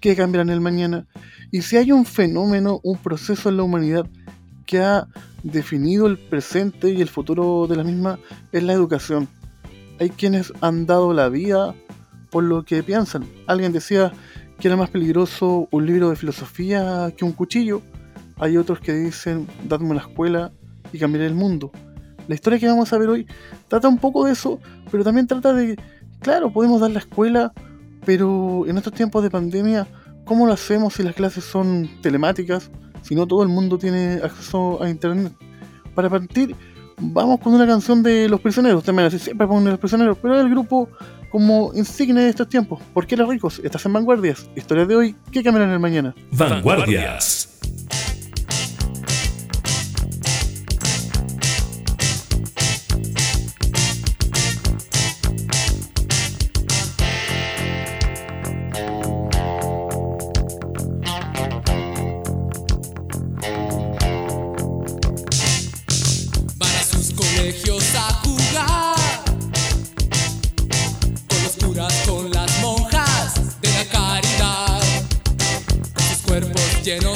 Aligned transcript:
que 0.00 0.16
cambiarán 0.16 0.50
el 0.50 0.60
mañana. 0.60 1.06
Y 1.50 1.62
si 1.62 1.76
hay 1.76 1.92
un 1.92 2.04
fenómeno, 2.04 2.80
un 2.82 2.98
proceso 2.98 3.48
en 3.48 3.56
la 3.56 3.62
humanidad 3.62 4.06
que 4.66 4.80
ha 4.80 5.06
definido 5.42 6.06
el 6.06 6.18
presente 6.18 6.90
y 6.90 7.00
el 7.00 7.08
futuro 7.08 7.66
de 7.68 7.76
la 7.76 7.84
misma, 7.84 8.18
es 8.52 8.62
la 8.62 8.72
educación. 8.72 9.28
Hay 10.00 10.10
quienes 10.10 10.52
han 10.60 10.86
dado 10.86 11.12
la 11.14 11.28
vida 11.28 11.74
por 12.30 12.44
lo 12.44 12.64
que 12.64 12.82
piensan. 12.82 13.24
Alguien 13.46 13.72
decía 13.72 14.12
que 14.58 14.68
era 14.68 14.76
más 14.76 14.90
peligroso 14.90 15.68
un 15.70 15.86
libro 15.86 16.10
de 16.10 16.16
filosofía 16.16 17.12
que 17.16 17.24
un 17.24 17.32
cuchillo. 17.32 17.82
Hay 18.38 18.56
otros 18.56 18.80
que 18.80 18.92
dicen, 18.92 19.46
dadme 19.64 19.90
una 19.90 20.00
escuela 20.00 20.52
y 20.92 20.98
cambiaré 20.98 21.26
el 21.26 21.34
mundo. 21.34 21.70
La 22.28 22.34
historia 22.34 22.58
que 22.58 22.66
vamos 22.66 22.92
a 22.92 22.98
ver 22.98 23.08
hoy 23.08 23.26
trata 23.68 23.88
un 23.88 23.98
poco 23.98 24.24
de 24.24 24.32
eso, 24.32 24.58
pero 24.90 25.04
también 25.04 25.26
trata 25.26 25.52
de, 25.52 25.76
claro, 26.20 26.52
podemos 26.52 26.80
dar 26.80 26.90
la 26.90 26.98
escuela, 26.98 27.52
pero 28.06 28.64
en 28.66 28.78
estos 28.78 28.94
tiempos 28.94 29.22
de 29.22 29.30
pandemia, 29.30 29.86
¿cómo 30.24 30.46
lo 30.46 30.52
hacemos 30.54 30.94
si 30.94 31.02
las 31.02 31.14
clases 31.14 31.44
son 31.44 31.90
telemáticas? 32.00 32.70
Si 33.02 33.14
no 33.14 33.26
todo 33.26 33.42
el 33.42 33.50
mundo 33.50 33.76
tiene 33.76 34.20
acceso 34.22 34.82
a 34.82 34.88
internet. 34.88 35.32
Para 35.94 36.08
partir, 36.08 36.54
vamos 36.98 37.40
con 37.40 37.52
una 37.52 37.66
canción 37.66 38.02
de 38.02 38.28
Los 38.28 38.40
Prisioneros. 38.40 38.86
Me 38.88 39.04
dice, 39.04 39.18
siempre 39.18 39.46
ponen 39.46 39.70
Los 39.70 39.80
Prisioneros, 39.80 40.16
pero 40.22 40.40
el 40.40 40.48
grupo 40.48 40.88
como 41.30 41.72
insignia 41.74 42.22
de 42.22 42.30
estos 42.30 42.48
tiempos. 42.48 42.80
¿Por 42.94 43.06
qué 43.06 43.16
los 43.16 43.28
ricos? 43.28 43.60
Estás 43.62 43.84
en 43.84 43.92
Vanguardias. 43.92 44.48
Historias 44.54 44.88
de 44.88 44.96
hoy 44.96 45.16
¿qué 45.32 45.42
cambiarán 45.42 45.72
el 45.72 45.80
mañana. 45.80 46.14
Vanguardias. 46.30 47.55
lleno 76.86 77.15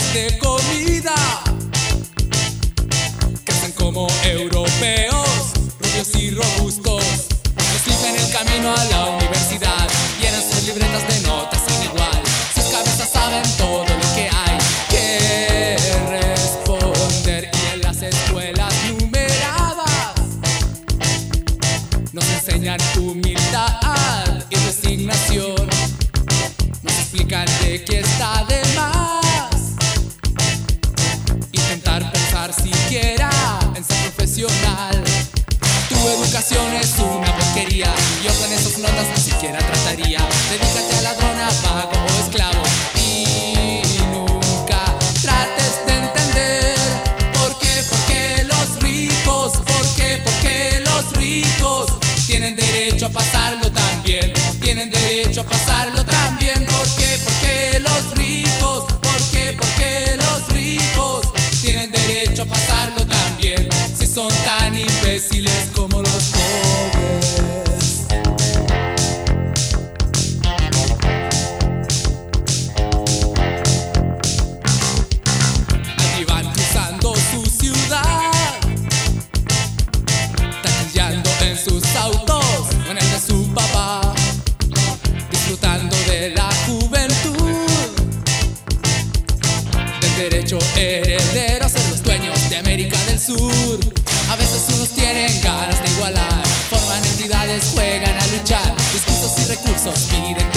so 99.80 99.90
speed 99.94 100.49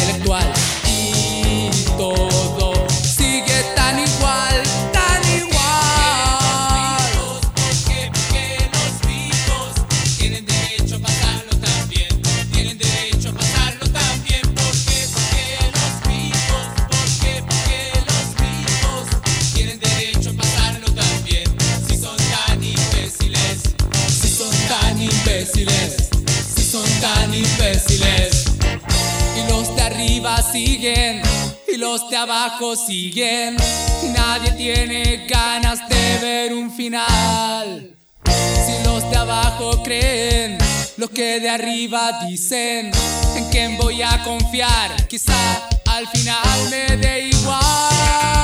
siguen 32.76 33.56
y 34.04 34.08
nadie 34.08 34.52
tiene 34.52 35.28
ganas 35.28 35.88
de 35.90 36.18
ver 36.22 36.54
un 36.54 36.72
final. 36.72 37.96
Si 38.26 38.84
los 38.86 39.10
de 39.10 39.18
abajo 39.18 39.84
creen 39.84 40.58
lo 40.98 41.08
que 41.10 41.40
de 41.40 41.50
arriba 41.50 42.26
dicen, 42.28 42.92
¿en 43.36 43.50
quién 43.52 43.78
voy 43.78 44.02
a 44.02 44.24
confiar? 44.24 45.08
Quizá 45.08 45.68
al 45.86 46.08
final 46.08 46.70
me 46.70 46.98
dé 46.98 47.30
igual. 47.30 48.43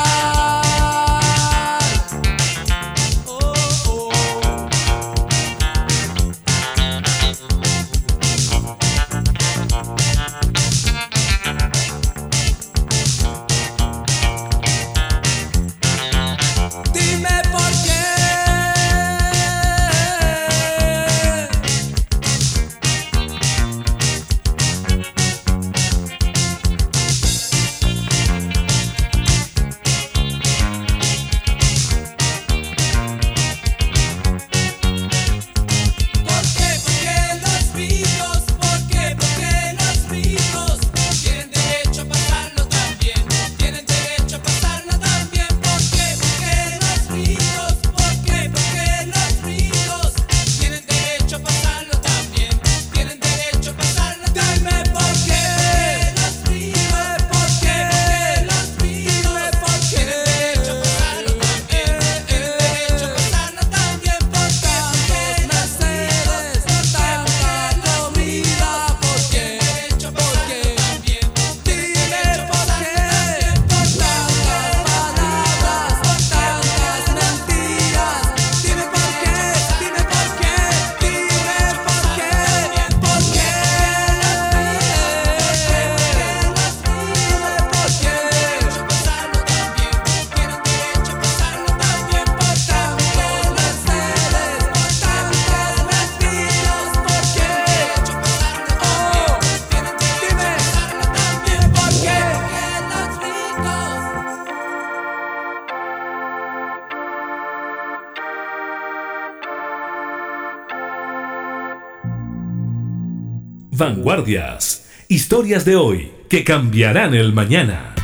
Historias 115.07 115.63
de 115.63 115.75
hoy 115.77 116.11
que 116.27 116.43
cambiarán 116.43 117.13
el 117.13 117.31
mañana. 117.31 117.95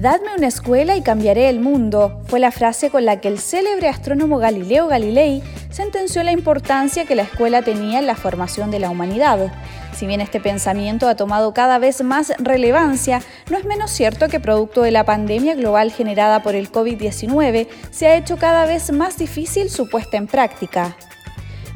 Dadme 0.00 0.34
una 0.34 0.46
escuela 0.46 0.96
y 0.96 1.02
cambiaré 1.02 1.50
el 1.50 1.60
mundo, 1.60 2.22
fue 2.26 2.40
la 2.40 2.52
frase 2.52 2.88
con 2.88 3.04
la 3.04 3.20
que 3.20 3.28
el 3.28 3.38
célebre 3.38 3.88
astrónomo 3.88 4.38
Galileo 4.38 4.86
Galilei 4.86 5.42
sentenció 5.70 6.22
la 6.22 6.32
importancia 6.32 7.04
que 7.04 7.14
la 7.14 7.24
escuela 7.24 7.60
tenía 7.60 7.98
en 7.98 8.06
la 8.06 8.16
formación 8.16 8.70
de 8.70 8.78
la 8.78 8.88
humanidad. 8.88 9.52
Si 9.94 10.06
bien 10.06 10.22
este 10.22 10.40
pensamiento 10.40 11.06
ha 11.06 11.16
tomado 11.16 11.52
cada 11.52 11.78
vez 11.78 12.02
más 12.02 12.32
relevancia, 12.38 13.20
no 13.50 13.58
es 13.58 13.66
menos 13.66 13.90
cierto 13.90 14.28
que 14.28 14.40
producto 14.40 14.80
de 14.80 14.90
la 14.90 15.04
pandemia 15.04 15.54
global 15.54 15.92
generada 15.92 16.42
por 16.42 16.54
el 16.54 16.72
COVID-19 16.72 17.68
se 17.90 18.06
ha 18.06 18.16
hecho 18.16 18.38
cada 18.38 18.64
vez 18.64 18.90
más 18.92 19.18
difícil 19.18 19.68
su 19.68 19.90
puesta 19.90 20.16
en 20.16 20.28
práctica. 20.28 20.96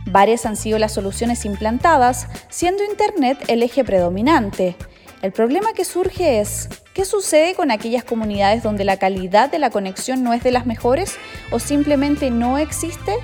Varias 0.06 0.46
han 0.46 0.56
sido 0.56 0.78
las 0.78 0.92
soluciones 0.92 1.44
implantadas, 1.44 2.28
siendo 2.50 2.84
Internet 2.84 3.38
el 3.48 3.62
eje 3.62 3.84
predominante. 3.84 4.76
El 5.22 5.32
problema 5.32 5.72
que 5.72 5.86
surge 5.86 6.40
es, 6.40 6.68
¿qué 6.92 7.04
sucede 7.04 7.54
con 7.54 7.70
aquellas 7.70 8.04
comunidades 8.04 8.62
donde 8.62 8.84
la 8.84 8.98
calidad 8.98 9.50
de 9.50 9.58
la 9.58 9.70
conexión 9.70 10.22
no 10.22 10.34
es 10.34 10.42
de 10.42 10.52
las 10.52 10.66
mejores 10.66 11.16
o 11.50 11.58
simplemente 11.58 12.30
no 12.30 12.58
existe? 12.58 13.14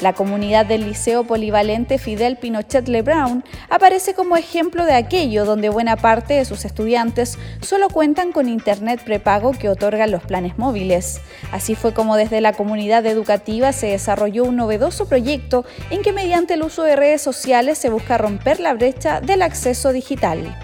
La 0.00 0.12
comunidad 0.12 0.64
del 0.64 0.86
Liceo 0.86 1.24
Polivalente 1.24 1.98
Fidel 1.98 2.36
Pinochet 2.36 2.86
Lebrun 2.86 3.42
aparece 3.68 4.14
como 4.14 4.36
ejemplo 4.36 4.84
de 4.84 4.94
aquello 4.94 5.44
donde 5.44 5.70
buena 5.70 5.96
parte 5.96 6.34
de 6.34 6.44
sus 6.44 6.64
estudiantes 6.64 7.36
solo 7.62 7.88
cuentan 7.88 8.30
con 8.30 8.48
Internet 8.48 9.02
prepago 9.04 9.50
que 9.50 9.68
otorgan 9.68 10.12
los 10.12 10.22
planes 10.22 10.56
móviles. 10.56 11.20
Así 11.50 11.74
fue 11.74 11.94
como 11.94 12.16
desde 12.16 12.40
la 12.40 12.52
comunidad 12.52 13.04
educativa 13.06 13.72
se 13.72 13.88
desarrolló 13.88 14.44
un 14.44 14.54
novedoso 14.54 15.08
proyecto 15.08 15.64
en 15.90 16.02
que 16.02 16.12
mediante 16.12 16.54
el 16.54 16.62
uso 16.62 16.84
de 16.84 16.94
redes 16.94 17.20
sociales 17.20 17.78
se 17.78 17.90
busca 17.90 18.18
romper 18.18 18.60
la 18.60 18.74
brecha 18.74 19.20
del 19.20 19.42
acceso 19.42 19.92
digital. 19.92 20.56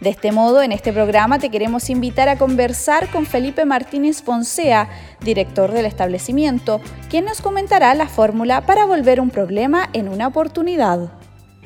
De 0.00 0.10
este 0.10 0.30
modo, 0.30 0.62
en 0.62 0.70
este 0.70 0.92
programa 0.92 1.40
te 1.40 1.50
queremos 1.50 1.90
invitar 1.90 2.28
a 2.28 2.38
conversar 2.38 3.10
con 3.10 3.26
Felipe 3.26 3.64
Martínez 3.64 4.22
Fonsea, 4.22 4.88
director 5.20 5.72
del 5.72 5.86
establecimiento, 5.86 6.80
quien 7.10 7.24
nos 7.24 7.40
comentará 7.40 7.92
la 7.94 8.06
fórmula 8.06 8.64
para 8.64 8.86
volver 8.86 9.20
un 9.20 9.30
problema 9.30 9.88
en 9.92 10.08
una 10.08 10.28
oportunidad. 10.28 11.10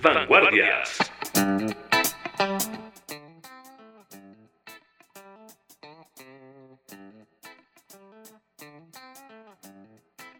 Vanguardias. 0.02 0.96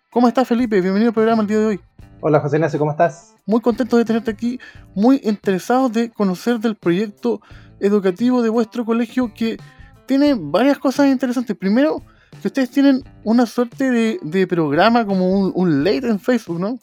¿Cómo 0.09 0.29
estás, 0.29 0.49
Felipe? 0.49 0.81
Bienvenido 0.81 1.11
al 1.11 1.15
programa 1.15 1.43
el 1.43 1.49
día 1.49 1.59
de 1.59 1.67
hoy. 1.67 1.81
Hola, 2.21 2.41
José 2.41 2.57
Ignacio, 2.57 2.79
¿cómo 2.79 2.93
estás? 2.93 3.35
Muy 3.45 3.61
contento 3.61 3.99
de 3.99 4.05
tenerte 4.07 4.31
aquí, 4.31 4.59
muy 4.95 5.21
interesados 5.25 5.93
de 5.93 6.11
conocer 6.11 6.59
del 6.59 6.77
proyecto 6.77 7.43
educativo 7.83 8.43
de 8.43 8.49
vuestro 8.49 8.85
colegio 8.85 9.33
que 9.35 9.59
tiene 10.07 10.35
varias 10.39 10.79
cosas 10.79 11.09
interesantes. 11.09 11.57
Primero, 11.57 12.03
que 12.41 12.49
ustedes 12.49 12.71
tienen 12.71 13.05
una 13.25 13.47
suerte 13.47 13.91
de, 13.91 14.47
programa 14.47 15.05
como 15.05 15.29
un, 15.29 15.53
un 15.55 15.85
late 15.85 16.09
en 16.09 16.19
Facebook, 16.19 16.59
¿no? 16.59 16.79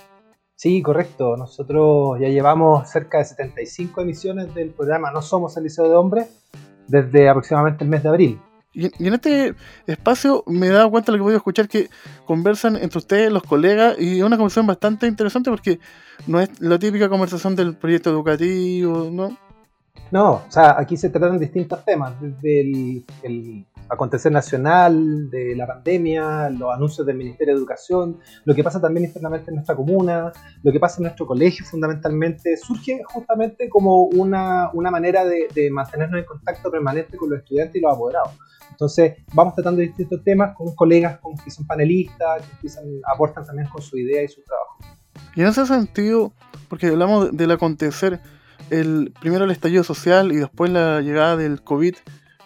Sí, 0.56 0.82
correcto. 0.82 1.38
Nosotros 1.38 2.20
ya 2.20 2.28
llevamos 2.28 2.90
cerca 2.90 3.20
de 3.20 3.26
75 3.26 4.02
emisiones 4.02 4.54
del 4.54 4.72
programa 4.72 5.10
No 5.12 5.22
Somos 5.22 5.56
el 5.58 5.64
Liceo 5.64 5.88
de 5.88 5.96
Hombres 5.96 6.28
desde 6.88 7.30
aproximadamente 7.30 7.84
el 7.84 7.90
mes 7.90 8.04
de 8.04 8.10
abril. 8.10 8.42
Y, 8.74 8.86
en 9.08 9.14
este 9.14 9.56
espacio 9.88 10.44
me 10.48 10.68
he 10.68 10.70
dado 10.70 10.92
cuenta 10.92 11.12
de 11.12 11.18
lo 11.18 11.24
que 11.24 11.28
voy 11.28 11.34
a 11.34 11.38
escuchar 11.38 11.68
que 11.68 11.90
conversan 12.26 12.76
entre 12.76 13.00
ustedes, 13.00 13.32
los 13.32 13.44
colegas, 13.44 13.96
y 14.00 14.20
es 14.20 14.24
una 14.24 14.38
conversación 14.38 14.68
bastante 14.68 15.08
interesante 15.08 15.50
porque 15.50 15.80
no 16.28 16.40
es 16.40 16.50
la 16.60 16.78
típica 16.78 17.10
conversación 17.10 17.56
del 17.56 17.76
proyecto 17.76 18.10
educativo, 18.10 19.10
¿no? 19.12 19.38
No, 20.12 20.32
o 20.48 20.52
sea, 20.52 20.80
aquí 20.80 20.98
se 20.98 21.10
tratan 21.10 21.38
distintos 21.38 21.86
temas, 21.86 22.14
desde 22.20 22.62
el, 23.24 23.66
acontecer 23.90 24.32
nacional, 24.32 25.30
de 25.30 25.56
la 25.56 25.68
pandemia, 25.68 26.50
los 26.50 26.74
anuncios 26.74 27.06
del 27.06 27.18
Ministerio 27.18 27.54
de 27.54 27.60
Educación, 27.60 28.20
lo 28.46 28.56
que 28.56 28.64
pasa 28.64 28.80
también 28.80 29.06
internamente 29.06 29.50
en 29.50 29.56
nuestra 29.56 29.76
comuna, 29.76 30.32
lo 30.64 30.72
que 30.72 30.80
pasa 30.80 30.98
en 30.98 31.04
nuestro 31.04 31.26
colegio 31.26 31.66
fundamentalmente, 31.66 32.56
surge 32.58 33.02
justamente 33.04 33.70
como 33.70 34.04
una, 34.04 34.72
manera 34.74 35.26
de, 35.26 35.70
mantenernos 35.72 36.20
en 36.20 36.26
contacto 36.26 36.72
permanente 36.72 37.18
con 37.18 37.30
los 37.30 37.40
estudiantes 37.40 37.76
y 37.76 37.82
los 37.82 37.94
apoderados. 37.94 38.32
Entonces, 38.72 39.18
vamos 39.34 39.56
tratando 39.56 39.82
distintos 39.82 40.24
temas 40.24 40.56
con 40.56 40.74
colegas 40.76 41.20
con, 41.20 41.36
que 41.36 41.52
son 41.52 41.68
panelistas, 41.68 42.44
que 42.62 42.70
aportan 43.12 43.46
también 43.46 43.68
con 43.70 43.82
su 43.82 43.98
idea 43.98 44.24
y 44.24 44.28
su 44.28 44.42
trabajo. 44.44 44.78
Y 45.36 45.42
en 45.42 45.48
ese 45.48 45.66
sentido, 45.66 46.32
porque 46.68 46.88
hablamos 46.88 47.36
del 47.36 47.52
acontecer, 47.52 48.22
el, 48.70 49.14
primero 49.20 49.46
el 49.46 49.52
estallido 49.52 49.84
social 49.84 50.32
y 50.32 50.38
después 50.38 50.72
la 50.72 51.02
llegada 51.02 51.38
del 51.38 51.62
COVID 51.62 51.96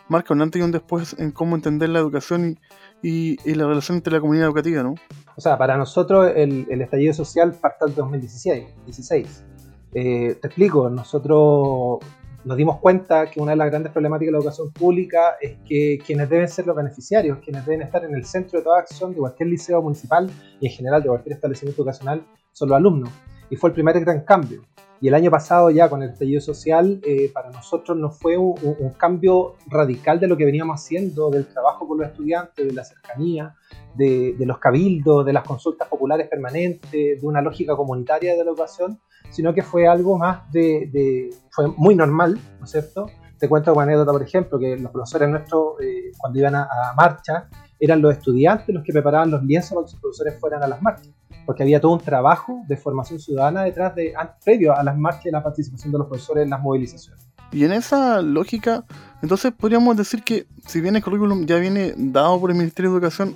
marca 0.07 0.33
un 0.33 0.41
antes 0.41 0.61
y 0.61 0.63
un 0.63 0.71
después 0.71 1.15
en 1.19 1.31
cómo 1.31 1.55
entender 1.55 1.89
la 1.89 1.99
educación 1.99 2.59
y, 3.01 3.53
la 3.55 3.67
relación 3.67 3.97
entre 3.97 4.13
la 4.13 4.21
comunidad 4.21 4.47
educativa, 4.47 4.83
¿no? 4.83 4.95
O 5.35 5.41
sea, 5.41 5.57
para 5.57 5.77
nosotros 5.77 6.31
el, 6.35 6.81
estallido 6.81 7.13
social 7.13 7.53
parte 7.53 7.85
del 7.85 7.95
2016. 7.95 8.65
16. 8.85 9.45
Eh, 9.93 10.37
te 10.41 10.47
explico, 10.47 10.89
nosotros 10.89 11.99
nos 12.45 12.57
dimos 12.57 12.79
cuenta 12.79 13.29
que 13.29 13.39
una 13.39 13.51
de 13.51 13.57
las 13.57 13.69
grandes 13.69 13.91
problemáticas 13.91 14.27
de 14.27 14.31
la 14.33 14.37
educación 14.39 14.71
pública 14.71 15.35
es 15.41 15.57
que 15.65 15.99
quienes 16.05 16.29
deben 16.29 16.47
ser 16.47 16.67
los 16.67 16.75
beneficiarios, 16.75 17.39
quienes 17.39 17.65
deben 17.65 17.81
estar 17.81 18.03
en 18.03 18.15
el 18.15 18.25
centro 18.25 18.59
de 18.59 18.63
toda 18.63 18.79
acción 18.79 19.11
de 19.13 19.19
cualquier 19.19 19.49
liceo 19.49 19.81
municipal 19.81 20.29
y 20.59 20.67
en 20.67 20.73
general 20.73 21.01
de 21.01 21.09
cualquier 21.09 21.35
establecimiento 21.35 21.81
educacional 21.81 22.23
son 22.51 22.69
los 22.69 22.77
alumnos. 22.77 23.09
Y 23.49 23.55
fue 23.55 23.69
el 23.69 23.73
primer 23.73 23.99
gran 23.99 24.21
cambio. 24.21 24.63
Y 25.03 25.09
el 25.09 25.15
año 25.15 25.29
pasado 25.29 25.69
ya 25.69 25.89
con 25.89 26.01
el 26.01 26.11
estallido 26.11 26.39
social, 26.39 27.01
eh, 27.03 27.29
para 27.33 27.49
nosotros 27.49 27.97
no 27.97 28.09
fue 28.09 28.37
un, 28.37 28.55
cambio 28.97 29.55
radical 29.67 30.17
de 30.17 30.27
lo 30.27 30.37
que 30.37 30.45
veníamos 30.45 30.81
haciendo, 30.81 31.29
del 31.29 31.45
trabajo 31.45 31.85
con 31.85 31.97
los 31.97 32.07
estudiantes, 32.07 32.65
de 32.65 32.71
la 32.71 32.85
cercanía, 32.85 33.53
de, 33.95 34.33
los 34.39 34.59
cabildos, 34.59 35.25
de 35.25 35.33
las 35.33 35.43
consultas 35.43 35.89
populares 35.89 36.29
permanentes, 36.29 36.89
de 36.89 37.19
una 37.21 37.41
lógica 37.41 37.75
comunitaria 37.75 38.31
de 38.31 38.37
la 38.37 38.51
educación, 38.51 38.97
sino 39.29 39.53
que 39.53 39.61
fue 39.61 39.87
algo 39.87 40.17
más 40.17 40.49
de, 40.53 41.29
fue 41.49 41.67
muy 41.75 41.95
normal, 41.95 42.39
¿no 42.59 42.63
es 42.63 42.71
cierto? 42.71 43.07
Te 43.37 43.49
cuento 43.49 43.73
una 43.73 43.83
anécdota, 43.83 44.13
por 44.13 44.23
ejemplo, 44.23 44.57
que 44.57 44.77
los 44.77 44.89
profesores 44.89 45.27
nuestros, 45.27 45.81
eh, 45.81 46.13
cuando 46.17 46.39
iban 46.39 46.55
a, 46.55 46.63
a 46.63 46.93
marcha, 46.95 47.49
eran 47.77 48.01
los 48.01 48.13
estudiantes 48.13 48.73
los 48.73 48.85
que 48.85 48.93
preparaban 48.93 49.31
los 49.31 49.43
lienzos 49.43 49.73
para 49.73 49.83
que 49.83 49.91
sus 49.91 49.99
profesores 49.99 50.39
fueran 50.39 50.63
a 50.63 50.67
las 50.69 50.81
marchas 50.81 51.09
porque 51.45 51.63
había 51.63 51.79
todo 51.79 51.93
un 51.93 51.99
trabajo 51.99 52.61
de 52.67 52.77
formación 52.77 53.19
ciudadana 53.19 53.63
detrás 53.63 53.95
de, 53.95 54.13
previo 54.43 54.75
a 54.75 54.83
las 54.83 54.97
marchas 54.97 55.25
y 55.27 55.31
la 55.31 55.43
participación 55.43 55.91
de 55.91 55.97
los 55.97 56.07
profesores 56.07 56.43
en 56.43 56.49
las 56.49 56.61
movilizaciones. 56.61 57.21
Y 57.51 57.65
en 57.65 57.71
esa 57.71 58.21
lógica, 58.21 58.83
entonces 59.21 59.51
podríamos 59.51 59.95
decir 59.95 60.23
que 60.23 60.47
si 60.65 60.81
bien 60.81 60.95
el 60.95 61.03
currículum 61.03 61.45
ya 61.45 61.57
viene 61.57 61.93
dado 61.95 62.39
por 62.39 62.49
el 62.49 62.57
Ministerio 62.57 62.91
de 62.91 62.97
Educación, 62.97 63.35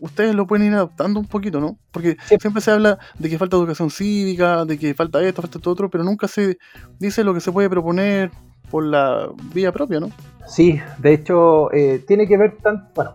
ustedes 0.00 0.34
lo 0.34 0.46
pueden 0.46 0.66
ir 0.66 0.74
adaptando 0.74 1.20
un 1.20 1.26
poquito, 1.26 1.60
¿no? 1.60 1.76
Porque 1.90 2.16
siempre 2.38 2.62
se 2.62 2.70
habla 2.70 2.98
de 3.18 3.28
que 3.28 3.38
falta 3.38 3.56
educación 3.56 3.90
cívica, 3.90 4.64
de 4.64 4.78
que 4.78 4.94
falta 4.94 5.22
esto, 5.22 5.42
falta 5.42 5.58
esto 5.58 5.70
otro, 5.70 5.90
pero 5.90 6.04
nunca 6.04 6.28
se 6.28 6.58
dice 6.98 7.24
lo 7.24 7.34
que 7.34 7.40
se 7.40 7.52
puede 7.52 7.68
proponer 7.70 8.30
por 8.70 8.84
la 8.84 9.28
vía 9.54 9.72
propia, 9.72 10.00
¿no? 10.00 10.10
Sí, 10.46 10.80
de 10.98 11.14
hecho, 11.14 11.72
eh, 11.72 12.04
tiene 12.06 12.26
que 12.26 12.36
ver 12.36 12.56
tanto, 12.62 12.88
bueno, 12.94 13.12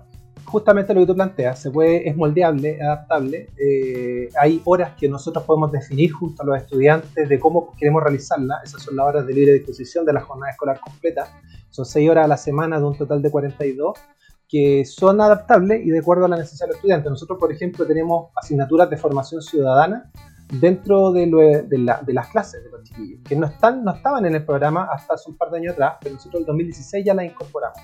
justamente 0.51 0.93
lo 0.93 0.99
que 1.01 1.07
tú 1.07 1.15
planteas, 1.15 1.59
se 1.59 1.71
puede, 1.71 2.07
es 2.07 2.15
moldeable, 2.15 2.81
adaptable. 2.81 3.49
Eh, 3.57 4.29
hay 4.37 4.61
horas 4.65 4.91
que 4.99 5.07
nosotros 5.07 5.45
podemos 5.45 5.71
definir 5.71 6.11
junto 6.11 6.43
a 6.43 6.45
los 6.45 6.57
estudiantes 6.57 7.29
de 7.29 7.39
cómo 7.39 7.73
queremos 7.77 8.03
realizarla. 8.03 8.59
Esas 8.63 8.83
son 8.83 8.97
las 8.97 9.07
horas 9.07 9.25
de 9.25 9.33
libre 9.33 9.53
disposición 9.53 10.05
de 10.05 10.13
la 10.13 10.21
jornada 10.21 10.51
escolar 10.51 10.79
completa. 10.81 11.27
Son 11.69 11.85
6 11.85 12.09
horas 12.09 12.25
a 12.25 12.27
la 12.27 12.37
semana 12.37 12.79
de 12.79 12.85
un 12.85 12.97
total 12.97 13.21
de 13.21 13.31
42 13.31 13.97
que 14.49 14.83
son 14.83 15.21
adaptables 15.21 15.85
y 15.85 15.91
de 15.91 15.99
acuerdo 15.99 16.25
a 16.25 16.27
la 16.27 16.35
necesidad 16.35 16.67
del 16.67 16.75
estudiante. 16.75 17.09
Nosotros, 17.09 17.39
por 17.39 17.53
ejemplo, 17.53 17.87
tenemos 17.87 18.31
asignaturas 18.35 18.89
de 18.89 18.97
formación 18.97 19.41
ciudadana 19.41 20.11
dentro 20.59 21.13
de, 21.13 21.63
de, 21.65 22.13
las 22.13 22.27
clases 22.27 22.61
de 22.61 22.69
los 22.69 22.83
chiquillos, 22.83 23.21
que 23.23 23.37
no, 23.37 23.47
están, 23.47 23.85
no 23.85 23.95
estaban 23.95 24.25
en 24.25 24.35
el 24.35 24.43
programa 24.43 24.89
hasta 24.91 25.13
hace 25.13 25.29
un 25.29 25.37
par 25.37 25.49
de 25.49 25.59
años 25.59 25.73
atrás, 25.73 25.95
pero 26.01 26.15
nosotros 26.15 26.41
en 26.41 26.47
2016 26.47 27.05
ya 27.05 27.13
las 27.13 27.25
incorporamos 27.25 27.79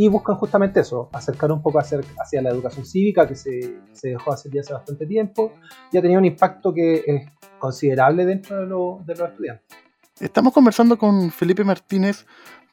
y 0.00 0.06
buscan 0.06 0.36
justamente 0.36 0.78
eso, 0.78 1.10
acercar 1.12 1.50
un 1.50 1.60
poco 1.60 1.80
hacia, 1.80 1.98
hacia 2.22 2.40
la 2.40 2.50
educación 2.50 2.86
cívica 2.86 3.26
que 3.26 3.34
se, 3.34 3.80
se, 3.92 4.10
dejó 4.10 4.32
hacer 4.32 4.52
ya 4.52 4.60
hace 4.60 4.72
bastante 4.72 5.06
tiempo 5.06 5.54
y 5.90 5.98
ha 5.98 6.00
tenido 6.00 6.20
un 6.20 6.24
impacto 6.24 6.72
que 6.72 7.02
es 7.04 7.28
considerable 7.58 8.24
dentro 8.24 8.60
de, 8.60 8.66
de 9.04 9.18
los 9.18 9.28
estudiantes. 9.28 9.76
Estamos 10.20 10.54
conversando 10.54 10.96
con 10.96 11.32
Felipe 11.32 11.64
Martínez, 11.64 12.26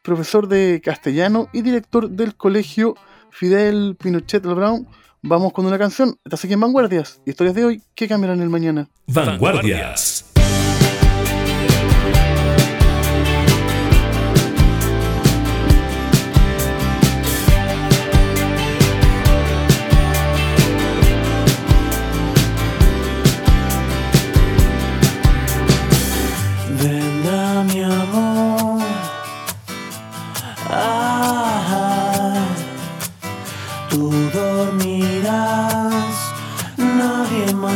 profesor 0.04 0.48
de 0.48 0.80
castellano 0.86 1.50
y 1.52 1.64
director 1.64 2.12
del 2.12 2.36
colegio 2.36 2.94
Fidel 3.32 3.98
Pinochet 4.00 4.44
Brown. 4.44 4.88
Vamos 5.24 5.52
con 5.52 5.66
una 5.66 5.80
canción. 5.80 6.20
Estás 6.24 6.46
aquí 6.46 6.54
en 6.54 6.60
Vanguardias. 6.60 7.22
Historias 7.26 7.56
de 7.56 7.66
hoy 7.66 7.82
que 7.96 8.08
cambiarán 8.08 8.40
el 8.44 8.50
mañana. 8.52 8.88
Vanguardias. 9.08 10.35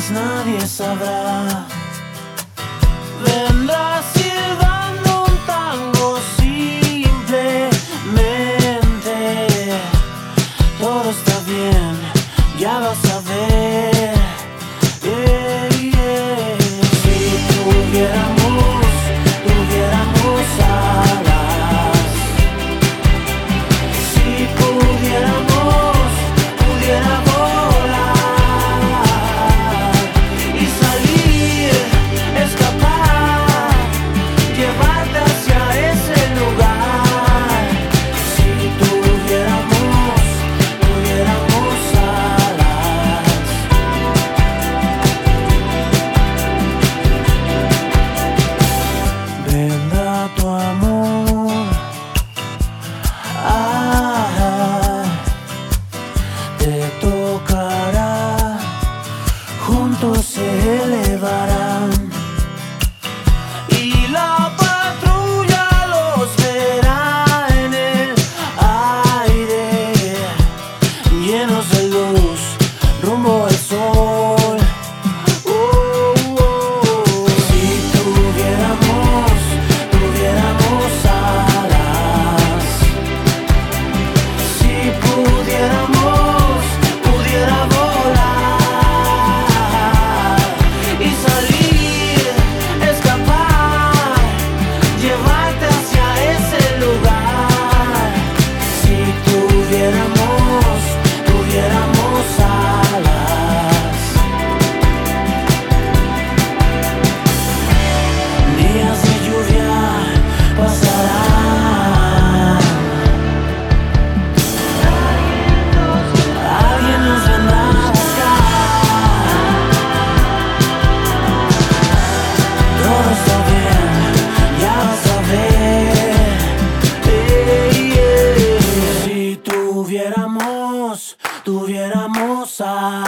Nadie 0.10 0.65
sabrá. 0.65 1.65
Vendrás 3.22 4.06
silbando 4.13 4.68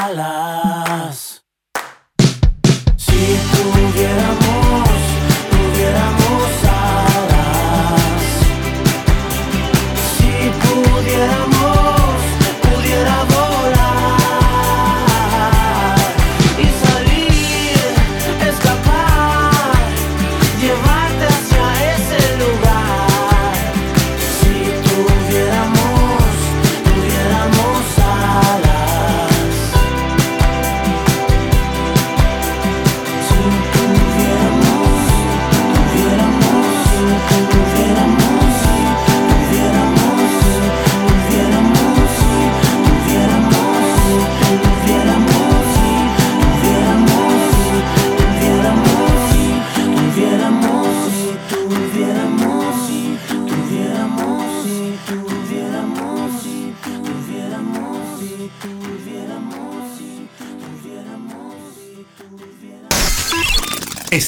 alas. 0.01 1.30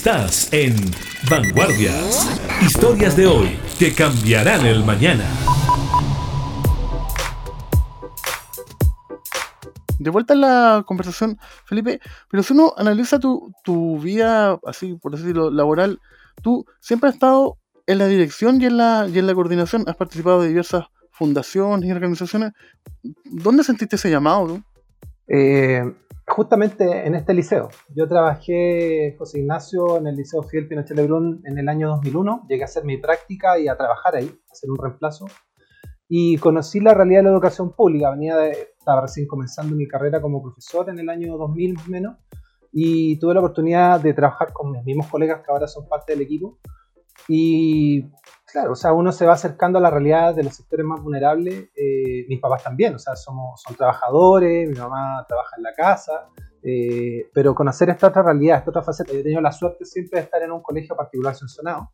Estás 0.06 0.52
en 0.52 0.76
Vanguardias. 1.30 2.38
Historias 2.62 3.16
de 3.16 3.26
hoy 3.26 3.58
que 3.80 3.94
cambiarán 3.94 4.66
el 4.66 4.84
mañana. 4.84 5.24
De 10.00 10.10
vuelta 10.10 10.34
en 10.34 10.42
la 10.42 10.84
conversación, 10.86 11.40
Felipe, 11.64 12.02
pero 12.30 12.44
si 12.44 12.52
uno 12.52 12.74
analiza 12.76 13.18
tu, 13.18 13.54
tu 13.64 13.98
vida, 13.98 14.60
así 14.66 14.96
por 14.96 15.16
decirlo, 15.16 15.50
laboral, 15.50 16.02
tú 16.42 16.66
siempre 16.82 17.08
has 17.08 17.14
estado 17.14 17.58
en 17.88 18.00
la 18.00 18.08
dirección 18.08 18.62
y 18.62 18.66
en 18.66 18.76
la, 18.76 19.08
y 19.08 19.18
en 19.18 19.26
la 19.26 19.34
coordinación, 19.34 19.86
has 19.88 19.96
participado 19.96 20.42
de 20.42 20.50
diversas 20.50 20.84
fundaciones 21.12 21.88
y 21.88 21.94
organizaciones. 21.94 22.52
¿Dónde 23.24 23.64
sentiste 23.64 23.96
ese 23.96 24.12
llamado? 24.12 24.62
Eh, 25.30 25.82
justamente 26.34 27.06
en 27.06 27.14
este 27.16 27.34
liceo. 27.34 27.70
Yo 27.96 28.08
trabajé, 28.08 29.16
José 29.18 29.40
Ignacio, 29.40 29.98
en 29.98 30.08
el 30.08 30.16
Liceo 30.16 30.42
Fidel 30.42 30.68
Pinochet 30.68 30.98
Lebrun 30.98 31.42
en 31.46 31.60
el 31.60 31.70
año 31.70 31.90
2001. 31.90 32.48
Llegué 32.50 32.64
a 32.64 32.66
hacer 32.66 32.84
mi 32.84 32.98
práctica 32.98 33.60
y 33.60 33.68
a 33.68 33.78
trabajar 33.78 34.16
ahí, 34.16 34.26
a 34.26 34.52
hacer 34.52 34.70
un 34.72 34.78
reemplazo. 34.78 35.28
Y 36.10 36.38
conocí 36.38 36.80
la 36.80 36.94
realidad 36.94 37.20
de 37.20 37.24
la 37.26 37.30
educación 37.30 37.74
pública. 37.76 38.10
Venía 38.12 38.36
de, 38.36 38.52
estaba 38.78 39.02
recién 39.02 39.28
comenzando 39.28 39.76
mi 39.76 39.88
carrera 39.88 40.22
como 40.22 40.42
profesor 40.42 40.90
en 40.90 41.00
el 41.00 41.10
año 41.10 41.38
2000 41.38 41.74
más 41.76 41.88
o 41.88 41.92
menos. 41.92 42.18
Y 42.72 43.20
tuve 43.20 43.36
la 43.36 43.40
oportunidad 43.40 44.00
de 44.00 44.14
trabajar 44.14 44.52
con 44.52 44.72
mis 44.72 44.84
mismos 44.84 45.08
colegas 45.08 45.42
que 45.46 45.52
ahora 45.52 45.68
son 45.68 45.88
parte 45.88 46.14
del 46.14 46.24
equipo. 46.24 46.58
Y 47.28 48.06
claro, 48.54 48.74
o 48.74 48.76
sea, 48.76 48.94
uno 48.94 49.12
se 49.12 49.26
va 49.26 49.34
acercando 49.34 49.80
a 49.80 49.82
la 49.82 49.90
realidad 49.90 50.36
de 50.36 50.44
los 50.44 50.56
sectores 50.56 50.86
más 50.86 51.02
vulnerables. 51.02 51.72
Eh, 51.76 52.26
mis 52.30 52.40
papás 52.40 52.64
también, 52.64 52.94
o 52.94 53.00
sea, 53.00 53.16
somos, 53.16 53.60
son 53.62 53.76
trabajadores, 53.76 54.70
mi 54.70 54.78
mamá 54.78 55.26
trabaja 55.28 55.56
en 55.58 55.64
la 55.64 55.74
casa, 55.74 56.30
eh, 56.62 57.32
pero 57.34 57.56
conocer 57.56 57.90
esta 57.90 58.08
otra 58.08 58.22
realidad, 58.22 58.60
esta 58.60 58.70
otra 58.70 58.84
faceta. 58.84 59.12
Yo 59.12 59.20
he 59.20 59.24
tenido 59.24 59.42
la 59.42 59.52
suerte 59.52 59.86
siempre 59.86 60.20
de 60.20 60.26
estar 60.26 60.42
en 60.44 60.52
un 60.52 60.62
colegio 60.62 60.96
particular 60.96 61.34
sancionado 61.34 61.90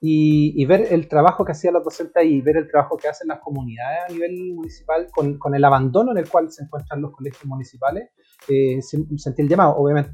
y, 0.00 0.64
ver 0.66 0.92
el 0.92 1.08
trabajo 1.08 1.44
que 1.44 1.50
hacían 1.50 1.74
los 1.74 1.82
docentes 1.82 2.16
ahí, 2.16 2.40
ver 2.40 2.56
el 2.58 2.70
trabajo 2.70 2.96
que 2.96 3.08
hacen 3.08 3.26
las 3.26 3.40
comunidades 3.40 4.04
a 4.08 4.12
nivel 4.12 4.54
municipal 4.54 5.08
con, 5.12 5.36
con 5.36 5.54
el 5.56 5.64
abandono 5.64 6.12
en 6.12 6.18
el 6.18 6.28
cual 6.28 6.50
se 6.52 6.62
encuentran 6.62 7.02
los 7.02 7.10
colegios 7.10 7.44
municipales, 7.44 8.10
eh, 8.48 8.80
sentí 8.80 9.42
el 9.42 9.48
llamado, 9.48 9.76
obviamente. 9.76 10.12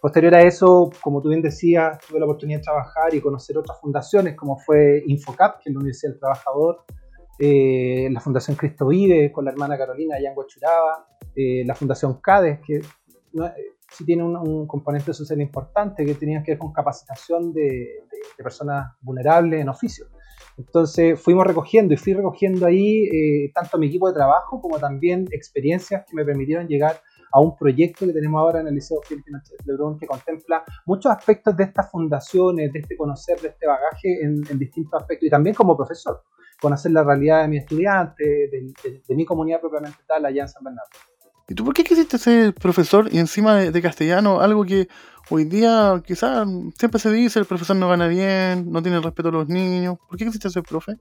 Posterior 0.00 0.34
a 0.34 0.42
eso, 0.42 0.90
como 1.00 1.22
tú 1.22 1.30
bien 1.30 1.42
decías, 1.42 1.98
tuve 2.06 2.20
la 2.20 2.26
oportunidad 2.26 2.58
de 2.58 2.64
trabajar 2.64 3.14
y 3.14 3.20
conocer 3.20 3.56
otras 3.58 3.80
fundaciones, 3.80 4.36
como 4.36 4.58
fue 4.58 5.02
Infocap, 5.06 5.62
que 5.62 5.70
es 5.70 5.74
la 5.74 5.80
Universidad 5.80 6.12
del 6.12 6.20
Trabajador, 6.20 6.84
eh, 7.38 8.08
la 8.10 8.20
Fundación 8.20 8.56
Cristo 8.56 8.86
Vive, 8.88 9.30
con 9.30 9.44
la 9.44 9.50
hermana 9.50 9.76
Carolina 9.76 10.16
allá 10.16 10.30
en 10.30 10.38
Huachuraba, 10.38 11.06
eh, 11.34 11.64
la 11.66 11.74
Fundación 11.74 12.20
CADES, 12.20 12.60
que 12.66 12.80
no- 13.32 13.46
eh, 13.46 13.52
sí 13.90 14.04
tiene 14.04 14.24
un, 14.24 14.66
componente 14.66 15.12
social 15.12 15.40
importante 15.40 16.04
que 16.04 16.14
tenía 16.14 16.42
que 16.42 16.52
ver 16.52 16.58
con 16.58 16.72
capacitación 16.72 17.52
de, 17.52 18.04
personas 18.36 18.92
vulnerables 19.00 19.60
en 19.60 19.68
oficio. 19.68 20.06
Entonces 20.58 21.20
fuimos 21.20 21.46
recogiendo 21.46 21.94
y 21.94 21.96
fui 21.96 22.12
recogiendo 22.12 22.66
ahí 22.66 23.50
tanto 23.52 23.78
mi 23.78 23.86
equipo 23.86 24.08
de 24.08 24.14
trabajo 24.14 24.60
como 24.60 24.78
también 24.78 25.26
experiencias 25.30 26.04
que 26.06 26.14
me 26.16 26.24
permitieron 26.24 26.66
llegar 26.66 26.92
a 26.92 27.15
un 27.34 27.56
proyecto 27.56 28.06
que 28.06 28.12
tenemos 28.12 28.38
ahora 28.40 28.60
en 28.60 28.68
el 28.68 28.74
Liceo 28.74 29.00
Pinochet 29.08 29.60
Lebrón 29.66 29.98
que 29.98 30.06
contempla 30.06 30.64
muchos 30.86 31.12
aspectos 31.12 31.56
de 31.56 31.64
estas 31.64 31.90
fundaciones, 31.90 32.72
de 32.72 32.78
este 32.78 32.96
conocer, 32.96 33.40
de 33.40 33.48
este 33.48 33.66
bagaje 33.66 34.22
en, 34.22 34.42
en 34.48 34.58
distintos 34.58 35.00
aspectos 35.00 35.26
y 35.26 35.30
también 35.30 35.54
como 35.54 35.76
profesor, 35.76 36.22
conocer 36.60 36.92
la 36.92 37.04
realidad 37.04 37.42
de 37.42 37.48
mis 37.48 37.60
estudiantes, 37.62 38.26
de, 38.26 38.72
de- 38.82 39.02
de 39.06 39.14
mi 39.14 39.24
comunidad 39.24 39.60
propiamente 39.60 39.98
tal 40.06 40.24
allá 40.24 40.42
en 40.42 40.48
San 40.48 40.64
Bernardo. 40.64 40.88
¿Y 41.48 41.54
tú 41.54 41.64
por 41.64 41.74
qué 41.74 41.84
quisiste 41.84 42.18
ser 42.18 42.54
profesor 42.54 43.08
y 43.12 43.18
encima 43.18 43.54
de, 43.56 43.70
de 43.70 43.82
castellano? 43.82 44.40
Algo 44.40 44.64
que 44.64 44.88
hoy 45.30 45.44
día 45.44 46.02
quizás 46.04 46.48
siempre 46.76 46.98
se 46.98 47.12
dice, 47.12 47.38
el 47.38 47.44
profesor 47.44 47.76
no 47.76 47.88
gana 47.88 48.08
bien, 48.08 48.70
no 48.70 48.82
tiene 48.82 49.00
respeto 49.00 49.28
a 49.28 49.32
los 49.32 49.48
niños. 49.48 49.96
¿Por 50.08 50.18
qué 50.18 50.24
quisiste 50.24 50.50
ser 50.50 50.64
profe? 50.64 50.94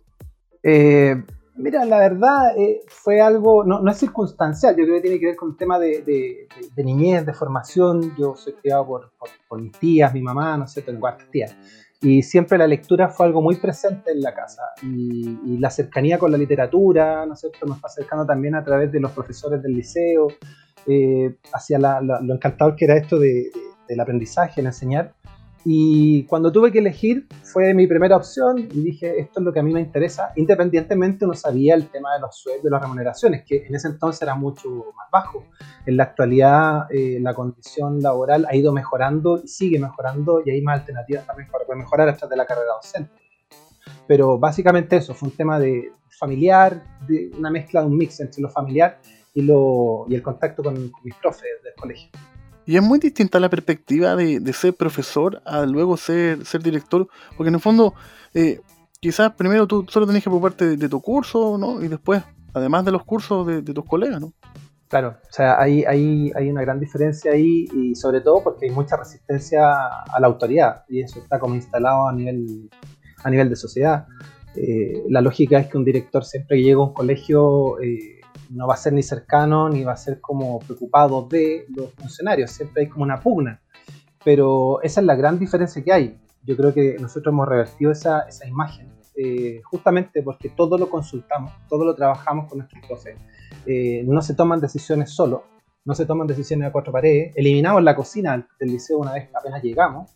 Eh, 0.62 1.16
mira, 1.56 1.86
la 1.86 2.00
verdad 2.00 2.58
eh, 2.58 2.82
fue 2.88 3.22
algo, 3.22 3.64
no, 3.64 3.80
no 3.82 3.92
es 3.92 3.98
circunstancial, 3.98 4.76
yo 4.76 4.84
creo 4.84 4.96
que 4.96 5.02
tiene 5.02 5.20
que 5.20 5.28
ver 5.28 5.36
con 5.36 5.50
un 5.50 5.58
tema 5.58 5.80
de, 5.80 6.02
de- 6.02 6.48
de- 6.56 6.70
de 6.76 6.84
niñez, 6.84 7.26
de 7.26 7.34
formación. 7.34 8.16
Yo 8.18 8.36
soy 8.36 8.54
criado 8.54 8.86
por, 8.86 9.12
por- 9.18 9.30
por 9.48 9.62
mis 9.62 9.72
tías, 9.74 10.14
mi 10.14 10.22
mamá, 10.22 10.58
no 10.58 10.68
sé, 10.68 10.82
tengo 10.82 11.00
cuartas 11.00 11.30
tías. 11.32 11.56
Y 12.02 12.22
siempre 12.22 12.58
la 12.58 12.68
lectura 12.68 13.10
fue 13.10 13.26
algo 13.26 13.42
muy 13.42 13.56
presente 13.56 14.12
en 14.12 14.22
la 14.22 14.34
casa. 14.34 14.62
Y, 14.84 15.40
y 15.46 15.58
la 15.58 15.70
cercanía 15.70 16.20
con 16.20 16.32
la 16.32 16.38
literatura, 16.38 17.26
¿no 17.26 17.34
es 17.34 17.40
cierto? 17.40 17.66
Nos 17.66 17.80
fue 17.80 17.88
acercando 17.88 18.26
también 18.26 18.54
a 18.56 18.64
través 18.64 18.92
de 18.92 19.00
los 19.00 19.12
profesores 19.12 19.64
del 19.64 19.74
liceo, 19.74 20.28
eh, 20.88 21.38
hacia 21.54 21.80
la- 21.80 22.02
la- 22.02 22.20
lo 22.22 22.34
encantador 22.36 22.76
que 22.76 22.86
era 22.86 22.96
esto 22.96 23.18
de- 23.18 23.30
de- 23.30 23.52
del 23.88 24.00
aprendizaje, 24.00 24.62
el 24.62 24.68
enseñar. 24.68 25.14
Y 25.68 26.26
cuando 26.26 26.52
tuve 26.52 26.72
que 26.72 26.78
elegir, 26.78 27.28
fue 27.42 27.74
mi 27.74 27.88
primera 27.88 28.16
opción 28.16 28.60
y 28.60 28.82
dije, 28.82 29.20
esto 29.20 29.40
es 29.40 29.46
lo 29.46 29.52
que 29.52 29.62
a 29.62 29.64
mí 29.64 29.74
me 29.74 29.82
interesa. 29.82 30.32
Independientemente, 30.36 31.26
uno 31.26 31.34
sabía 31.34 31.74
el 31.74 31.88
tema 31.88 32.14
de 32.14 32.20
los 32.20 32.38
sueldos, 32.38 32.66
de 32.66 32.70
las 32.70 32.84
remuneraciones, 32.84 33.44
que 33.44 33.66
en 33.66 33.74
ese 33.74 33.88
entonces 33.88 34.22
era 34.22 34.36
mucho 34.36 34.70
más 34.96 35.10
bajo. 35.12 35.44
En 35.88 35.98
la 35.98 36.04
actualidad, 36.04 36.86
eh, 36.92 37.18
la 37.20 37.34
condición 37.34 38.00
laboral 38.00 38.46
ha 38.48 38.56
ido 38.56 38.72
mejorando 38.72 39.42
y 39.44 39.48
sigue 39.48 39.80
mejorando 39.80 40.44
y 40.46 40.52
hay 40.52 40.62
más 40.62 40.82
alternativas 40.82 41.26
también 41.26 41.50
para 41.50 41.66
poder 41.66 41.80
mejorar 41.80 42.10
a 42.10 42.16
través 42.16 42.30
de 42.30 42.38
la 42.38 42.46
carrera 42.46 42.74
docente. 42.80 43.12
Pero 44.08 44.38
básicamente 44.38 44.98
eso, 44.98 45.16
fue 45.16 45.30
un 45.30 45.36
tema 45.36 45.60
de 45.60 45.92
familiar, 46.20 46.84
de 47.08 47.32
una 47.40 47.50
mezcla 47.50 47.82
de 47.82 47.88
un 47.88 47.98
mix 47.98 48.20
entre 48.20 48.40
lo 48.40 48.50
familiar 48.50 49.00
y, 49.34 49.42
lo, 49.42 50.06
y 50.08 50.14
el 50.14 50.22
contacto 50.22 50.62
con, 50.62 50.76
con 50.90 51.04
mis 51.04 51.16
profes 51.16 51.50
del 51.64 51.74
colegio. 51.74 52.12
Y 52.66 52.78
es 52.78 52.82
muy 52.82 53.00
distinta 53.00 53.40
la 53.40 53.50
perspectiva 53.50 54.16
de, 54.16 54.54
ser 54.54 54.74
profesor 54.74 55.42
a 55.46 55.66
luego 55.66 55.98
ser, 55.98 56.46
ser 56.46 56.64
director, 56.64 57.08
porque 57.38 57.50
en 57.50 57.56
el 57.56 57.62
fondo, 57.62 57.94
eh, 58.34 58.62
quizás 59.00 59.34
primero 59.34 59.68
tú 59.68 59.86
solo 59.90 60.08
tenés 60.08 60.24
que 60.24 60.30
preocuparte 60.30 60.66
de, 60.70 60.78
de 60.78 60.90
tu 60.90 61.02
curso, 61.02 61.58
¿no? 61.58 61.84
Y 61.84 61.88
después, 61.88 62.24
además 62.54 62.86
de 62.86 62.92
los 62.92 63.04
cursos 63.04 63.46
de, 63.46 63.62
tus 63.62 63.86
colegas, 63.86 64.20
¿no? 64.20 64.34
Claro, 64.88 65.18
o 65.22 65.32
sea, 65.32 65.60
hay, 65.60 65.84
hay, 65.84 66.32
hay 66.36 66.50
una 66.50 66.62
gran 66.62 66.80
diferencia 66.80 67.32
ahí 67.32 67.66
y 67.74 67.96
sobre 67.96 68.22
todo 68.22 68.44
porque 68.44 68.66
hay 68.66 68.72
mucha 68.72 68.96
resistencia 68.96 69.74
a 69.74 70.20
la 70.20 70.28
autoridad 70.28 70.86
y 70.88 71.02
eso 71.02 71.20
está 71.20 71.40
como 71.40 71.56
instalado 71.56 72.08
a 72.08 72.14
nivel, 72.14 72.70
a 73.24 73.30
nivel 73.30 73.50
de 73.50 73.56
sociedad. 73.56 74.08
Eh, 74.56 75.04
la 75.10 75.22
lógica 75.22 75.60
es 75.60 75.68
que 75.68 75.78
un 75.78 75.84
director 75.84 76.24
siempre 76.24 76.62
llega 76.62 76.80
a 76.80 76.86
un 76.86 76.94
colegio 76.94 77.80
eh, 77.82 78.15
no 78.50 78.68
va 78.68 78.76
a 78.76 78.78
ser 78.78 78.94
ni 78.94 79.04
cercano 79.04 79.70
ni 79.70 79.84
va 79.84 79.94
a 79.94 79.98
ser 79.98 80.22
como 80.22 80.60
preocupado 80.60 81.28
de 81.28 81.66
los 81.76 81.94
funcionarios, 81.94 82.52
siempre 82.52 82.84
hay 82.84 82.90
como 82.90 83.04
una 83.04 83.20
pugna. 83.20 83.62
Pero 84.24 84.82
esa 84.82 85.02
es 85.02 85.06
la 85.06 85.16
gran 85.16 85.38
diferencia 85.38 85.84
que 85.84 85.94
hay. 85.94 86.20
Yo 86.44 86.58
creo 86.58 86.74
que 86.74 86.98
nosotros 87.00 87.32
hemos 87.32 87.48
revertido 87.48 87.92
esa, 87.92 88.22
esa 88.22 88.48
imagen 88.48 88.96
eh, 89.18 89.62
justamente 89.64 90.22
porque 90.22 90.50
todo 90.50 90.78
lo 90.78 90.90
consultamos, 90.90 91.54
todo 91.70 91.86
lo 91.86 91.96
trabajamos 91.96 92.50
con 92.50 92.58
nuestros 92.58 92.86
profes. 92.86 93.18
Eh, 93.66 94.04
no 94.06 94.22
se 94.22 94.34
toman 94.36 94.60
decisiones 94.60 95.10
solo, 95.10 95.46
no 95.86 95.96
se 95.96 96.06
toman 96.06 96.28
decisiones 96.28 96.68
a 96.68 96.72
cuatro 96.72 96.92
paredes. 96.92 97.32
Eliminamos 97.36 97.82
la 97.82 97.96
cocina 97.96 98.46
del 98.60 98.70
liceo 98.72 98.98
una 98.98 99.14
vez 99.14 99.30
apenas 99.34 99.64
llegamos 99.64 100.12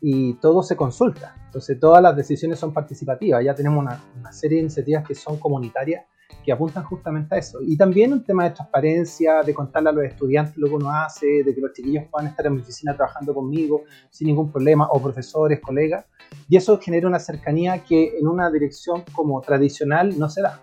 y 0.00 0.34
todo 0.34 0.64
se 0.64 0.74
consulta. 0.74 1.36
Entonces 1.46 1.78
todas 1.78 2.02
las 2.02 2.16
decisiones 2.16 2.58
son 2.58 2.72
participativas. 2.72 3.44
Ya 3.44 3.54
tenemos 3.54 3.78
una, 3.78 4.02
una 4.18 4.32
serie 4.32 4.56
de 4.56 4.62
iniciativas 4.62 5.06
que 5.06 5.14
son 5.14 5.38
comunitarias 5.38 6.04
que 6.44 6.52
apuntan 6.52 6.84
justamente 6.84 7.34
a 7.34 7.38
eso. 7.38 7.58
Y 7.62 7.76
también 7.76 8.12
un 8.12 8.24
tema 8.24 8.44
de 8.44 8.50
transparencia, 8.50 9.42
de 9.42 9.54
contarle 9.54 9.90
a 9.90 9.92
los 9.92 10.04
estudiantes 10.04 10.56
lo 10.56 10.68
que 10.68 10.74
uno 10.74 10.90
hace, 10.90 11.42
de 11.44 11.54
que 11.54 11.60
los 11.60 11.72
chiquillos 11.72 12.04
puedan 12.10 12.28
estar 12.28 12.46
en 12.46 12.54
mi 12.54 12.60
oficina 12.60 12.94
trabajando 12.94 13.34
conmigo 13.34 13.84
sin 14.10 14.28
ningún 14.28 14.50
problema, 14.50 14.88
o 14.90 15.02
profesores, 15.02 15.60
colegas. 15.60 16.06
Y 16.48 16.56
eso 16.56 16.78
genera 16.80 17.08
una 17.08 17.18
cercanía 17.18 17.82
que 17.84 18.18
en 18.18 18.26
una 18.26 18.50
dirección 18.50 19.02
como 19.12 19.40
tradicional 19.40 20.18
no 20.18 20.28
se 20.28 20.42
da. 20.42 20.60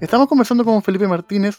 Estamos 0.00 0.28
conversando 0.28 0.64
con 0.64 0.82
Felipe 0.82 1.06
Martínez, 1.06 1.58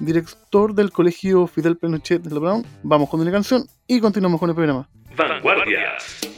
director 0.00 0.74
del 0.74 0.90
Colegio 0.90 1.46
Fidel 1.46 1.76
Pinochet 1.76 2.22
de 2.22 2.34
Lebrón. 2.34 2.64
Vamos 2.82 3.08
con 3.08 3.20
una 3.20 3.30
canción 3.30 3.64
y 3.86 4.00
continuamos 4.00 4.40
con 4.40 4.50
el 4.50 4.56
programa. 4.56 4.88
Vanguardias. 5.16 6.35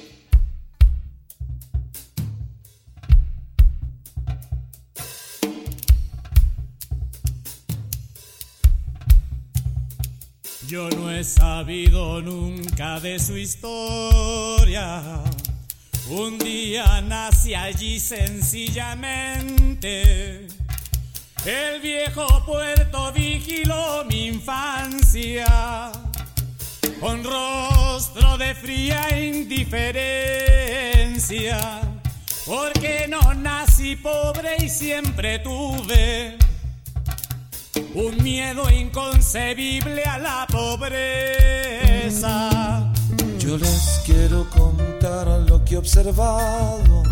Yo 10.68 10.88
no 10.90 11.10
he 11.10 11.24
sabido 11.24 12.20
nunca 12.20 13.00
de 13.00 13.18
su 13.18 13.38
historia. 13.38 15.02
Un 16.10 16.38
día 16.38 17.00
nací 17.00 17.54
allí 17.54 17.98
sencillamente. 17.98 20.46
El 21.46 21.80
viejo 21.80 22.44
puerto 22.44 23.10
vigiló 23.12 24.04
mi 24.10 24.26
infancia. 24.26 25.90
Con 27.00 27.24
rostro 27.24 28.36
de 28.36 28.54
fría 28.54 29.24
indiferencia. 29.24 31.80
Porque 32.44 33.06
no 33.08 33.32
nací 33.32 33.96
pobre 33.96 34.56
y 34.58 34.68
siempre 34.68 35.38
tuve 35.38 36.37
un 37.94 38.22
miedo 38.22 38.70
inconcebible 38.70 40.02
a 40.04 40.18
la 40.18 40.46
pobreza. 40.50 40.90
Yo 43.38 43.56
les 43.58 44.00
quiero 44.04 44.48
contar 44.50 45.26
lo 45.48 45.64
que 45.64 45.74
he 45.74 45.78
observado 45.78 47.02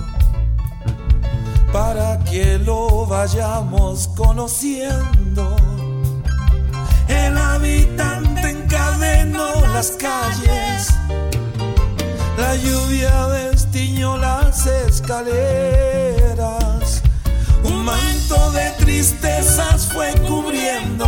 para 1.72 2.18
que 2.24 2.58
lo 2.58 3.06
vayamos 3.06 4.08
conociendo. 4.08 5.56
El 7.08 7.36
habitante 7.36 8.50
encadenó 8.50 9.60
las 9.72 9.90
calles, 9.92 10.88
la 12.38 12.56
lluvia 12.56 13.28
destiñó 13.28 14.16
las 14.16 14.66
escaleras, 14.66 16.05
manto 18.28 18.50
de 18.52 18.70
tristezas 18.78 19.86
fue 19.92 20.12
cubriendo 20.26 21.06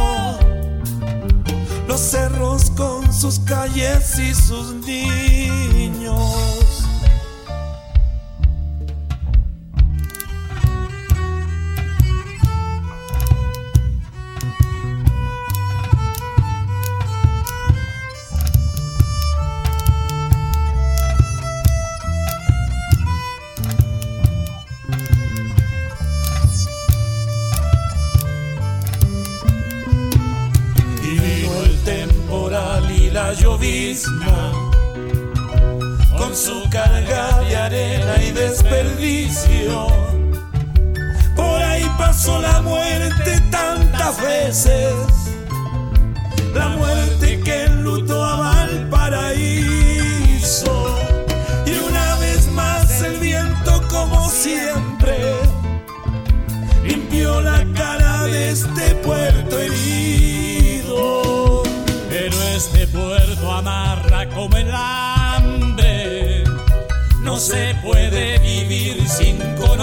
los 1.86 2.00
cerros 2.00 2.70
con 2.70 3.12
sus 3.12 3.38
calles 3.40 4.18
y 4.18 4.34
sus 4.34 4.74
niños. 4.86 6.47
Llovizna 33.98 34.26
con 34.26 34.37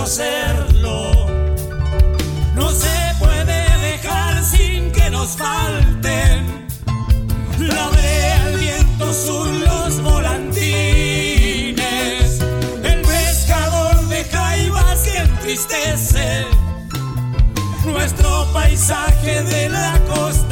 No 0.05 0.11
se 2.69 3.15
puede 3.17 3.79
dejar 3.79 4.43
sin 4.43 4.91
que 4.91 5.09
nos 5.09 5.29
falten 5.29 6.67
la 7.57 7.89
brea, 7.89 8.49
el 8.49 8.59
viento 8.59 9.11
sur, 9.11 9.47
los 9.47 9.99
volantines, 10.03 12.39
el 12.83 13.01
pescador 13.01 14.07
de 14.09 14.23
jaivas 14.25 14.99
que 14.99 15.17
entristece 15.17 16.45
nuestro 17.83 18.47
paisaje 18.53 19.41
de 19.41 19.69
la 19.69 19.99
costanera. 20.07 20.44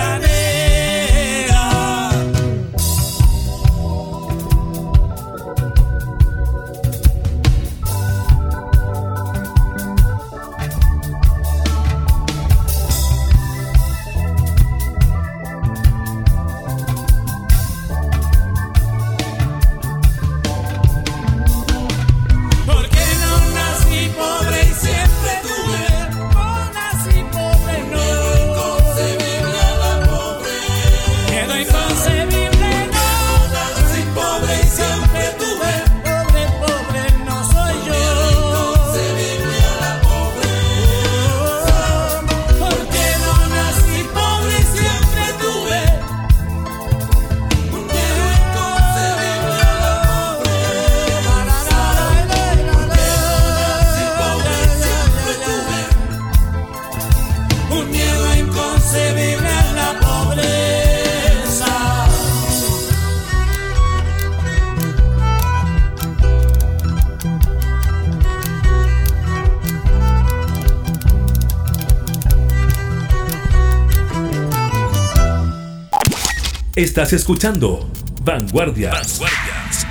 Estás 76.94 77.12
escuchando 77.14 77.90
Vanguardias. 78.24 79.20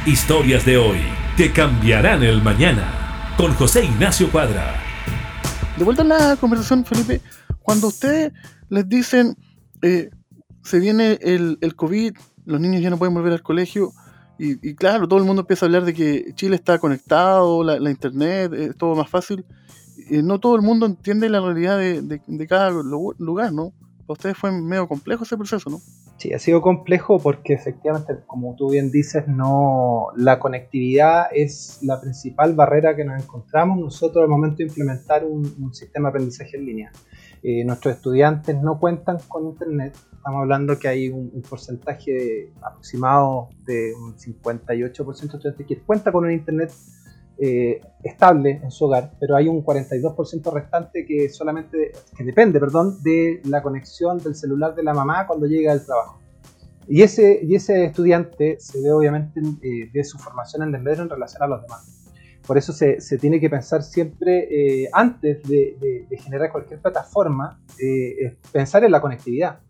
Historias 0.06 0.64
de 0.64 0.76
hoy 0.76 0.98
que 1.36 1.52
cambiarán 1.52 2.22
el 2.22 2.40
mañana. 2.40 3.34
Con 3.36 3.52
José 3.54 3.86
Ignacio 3.86 4.30
Cuadra. 4.30 4.76
De 5.76 5.82
vuelta 5.82 6.02
a 6.02 6.04
la 6.04 6.36
conversación, 6.36 6.84
Felipe, 6.84 7.20
cuando 7.60 7.88
ustedes 7.88 8.32
les 8.68 8.88
dicen 8.88 9.36
eh, 9.82 10.10
se 10.62 10.78
viene 10.78 11.18
el, 11.22 11.58
COVID, 11.74 12.14
los 12.44 12.60
niños 12.60 12.80
ya 12.80 12.90
no 12.90 12.98
pueden 12.98 13.14
volver 13.14 13.32
al 13.32 13.42
colegio, 13.42 13.92
y, 14.38 14.74
claro, 14.76 15.08
todo 15.08 15.18
el 15.18 15.24
mundo 15.24 15.40
empieza 15.42 15.66
a 15.66 15.66
hablar 15.66 15.84
de 15.84 15.94
que 15.94 16.26
Chile 16.36 16.54
está 16.54 16.78
conectado, 16.78 17.64
la, 17.64 17.90
internet, 17.90 18.52
es 18.52 18.76
todo 18.76 18.94
más 18.94 19.10
fácil. 19.10 19.44
Eh, 20.08 20.22
no 20.22 20.38
todo 20.38 20.54
el 20.54 20.62
mundo 20.62 20.86
entiende 20.86 21.28
la 21.28 21.40
realidad 21.40 21.78
de, 21.78 22.00
de- 22.00 22.46
cada 22.46 22.70
lu- 22.70 23.16
lugar, 23.18 23.52
¿no? 23.52 23.72
Para 24.06 24.12
ustedes 24.12 24.38
fue 24.38 24.52
medio 24.52 24.86
complejo 24.86 25.24
ese 25.24 25.36
proceso, 25.36 25.68
¿no? 25.68 25.80
Sí, 26.22 26.32
ha 26.32 26.38
sido 26.38 26.62
complejo 26.62 27.18
porque 27.18 27.52
efectivamente, 27.52 28.14
como 28.28 28.54
tú 28.54 28.70
bien 28.70 28.92
dices, 28.92 29.26
no 29.26 30.06
la 30.14 30.38
conectividad 30.38 31.26
es 31.34 31.80
la 31.82 32.00
principal 32.00 32.54
barrera 32.54 32.94
que 32.94 33.04
nos 33.04 33.20
encontramos 33.20 33.80
nosotros 33.80 34.22
al 34.22 34.28
momento 34.28 34.58
de 34.58 34.66
implementar 34.66 35.24
un, 35.24 35.74
sistema 35.74 36.08
de 36.08 36.10
aprendizaje 36.10 36.56
en 36.58 36.64
línea. 36.64 36.92
Eh, 37.42 37.64
nuestros 37.64 37.96
estudiantes 37.96 38.56
no 38.62 38.78
cuentan 38.78 39.18
con 39.26 39.48
internet. 39.48 39.96
Estamos 40.12 40.42
hablando 40.42 40.78
que 40.78 40.86
hay 40.86 41.08
un, 41.08 41.42
porcentaje 41.42 42.52
aproximado 42.62 43.48
de 43.66 43.92
un 43.92 44.14
58% 44.14 44.94
de 45.04 45.26
estudiantes 45.26 45.66
que 45.66 45.80
cuenta 45.80 46.12
con 46.12 46.24
un 46.24 46.30
internet 46.30 46.70
eh, 47.44 47.80
estable 48.04 48.60
en 48.62 48.70
su 48.70 48.84
hogar, 48.84 49.10
pero 49.18 49.34
hay 49.34 49.48
un 49.48 49.64
42% 49.64 50.52
restante 50.52 51.04
que 51.04 51.28
solamente 51.28 51.90
que 52.16 52.22
depende, 52.24 52.60
perdón, 52.60 53.02
de 53.02 53.40
la 53.44 53.60
conexión 53.62 54.18
del 54.18 54.36
celular 54.36 54.74
de 54.76 54.84
la 54.84 54.94
mamá 54.94 55.26
cuando 55.26 55.46
llega 55.46 55.74
del 55.74 55.84
trabajo. 55.84 56.20
Y 56.86 57.02
ese, 57.02 57.40
y 57.42 57.54
ese 57.56 57.84
estudiante 57.84 58.56
se 58.60 58.80
ve 58.80 58.92
obviamente 58.92 59.40
eh, 59.62 59.90
de 59.92 60.04
su 60.04 60.18
formación 60.18 60.62
en 60.62 60.72
desmedro 60.72 61.02
en 61.02 61.10
relación 61.10 61.42
a 61.42 61.46
los 61.48 61.62
demás. 61.62 61.98
Por 62.46 62.58
eso 62.58 62.72
se, 62.72 63.00
se 63.00 63.18
tiene 63.18 63.40
que 63.40 63.48
pensar 63.50 63.82
siempre, 63.82 64.48
eh, 64.84 64.88
antes 64.92 65.42
de, 65.44 65.76
de- 65.80 66.06
de 66.08 66.16
generar 66.18 66.50
cualquier 66.52 66.80
plataforma, 66.80 67.60
eh, 67.80 68.36
pensar 68.52 68.84
en 68.84 68.90
la 68.92 69.00
conectividad. 69.00 69.60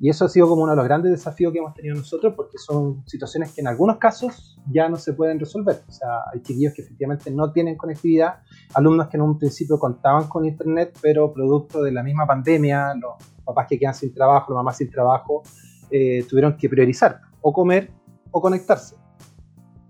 Y 0.00 0.08
eso 0.08 0.24
ha 0.24 0.28
sido 0.28 0.48
como 0.48 0.62
uno 0.62 0.72
de 0.72 0.76
los 0.76 0.84
grandes 0.84 1.10
desafíos 1.10 1.52
que 1.52 1.58
hemos 1.58 1.74
tenido 1.74 1.96
nosotros, 1.96 2.34
porque 2.36 2.56
son 2.58 3.02
situaciones 3.06 3.52
que 3.52 3.60
en 3.60 3.66
algunos 3.66 3.98
casos 3.98 4.60
ya 4.70 4.88
no 4.88 4.96
se 4.96 5.12
pueden 5.12 5.40
resolver. 5.40 5.82
O 5.88 5.92
sea, 5.92 6.08
hay 6.32 6.40
chiquillos 6.40 6.72
que 6.72 6.82
efectivamente 6.82 7.30
no 7.32 7.50
tienen 7.52 7.76
conectividad, 7.76 8.40
alumnos 8.74 9.08
que 9.08 9.16
en 9.16 9.22
un 9.22 9.38
principio 9.38 9.78
contaban 9.78 10.28
con 10.28 10.44
internet, 10.44 10.96
pero 11.02 11.32
producto 11.32 11.82
de 11.82 11.90
la 11.90 12.04
misma 12.04 12.26
pandemia, 12.26 12.94
los 12.94 13.14
papás 13.44 13.66
que 13.68 13.78
quedan 13.78 13.94
sin 13.94 14.14
trabajo, 14.14 14.52
las 14.52 14.58
mamás 14.58 14.76
sin 14.76 14.88
trabajo, 14.88 15.42
eh, 15.90 16.24
tuvieron 16.28 16.56
que 16.56 16.68
priorizar 16.68 17.20
o 17.40 17.52
comer 17.52 17.90
o 18.30 18.40
conectarse. 18.40 18.94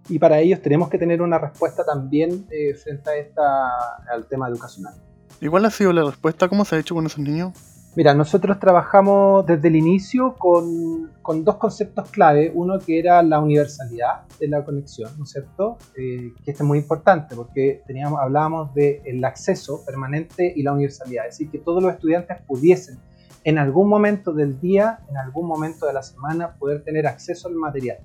Y 0.09 0.18
para 0.18 0.38
ellos 0.38 0.62
tenemos 0.62 0.88
que 0.88 0.97
tener 0.97 1.21
una 1.21 1.38
respuesta 1.38 1.85
también 1.85 2.47
eh, 2.51 2.75
frente 2.75 3.11
a 3.11 3.16
esta, 3.16 3.97
al 4.11 4.27
tema 4.27 4.49
educacional. 4.49 4.94
Igual 5.40 5.66
ha 5.66 5.71
sido 5.71 5.92
la 5.92 6.05
respuesta, 6.05 6.49
¿cómo 6.49 6.64
se 6.64 6.77
ha 6.77 6.79
hecho 6.79 6.94
con 6.94 7.05
esos 7.05 7.18
niños? 7.18 7.77
Mira, 7.96 8.14
nosotros 8.14 8.61
trabajamos 8.61 9.44
desde 9.44 9.68
el 9.68 9.74
inicio 9.77 10.35
con, 10.38 11.11
dos 11.44 11.57
conceptos 11.57 12.09
clave. 12.11 12.53
Uno 12.55 12.79
que 12.79 12.98
era 13.01 13.22
la 13.24 13.40
universalidad 13.40 14.22
de 14.38 14.46
la 14.46 14.64
conexión, 14.64 15.11
¿no 15.18 15.24
es 15.24 15.31
cierto? 15.31 15.79
Eh, 15.96 16.33
que 16.44 16.53
este 16.53 16.62
es 16.62 16.66
muy 16.66 16.79
importante 16.79 17.35
porque 17.35 17.83
teníamos, 17.87 18.20
hablábamos 18.20 18.72
del 18.74 19.24
acceso 19.24 19.85
permanente 19.85 20.53
y 20.55 20.62
la 20.62 20.72
universalidad. 20.74 21.27
Es 21.27 21.35
decir, 21.38 21.51
que 21.51 21.59
todos 21.59 21.83
los 21.83 21.92
estudiantes 21.92 22.37
pudiesen 22.46 22.98
en 23.42 23.59
algún 23.59 23.88
momento 23.88 24.33
del 24.33 24.61
día, 24.61 25.01
en 25.11 25.16
algún 25.16 25.48
momento 25.48 25.87
de 25.87 25.92
la 25.92 26.03
semana, 26.03 26.55
poder 26.57 26.85
tener 26.85 27.07
acceso 27.07 27.48
al 27.48 27.55
material. 27.55 27.98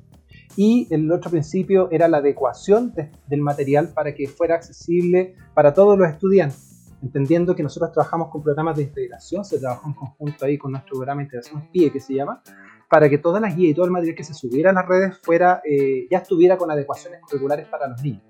Y 0.55 0.87
el 0.91 1.11
otro 1.11 1.29
principio 1.29 1.89
era 1.91 2.07
la 2.07 2.17
adecuación 2.17 2.93
de- 2.93 3.11
del 3.27 3.41
material 3.41 3.89
para 3.89 4.15
que 4.15 4.27
fuera 4.27 4.55
accesible 4.55 5.35
para 5.53 5.73
todos 5.73 5.97
los 5.99 6.07
estudiantes 6.09 6.72
entendiendo 7.03 7.53
que 7.55 7.63
nosotros 7.63 7.91
trabajamos 7.91 8.29
con 8.29 8.41
programas 8.41 8.77
de 8.77 8.83
integración, 8.83 9.43
se 9.43 9.59
trabajó 9.59 9.87
en 9.89 9.93
conjunto 9.93 10.45
ahí 10.45 10.57
con 10.57 10.71
nuestro 10.71 10.95
programa 10.95 11.19
de 11.19 11.25
integración 11.25 11.69
PIE 11.71 11.91
que 11.91 11.99
se 11.99 12.13
llama, 12.13 12.41
para 12.89 13.09
que 13.09 13.17
todas 13.17 13.41
las 13.41 13.55
guías 13.55 13.71
y 13.71 13.73
todo 13.73 13.85
el 13.85 13.91
material 13.91 14.15
que 14.15 14.23
se 14.23 14.33
subiera 14.33 14.69
a 14.69 14.73
las 14.73 14.87
redes 14.87 15.17
fuera, 15.17 15.61
eh, 15.65 16.07
ya 16.09 16.19
estuviera 16.19 16.57
con 16.57 16.71
adecuaciones 16.71 17.19
curriculares 17.21 17.67
para 17.67 17.87
los 17.89 18.01
niños. 18.01 18.23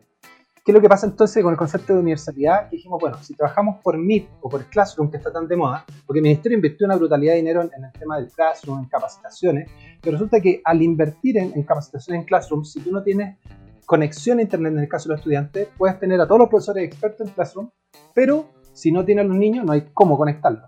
¿Qué 0.66 0.72
es 0.72 0.74
lo 0.74 0.82
que 0.82 0.88
pasa 0.88 1.06
entonces 1.06 1.44
con 1.44 1.52
el 1.52 1.58
concepto 1.58 1.94
de 1.94 2.00
universalidad? 2.00 2.70
Que 2.70 2.78
dijimos, 2.78 2.98
bueno, 3.00 3.22
si 3.22 3.36
trabajamos 3.36 3.82
por 3.84 3.98
Meet 3.98 4.30
o 4.42 4.50
por 4.50 4.64
Classroom, 4.66 5.12
que 5.12 5.18
está 5.18 5.32
tan 5.32 5.46
de 5.46 5.58
moda, 5.58 5.86
porque 6.08 6.20
el 6.20 6.24
Ministerio 6.24 6.56
invirtió 6.56 6.86
una 6.86 6.96
brutalidad 6.96 7.34
de 7.34 7.40
dinero 7.40 7.62
en, 7.62 7.70
en 7.78 7.84
el 7.84 7.92
tema 7.92 8.18
del 8.18 8.32
Classroom, 8.32 8.80
en 8.80 8.86
capacitaciones, 8.86 9.70
pero 10.02 10.14
resulta 10.14 10.40
que 10.40 10.62
al 10.64 10.82
invertir 10.82 11.38
en, 11.38 11.52
en 11.54 11.64
capacitaciones 11.64 12.22
en 12.22 12.26
Classroom, 12.26 12.64
si 12.64 12.80
tú 12.80 12.92
no 12.92 13.04
tienes 13.04 13.38
conexión 13.86 14.40
a 14.40 14.42
Internet 14.42 14.72
en 14.72 14.80
el 14.80 14.88
caso 14.88 15.10
de 15.10 15.16
los 15.16 15.20
estudiantes, 15.20 15.68
puedes 15.78 16.00
tener 16.00 16.22
a 16.22 16.26
todos 16.26 16.40
los 16.40 16.50
profesores 16.50 16.86
expertos 16.86 17.28
en 17.28 17.34
Classroom, 17.34 17.70
pero 18.14 18.50
si 18.74 18.92
no 18.92 19.06
tienen 19.06 19.30
los 19.30 19.38
niños, 19.38 19.66
no 19.66 19.72
hay 19.72 19.90
cómo 19.94 20.18
conectarlos. 20.18 20.66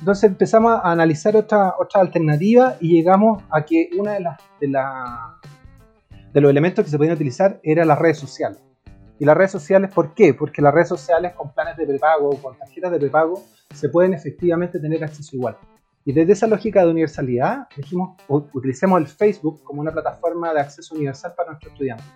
Entonces 0.00 0.30
empezamos 0.30 0.80
a 0.82 0.92
analizar 0.92 1.36
otra, 1.36 1.74
otra 1.78 2.00
alternativa 2.00 2.76
y 2.80 2.92
llegamos 2.92 3.42
a 3.50 3.64
que 3.64 3.90
una 3.98 4.12
de, 4.12 4.24
de, 4.60 4.78
de 6.32 6.40
los 6.40 6.50
elementos 6.50 6.84
que 6.84 6.90
se 6.90 6.96
podían 6.96 7.14
utilizar 7.14 7.60
era 7.62 7.84
las 7.84 7.98
redes 7.98 8.18
sociales. 8.18 8.62
Y 9.18 9.24
las 9.24 9.36
redes 9.36 9.50
sociales, 9.50 9.90
¿por 9.92 10.14
qué? 10.14 10.32
Porque 10.32 10.62
las 10.62 10.72
redes 10.72 10.88
sociales 10.88 11.32
con 11.32 11.52
planes 11.52 11.76
de 11.76 11.86
prepago 11.86 12.30
o 12.30 12.36
con 12.40 12.56
tarjetas 12.56 12.92
de 12.92 12.98
prepago 12.98 13.42
se 13.74 13.88
pueden 13.88 14.14
efectivamente 14.14 14.78
tener 14.78 15.02
acceso 15.02 15.34
igual. 15.34 15.56
Y 16.04 16.12
desde 16.12 16.32
esa 16.32 16.46
lógica 16.46 16.84
de 16.84 16.90
universalidad, 16.90 17.66
dijimos, 17.76 18.16
utilicemos 18.28 19.00
el 19.00 19.08
Facebook 19.08 19.62
como 19.64 19.80
una 19.80 19.90
plataforma 19.90 20.54
de 20.54 20.60
acceso 20.60 20.94
universal 20.94 21.34
para 21.36 21.50
nuestros 21.50 21.72
estudiantes. 21.72 22.06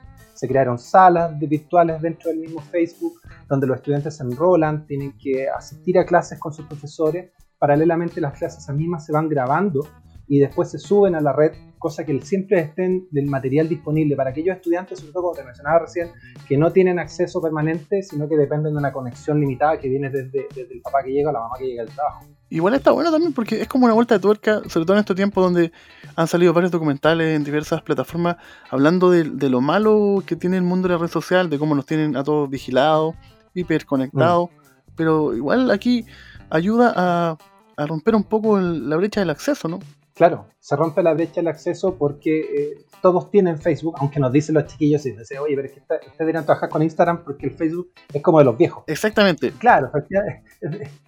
Se 0.42 0.48
crearon 0.48 0.76
salas 0.76 1.38
de 1.38 1.46
virtuales 1.46 2.02
dentro 2.02 2.28
del 2.28 2.40
mismo 2.40 2.60
Facebook, 2.62 3.20
donde 3.48 3.64
los 3.64 3.76
estudiantes 3.76 4.16
se 4.16 4.24
enrolan, 4.24 4.84
tienen 4.88 5.16
que 5.16 5.48
asistir 5.48 5.96
a 6.00 6.04
clases 6.04 6.36
con 6.40 6.52
sus 6.52 6.66
profesores. 6.66 7.30
Paralelamente 7.60 8.20
las 8.20 8.36
clases 8.36 8.68
mismas 8.74 9.06
se 9.06 9.12
van 9.12 9.28
grabando 9.28 9.86
y 10.28 10.38
después 10.38 10.70
se 10.70 10.78
suben 10.78 11.14
a 11.14 11.20
la 11.20 11.32
red, 11.32 11.52
cosa 11.78 12.04
que 12.04 12.20
siempre 12.22 12.60
estén 12.60 13.06
del 13.10 13.26
material 13.26 13.68
disponible 13.68 14.14
para 14.16 14.30
aquellos 14.30 14.56
estudiantes, 14.56 15.00
sobre 15.00 15.12
todo 15.12 15.24
como 15.24 15.34
te 15.34 15.44
mencionaba 15.44 15.80
recién, 15.80 16.10
que 16.48 16.56
no 16.56 16.70
tienen 16.72 16.98
acceso 16.98 17.42
permanente, 17.42 18.02
sino 18.02 18.28
que 18.28 18.36
dependen 18.36 18.72
de 18.72 18.78
una 18.78 18.92
conexión 18.92 19.40
limitada 19.40 19.78
que 19.78 19.88
viene 19.88 20.10
desde, 20.10 20.46
el 20.56 20.80
papá 20.80 21.02
que 21.04 21.12
llega 21.12 21.30
o 21.30 21.32
la 21.32 21.40
mamá 21.40 21.56
que 21.58 21.66
llega 21.66 21.82
al 21.82 21.88
trabajo. 21.88 22.26
Igual 22.50 22.74
está 22.74 22.92
bueno 22.92 23.10
también 23.10 23.32
porque 23.32 23.60
es 23.62 23.68
como 23.68 23.86
una 23.86 23.94
vuelta 23.94 24.14
de 24.14 24.20
tuerca, 24.20 24.62
sobre 24.68 24.86
todo 24.86 24.96
en 24.96 25.00
este 25.00 25.14
tiempo 25.14 25.40
donde 25.42 25.72
han 26.14 26.28
salido 26.28 26.52
varios 26.52 26.70
documentales 26.70 27.34
en 27.34 27.44
diversas 27.44 27.82
plataformas 27.82 28.36
hablando 28.70 29.10
de, 29.10 29.24
lo 29.48 29.60
malo 29.60 30.22
que 30.24 30.36
tiene 30.36 30.58
el 30.58 30.62
mundo 30.62 30.86
de 30.86 30.94
la 30.94 31.00
red 31.00 31.08
social, 31.08 31.50
de 31.50 31.58
cómo 31.58 31.74
nos 31.74 31.86
tienen 31.86 32.16
a 32.16 32.22
todos 32.22 32.48
vigilados, 32.48 33.14
hiperconectados, 33.54 34.50
pero 34.96 35.34
igual 35.34 35.70
aquí 35.70 36.04
ayuda 36.50 36.92
a, 36.94 37.38
a 37.76 37.86
romper 37.86 38.14
un 38.14 38.24
poco 38.24 38.58
el- 38.58 38.88
la 38.88 38.96
brecha 38.96 39.20
del 39.20 39.30
acceso, 39.30 39.66
¿no? 39.68 39.80
Claro, 40.22 40.46
se 40.60 40.76
rompe 40.76 41.02
la 41.02 41.14
brecha 41.14 41.40
del 41.40 41.48
acceso 41.48 41.98
porque 41.98 42.38
eh, 42.42 42.86
todos 43.00 43.28
tienen 43.28 43.58
Facebook, 43.58 43.96
aunque 43.98 44.20
nos 44.20 44.30
dicen 44.30 44.54
los 44.54 44.66
chiquillos 44.66 45.04
y 45.04 45.10
dicen, 45.10 45.38
oye, 45.38 45.56
pero 45.56 45.66
es 45.66 45.74
que 45.74 45.80
ustedes 45.80 46.16
deberían 46.16 46.44
trabajar 46.44 46.68
con 46.68 46.80
Instagram 46.80 47.24
porque 47.24 47.46
el 47.46 47.54
Facebook 47.54 47.90
es 48.12 48.22
como 48.22 48.38
de 48.38 48.44
los 48.44 48.56
viejos. 48.56 48.84
Exactamente. 48.86 49.50
Claro, 49.58 49.90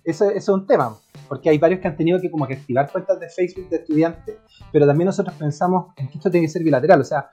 eso, 0.04 0.24
eso 0.24 0.30
es 0.30 0.48
un 0.48 0.66
tema, 0.66 0.98
porque 1.28 1.48
hay 1.48 1.58
varios 1.58 1.78
que 1.78 1.86
han 1.86 1.96
tenido 1.96 2.20
que 2.20 2.28
como 2.28 2.44
que 2.48 2.54
activar 2.54 2.90
cuentas 2.90 3.20
de 3.20 3.28
Facebook 3.28 3.68
de 3.68 3.76
estudiantes, 3.76 4.34
pero 4.72 4.84
también 4.84 5.06
nosotros 5.06 5.36
pensamos 5.36 5.94
en 5.96 6.08
que 6.08 6.18
esto 6.18 6.28
tiene 6.28 6.48
que 6.48 6.52
ser 6.52 6.64
bilateral, 6.64 7.00
o 7.00 7.04
sea, 7.04 7.30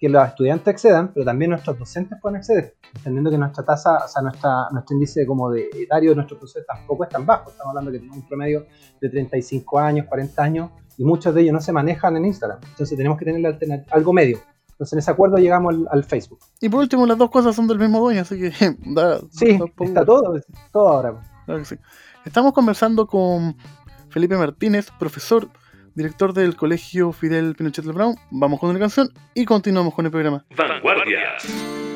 que 0.00 0.08
los 0.08 0.26
estudiantes 0.26 0.66
accedan, 0.66 1.12
pero 1.12 1.24
también 1.24 1.50
nuestros 1.50 1.78
docentes 1.78 2.18
pueden 2.20 2.38
acceder, 2.38 2.74
entendiendo 2.96 3.30
que 3.30 3.38
nuestra 3.38 3.64
tasa, 3.64 3.98
o 4.04 4.08
sea, 4.08 4.20
nuestra, 4.22 4.68
nuestro 4.72 4.96
índice 4.96 5.24
como 5.24 5.48
de 5.50 5.68
etario 5.74 6.10
de 6.10 6.16
nuestros 6.16 6.40
profesores 6.40 6.66
tampoco 6.66 7.04
es 7.04 7.10
tan 7.10 7.24
bajo, 7.24 7.50
estamos 7.50 7.70
hablando 7.70 7.92
que 7.92 7.98
tenemos 7.98 8.16
un 8.16 8.26
promedio 8.26 8.66
de 9.00 9.08
35 9.08 9.78
años, 9.78 10.06
40 10.08 10.42
años, 10.42 10.70
y 11.00 11.04
muchos 11.04 11.34
de 11.34 11.40
ellos 11.40 11.54
no 11.54 11.60
se 11.62 11.72
manejan 11.72 12.14
en 12.18 12.26
Instagram, 12.26 12.58
entonces 12.62 12.94
tenemos 12.94 13.16
que 13.18 13.24
tener 13.24 13.40
la 13.40 13.82
algo 13.90 14.12
medio. 14.12 14.38
Entonces 14.72 14.92
en 14.92 14.98
ese 14.98 15.10
acuerdo 15.10 15.38
llegamos 15.38 15.74
al, 15.74 15.88
al 15.90 16.04
Facebook. 16.04 16.40
Y 16.60 16.68
por 16.68 16.80
último, 16.80 17.06
las 17.06 17.16
dos 17.16 17.30
cosas 17.30 17.56
son 17.56 17.66
del 17.66 17.78
mismo 17.78 18.00
dueño, 18.00 18.20
así 18.20 18.38
que 18.38 18.50
da, 18.94 19.18
Sí, 19.30 19.52
da 19.52 19.58
poco- 19.60 19.84
está 19.84 20.04
todo, 20.04 20.40
todo 20.72 20.88
ahora. 20.88 21.14
Claro 21.46 21.60
que 21.60 21.64
sí. 21.66 21.76
Estamos 22.26 22.52
conversando 22.52 23.06
con 23.06 23.56
Felipe 24.10 24.36
Martínez, 24.36 24.90
profesor, 24.98 25.48
director 25.94 26.32
del 26.34 26.54
Colegio 26.56 27.12
Fidel 27.12 27.54
Pinochet 27.56 27.84
Brown. 27.86 28.14
Vamos 28.30 28.60
con 28.60 28.68
una 28.70 28.78
canción 28.78 29.08
y 29.34 29.44
continuamos 29.46 29.94
con 29.94 30.04
el 30.04 30.10
programa. 30.12 30.44
Vanguardias. 30.56 31.89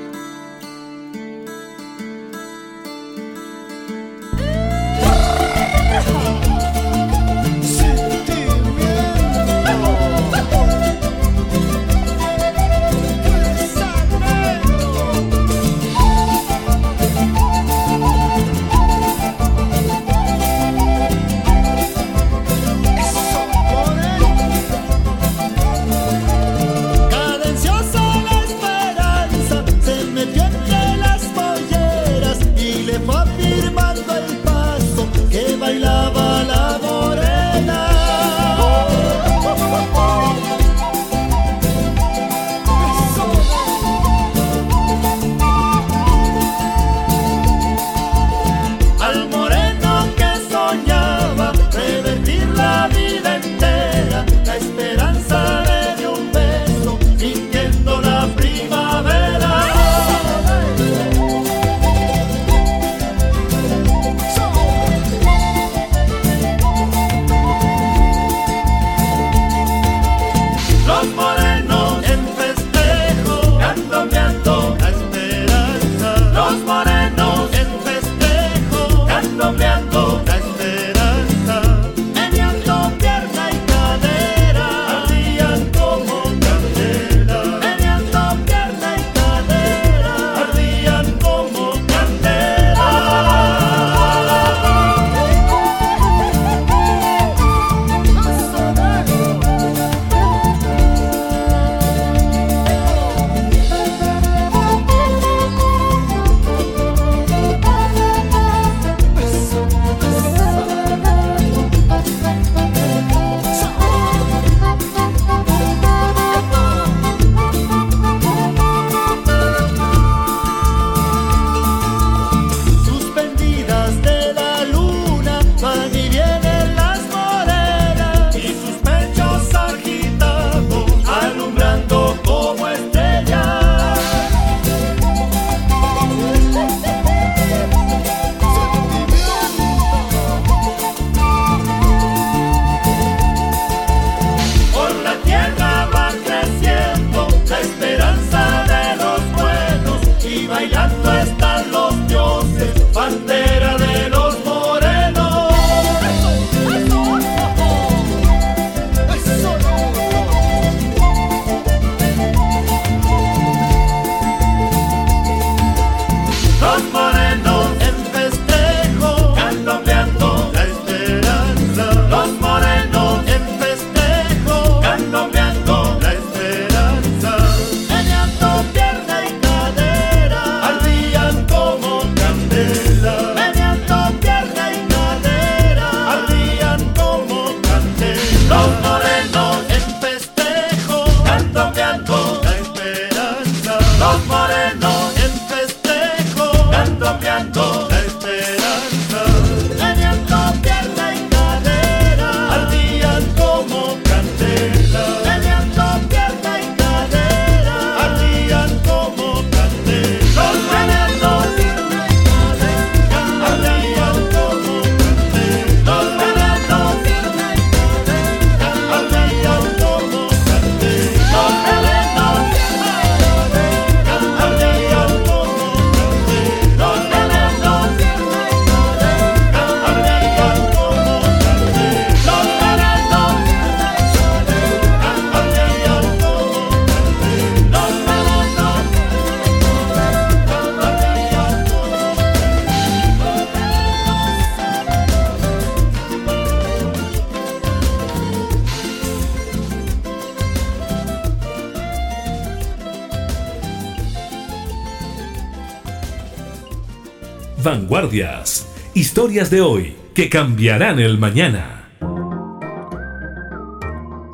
Historias 259.24 259.48
de 259.48 259.62
hoy 259.62 259.96
que 260.12 260.28
cambiarán 260.28 260.98
el 260.98 261.16
mañana. 261.16 261.88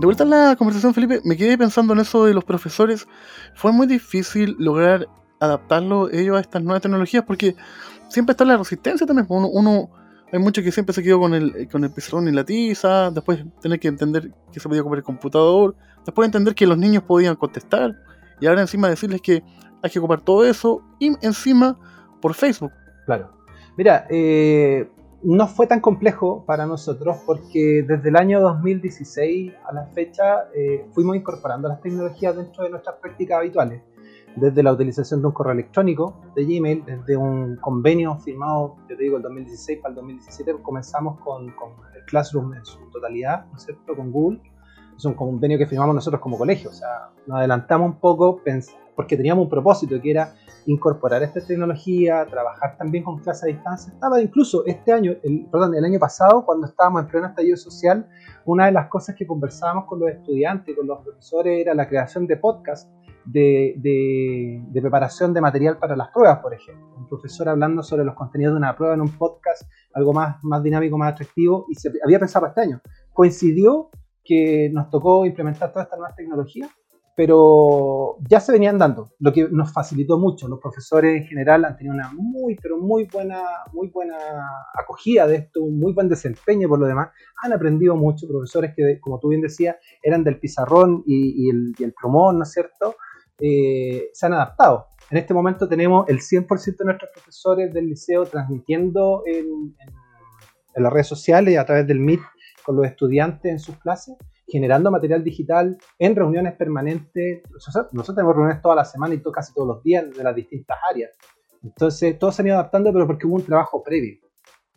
De 0.00 0.05
vuelta 0.05 0.24
a 0.24 0.26
la 0.26 0.57
conversación, 0.57 0.92
Felipe, 0.94 1.20
me 1.22 1.37
quedé 1.37 1.57
pensando 1.57 1.92
en 1.92 2.00
eso 2.00 2.24
de 2.24 2.35
los 2.35 2.42
profesores. 2.42 3.07
Fue 3.55 3.70
muy 3.70 3.87
difícil 3.87 4.57
lograr 4.59 5.07
adaptarlo 5.38 6.11
ellos 6.11 6.37
a 6.37 6.40
estas 6.40 6.64
nuevas 6.64 6.83
tecnologías 6.83 7.22
porque 7.24 7.55
siempre 8.09 8.33
está 8.33 8.44
la 8.44 8.57
resistencia 8.57 9.07
también. 9.07 9.29
Uno, 9.31 9.46
uno 9.46 9.90
hay 10.33 10.40
mucho 10.40 10.61
que 10.61 10.72
siempre 10.72 10.92
se 10.92 11.05
quedó 11.05 11.20
con 11.20 11.35
el, 11.35 11.68
con 11.70 11.85
el 11.85 11.92
pizarrón 11.92 12.26
y 12.26 12.33
la 12.33 12.42
tiza, 12.42 13.12
después 13.12 13.44
tener 13.62 13.79
que 13.79 13.87
entender 13.87 14.33
que 14.53 14.59
se 14.59 14.68
podía 14.68 14.83
comer 14.83 14.98
el 14.98 15.05
computador, 15.05 15.76
después 16.05 16.26
entender 16.26 16.57
que 16.57 16.66
los 16.66 16.76
niños 16.76 17.05
podían 17.05 17.37
contestar, 17.37 17.94
y 18.40 18.48
ahora 18.48 18.62
encima 18.62 18.88
decirles 18.88 19.20
que 19.20 19.44
hay 19.85 19.90
que 19.90 20.00
ocupar 20.00 20.20
todo 20.22 20.44
eso, 20.44 20.83
y 20.98 21.12
encima 21.24 21.79
por 22.20 22.35
Facebook. 22.35 22.72
Claro. 23.07 23.39
Mira, 23.77 24.07
eh, 24.11 24.89
no 25.23 25.47
fue 25.47 25.67
tan 25.67 25.81
complejo 25.81 26.45
para 26.47 26.67
nosotros 26.67 27.19
porque 27.27 27.85
desde 27.87 28.09
el 28.09 28.17
año 28.17 28.41
2016 28.41 29.53
a 29.65 29.73
la 29.73 29.87
fecha 29.87 30.49
eh, 30.55 30.87
fuimos 30.93 31.17
incorporando 31.17 31.69
las 31.69 31.81
tecnologías 31.81 32.37
dentro 32.37 32.65
de 32.65 32.71
nuestras 32.71 32.97
prácticas 32.97 33.39
habituales 33.39 33.83
desde 34.37 34.63
la 34.63 34.73
utilización 34.73 35.21
de 35.21 35.29
un 35.29 35.33
correo 35.33 35.53
electrónico 35.53 36.15
de 36.35 36.45
Gmail, 36.45 36.85
desde 36.85 37.17
un 37.17 37.57
convenio 37.57 38.17
firmado, 38.19 38.77
yo 38.89 38.97
te 38.97 39.03
digo, 39.03 39.17
el 39.17 39.23
2016 39.23 39.81
para 39.81 39.91
el 39.91 39.97
2017, 39.97 40.55
comenzamos 40.63 41.19
con, 41.21 41.47
el 41.49 42.05
Classroom 42.07 42.55
en 42.55 42.65
su 42.65 42.79
totalidad, 42.91 43.47
¿no 43.47 43.57
es 43.57 43.65
cierto?, 43.65 43.97
con 43.97 44.11
Google. 44.11 44.41
Es 44.97 45.05
un 45.05 45.15
convenio 45.15 45.57
que 45.59 45.67
firmamos 45.67 45.95
nosotros 45.95 46.21
como 46.21 46.37
colegio, 46.37 46.71
o 46.71 46.73
sea, 46.73 47.11
nos 47.27 47.39
adelantamos 47.39 47.95
un 47.95 48.01
poco 48.01 48.43
porque 49.01 49.17
teníamos 49.17 49.45
un 49.45 49.49
propósito 49.49 49.99
que 49.99 50.11
era 50.11 50.35
incorporar 50.67 51.23
esta 51.23 51.41
tecnología, 51.41 52.27
trabajar 52.27 52.77
también 52.77 53.03
con 53.03 53.19
clases 53.19 53.45
a 53.45 53.47
distancia. 53.47 53.95
Estaba 53.95 54.21
incluso 54.21 54.63
este 54.67 54.93
año, 54.93 55.17
el, 55.23 55.47
perdón, 55.51 55.75
el 55.75 55.83
año 55.87 55.99
pasado, 55.99 56.45
cuando 56.45 56.67
estábamos 56.67 57.01
en 57.01 57.09
pleno 57.09 57.29
estallido 57.29 57.57
social, 57.57 58.07
una 58.45 58.67
de 58.67 58.73
las 58.73 58.89
cosas 58.89 59.17
que 59.17 59.27
conversábamos 59.27 59.87
con 59.87 60.01
los 60.01 60.11
estudiantes, 60.11 60.77
con 60.77 60.87
los 60.87 60.99
profesores, 61.03 61.63
era 61.63 61.73
la 61.73 61.89
creación 61.89 62.27
de 62.27 62.37
podcasts 62.37 62.91
de, 63.25 63.73
de, 63.79 64.81
preparación 64.83 65.33
de 65.33 65.41
material 65.41 65.79
para 65.79 65.97
las 65.97 66.09
pruebas, 66.09 66.41
por 66.41 66.53
ejemplo. 66.53 66.87
Un 66.99 67.09
profesor 67.09 67.49
hablando 67.49 67.83
sobre 67.83 68.05
los 68.05 68.15
contenidos 68.15 68.53
de 68.53 68.59
una 68.59 68.77
prueba 68.77 68.93
en 68.93 69.01
un 69.01 69.17
podcast, 69.17 69.63
algo 69.95 70.13
más, 70.13 70.37
más 70.43 70.63
dinámico, 70.63 70.99
más 70.99 71.15
atractivo, 71.15 71.65
y 71.71 71.75
se 71.75 71.91
había 72.05 72.19
pensado 72.19 72.47
este 72.47 72.61
año. 72.61 72.83
Coincidió 73.15 73.89
que 74.23 74.69
nos 74.71 74.91
tocó 74.91 75.25
implementar 75.25 75.73
toda 75.73 75.85
esta 75.85 75.97
nueva 75.97 76.15
tecnología, 76.15 76.69
pero 77.21 78.17
ya 78.31 78.41
se 78.41 78.51
venían 78.51 78.79
dando, 78.79 79.11
lo 79.19 79.31
que 79.31 79.47
nos 79.51 79.75
facilitó 79.75 80.19
mucho. 80.19 80.49
Los 80.49 80.59
profesores 80.59 81.21
en 81.21 81.27
general 81.27 81.67
han 81.67 81.77
tenido 81.77 81.95
una 81.95 82.11
muy, 82.15 82.57
pero 82.57 82.79
muy 82.79 83.05
buena, 83.13 83.43
muy 83.75 83.89
buena 83.89 84.17
acogida 84.73 85.27
de 85.27 85.37
esto, 85.37 85.63
un 85.63 85.79
muy 85.79 85.93
buen 85.93 86.09
desempeño 86.09 86.67
por 86.67 86.79
lo 86.79 86.87
demás. 86.87 87.11
Han 87.43 87.53
aprendido 87.53 87.95
mucho, 87.95 88.27
profesores 88.27 88.73
que, 88.75 88.99
como 89.03 89.19
tú 89.19 89.29
bien 89.29 89.43
decías, 89.43 89.77
eran 90.03 90.25
del 90.25 90.39
pizarrón 90.39 91.03
y, 91.05 91.51
el, 91.51 91.75
y 91.79 91.85
¿no 91.85 92.43
es 92.43 92.53
cierto? 92.53 92.97
Eh, 93.39 94.09
se 94.15 94.25
han 94.25 94.33
adaptado. 94.33 94.87
En 95.11 95.19
este 95.19 95.35
momento 95.35 95.69
tenemos 95.69 96.09
el 96.09 96.21
100% 96.21 96.79
de 96.79 96.85
nuestros 96.87 97.11
profesores 97.13 97.75
del 97.75 97.87
liceo 97.87 98.25
transmitiendo 98.25 99.25
en, 99.27 99.77
las 100.75 100.91
redes 100.91 101.09
sociales 101.09 101.59
a 101.59 101.67
través 101.67 101.87
del 101.87 102.01
Meet 102.01 102.21
con 102.65 102.77
los 102.77 102.87
estudiantes 102.87 103.53
en 103.53 103.59
sus 103.59 103.77
clases, 103.77 104.17
generando 104.51 104.91
material 104.91 105.23
digital 105.23 105.79
en 105.99 106.17
reuniones 106.17 106.55
permanentes. 106.55 107.43
Nosotros 107.93 108.17
tenemos 108.17 108.35
reuniones 108.35 108.63
toda 108.63 108.75
la 108.75 108.85
semana 108.85 109.15
y 109.15 109.23
casi 109.23 109.55
todos 109.55 109.69
los 109.69 109.83
días 109.83 110.11
de 110.11 110.25
las 110.25 110.35
distintas 110.35 110.79
áreas. 110.91 111.11
Entonces, 111.63 112.19
todos 112.19 112.35
se 112.35 112.43
han 112.43 112.49
ido 112.49 112.57
adaptando, 112.57 112.93
pero 112.93 113.07
porque 113.07 113.27
hubo 113.27 113.37
un 113.37 113.45
trabajo 113.45 113.83
previo 113.83 114.19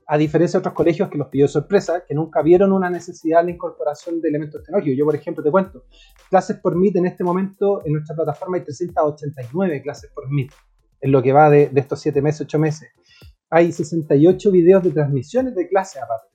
a 0.07 0.17
diferencia 0.17 0.57
de 0.57 0.61
otros 0.61 0.73
colegios 0.73 1.09
que 1.09 1.17
los 1.17 1.27
pidió 1.27 1.47
sorpresa, 1.47 2.03
que 2.05 2.13
nunca 2.13 2.41
vieron 2.41 2.71
una 2.71 2.89
necesidad 2.89 3.39
de 3.39 3.45
la 3.45 3.51
incorporación 3.51 4.21
de 4.21 4.29
elementos 4.29 4.61
tecnológicos. 4.61 4.97
Yo, 4.97 5.05
por 5.05 5.15
ejemplo, 5.15 5.43
te 5.43 5.51
cuento, 5.51 5.85
clases 6.29 6.57
por 6.57 6.75
Meet 6.75 6.97
en 6.97 7.05
este 7.05 7.23
momento, 7.23 7.85
en 7.85 7.93
nuestra 7.93 8.15
plataforma 8.15 8.57
hay 8.57 8.63
389 8.63 9.81
clases 9.81 10.11
por 10.13 10.29
Meet, 10.29 10.51
en 11.01 11.11
lo 11.11 11.21
que 11.21 11.33
va 11.33 11.49
de, 11.49 11.71
estos 11.75 11.99
7 12.01 12.21
meses, 12.21 12.41
8 12.41 12.59
meses. 12.59 12.89
Hay 13.49 13.71
68 13.71 14.51
videos 14.51 14.83
de 14.83 14.91
transmisiones 14.91 15.55
de 15.55 15.67
clases 15.67 16.01
aparte. 16.01 16.32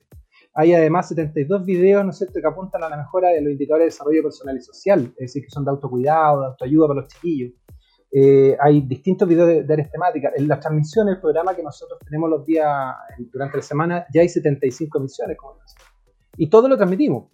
Hay 0.53 0.73
además 0.73 1.07
72 1.09 1.63
videos, 1.65 2.03
¿no 2.03 2.11
es 2.11 2.27
que 2.33 2.47
apuntan 2.47 2.83
a 2.83 2.89
la 2.89 2.97
mejora 2.97 3.29
de 3.29 3.41
los 3.41 3.51
indicadores 3.51 3.85
de 3.85 3.89
desarrollo 3.91 4.23
personal 4.23 4.57
y 4.57 4.61
social, 4.61 5.13
es 5.17 5.33
decir, 5.33 5.43
que 5.43 5.49
son 5.49 5.63
de 5.63 5.71
autocuidado, 5.71 6.41
de 6.41 6.47
autoayuda 6.47 6.87
para 6.87 7.01
los 7.01 7.13
chiquillos. 7.13 7.53
Eh, 8.11 8.57
hay 8.59 8.81
distintos 8.81 9.27
videos 9.27 9.47
de, 9.47 9.73
áreas 9.73 9.91
temáticas. 9.91 10.33
En 10.35 10.47
las 10.47 10.59
transmisiones, 10.59 11.15
el 11.15 11.21
programa 11.21 11.55
que 11.55 11.61
nosotros 11.61 11.99
tenemos 12.03 12.29
los 12.29 12.45
días 12.45 12.67
durante 13.31 13.57
la 13.57 13.63
semana, 13.63 14.05
ya 14.13 14.21
hay 14.21 14.29
75 14.29 14.97
emisiones. 14.97 15.37
y 16.37 16.49
todo 16.49 16.67
lo 16.67 16.77
transmitimos, 16.77 17.29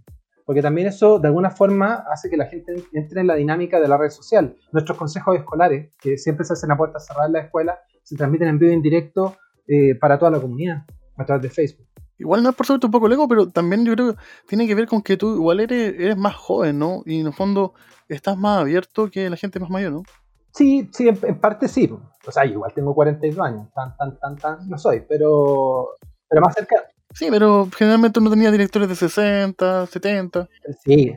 porque 0.46 0.62
también 0.62 0.88
eso 0.88 1.20
de 1.20 1.28
alguna 1.28 1.50
forma 1.50 2.06
hace 2.12 2.30
que 2.30 2.38
la 2.38 2.46
gente 2.46 2.74
entre 2.94 3.22
en 3.22 3.28
la 3.28 3.36
dinámica 3.36 3.80
de 3.80 3.88
la 3.88 3.98
red 3.98 4.10
social. 4.10 4.56
Nuestros 4.74 4.98
consejos 4.98 5.38
escolares, 5.38 5.94
que 6.00 6.18
siempre 6.18 6.46
se 6.46 6.54
hacen 6.54 6.72
a 6.72 6.78
puertas 6.78 7.06
cerradas 7.06 7.30
en 7.30 7.34
la 7.34 7.40
escuela, 7.42 7.80
se 8.04 8.16
transmiten 8.16 8.50
en 8.50 8.60
vivo 8.60 8.72
y 8.72 8.76
en 8.76 8.82
directo 8.82 9.38
eh, 9.68 9.96
para 9.96 10.20
toda 10.20 10.32
la 10.32 10.40
comunidad 10.42 10.86
a 11.18 11.26
través 11.26 11.44
de 11.44 11.50
Facebook. 11.50 11.88
Igual 12.18 12.44
no 12.44 12.50
es 12.50 12.56
por 12.56 12.66
suerte 12.66 12.86
un 12.86 12.92
poco 12.92 13.08
lego, 13.08 13.28
pero 13.28 13.50
también 13.50 13.86
yo 13.86 13.94
creo 13.94 14.14
que 14.14 14.20
tiene 14.48 14.68
que 14.68 14.76
ver 14.76 14.88
con 14.88 15.02
que 15.02 15.18
tú 15.18 15.36
igual 15.36 15.60
eres, 15.60 15.94
eres 16.00 16.18
más 16.18 16.36
joven, 16.36 16.80
¿no? 16.80 17.04
Y 17.06 17.20
en 17.20 17.28
el 17.28 17.34
fondo 17.34 17.74
estás 18.08 18.38
más 18.38 18.62
abierto 18.62 19.10
que 19.10 19.30
la 19.30 19.36
gente 19.36 19.60
más 19.60 19.70
mayor, 19.70 19.92
¿no? 19.92 20.04
Sí, 20.52 20.90
sí, 20.94 21.10
en, 21.10 21.40
parte 21.40 21.68
sí. 21.68 21.92
O 22.26 22.32
sea, 22.32 22.46
igual 22.46 22.72
tengo 22.74 22.96
42 22.96 23.46
años, 23.46 23.68
tan, 23.74 23.96
tan, 23.98 24.18
tan, 24.18 24.38
tan, 24.38 24.70
no 24.70 24.78
soy, 24.78 25.04
pero, 25.08 25.90
pero 26.30 26.42
más 26.42 26.54
cerca. 26.56 26.76
Sí, 27.14 27.28
pero 27.30 27.68
generalmente 27.76 28.20
uno 28.20 28.30
tenía 28.30 28.52
directores 28.52 28.88
de 28.88 28.96
60, 28.96 29.86
70. 29.88 30.48
Sí, 30.84 31.14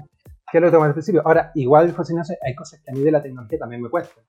que 0.51 0.59
es 0.59 0.63
lo 0.63 0.71
que 0.71 0.77
al 0.77 0.93
principio. 0.93 1.23
Ahora, 1.25 1.53
igual, 1.55 1.93
José 1.93 2.13
Ignacio, 2.13 2.37
hay 2.43 2.55
cosas 2.55 2.81
que 2.81 2.91
a 2.91 2.95
mí 2.95 3.01
de 3.01 3.13
la 3.13 3.23
tecnología 3.23 3.59
también 3.59 3.83
me 3.83 3.89
cuestan. 3.89 4.25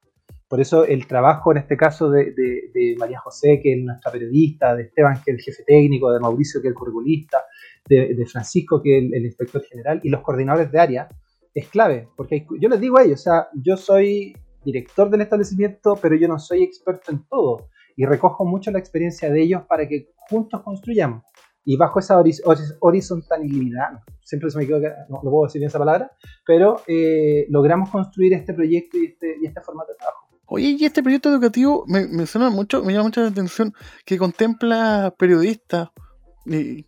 Por 0.49 0.59
eso 0.59 0.83
el 0.83 1.05
trabajo 1.05 1.51
en 1.51 1.59
este 1.59 1.77
caso 1.77 2.09
de, 2.09 2.95
María 2.97 3.19
José, 3.19 3.59
que 3.61 3.73
es 3.73 3.83
nuestra 3.83 4.11
periodista, 4.11 4.75
de 4.75 4.83
Esteban, 4.83 5.21
que 5.23 5.31
es 5.31 5.37
el 5.37 5.41
jefe 5.43 5.63
técnico, 5.63 6.11
de 6.11 6.19
Mauricio, 6.19 6.59
que 6.59 6.69
es 6.69 6.71
el 6.71 6.75
curriculista, 6.75 7.45
de, 7.87 8.25
Francisco, 8.25 8.81
que 8.81 8.97
es 8.97 9.03
el, 9.13 9.25
inspector 9.25 9.61
general, 9.63 10.01
y 10.03 10.09
los 10.09 10.21
coordinadores 10.21 10.71
de 10.71 10.79
área, 10.79 11.07
es 11.53 11.67
clave. 11.67 12.07
Porque 12.17 12.47
yo 12.59 12.67
les 12.67 12.79
digo 12.79 12.97
a 12.97 13.03
ellos, 13.03 13.19
o 13.19 13.23
sea, 13.23 13.47
yo 13.53 13.77
soy 13.77 14.35
director 14.65 15.11
del 15.11 15.21
establecimiento, 15.21 15.95
pero 16.01 16.15
yo 16.15 16.27
no 16.27 16.39
soy 16.39 16.63
experto 16.63 17.11
en 17.11 17.23
todo 17.27 17.69
y 17.95 18.05
recojo 18.05 18.43
mucho 18.43 18.71
la 18.71 18.79
experiencia 18.79 19.29
de 19.29 19.43
ellos 19.43 19.61
para 19.67 19.87
que 19.87 20.09
juntos 20.29 20.61
construyamos. 20.63 21.23
Y 21.63 21.77
bajo 21.77 21.99
esa 21.99 22.23
horizontalidad, 22.79 23.99
siempre 24.23 24.49
se 24.49 24.57
me 24.57 24.63
equivoca, 24.63 24.95
no, 25.09 25.19
no, 25.21 25.29
puedo 25.29 25.43
decir 25.43 25.59
bien 25.59 25.67
esa 25.67 25.77
palabra, 25.77 26.11
pero 26.43 26.81
eh, 26.87 27.45
logramos 27.49 27.91
construir 27.91 28.33
este 28.33 28.55
proyecto 28.55 28.97
y 28.97 29.05
este, 29.05 29.35
y 29.39 29.45
este 29.45 29.61
formato 29.61 29.91
de 29.91 29.97
trabajo. 29.97 30.28
Oye, 30.49 30.75
y 30.79 30.85
este 30.85 31.03
proyecto 31.03 31.29
educativo 31.29 31.85
me, 31.87 32.07
me 32.07 32.25
suena 32.25 32.49
mucho, 32.49 32.83
me 32.83 32.93
llama 32.93 33.05
mucho 33.05 33.21
la 33.21 33.27
atención 33.27 33.73
que 34.05 34.17
contempla 34.17 35.13
periodistas. 35.17 35.89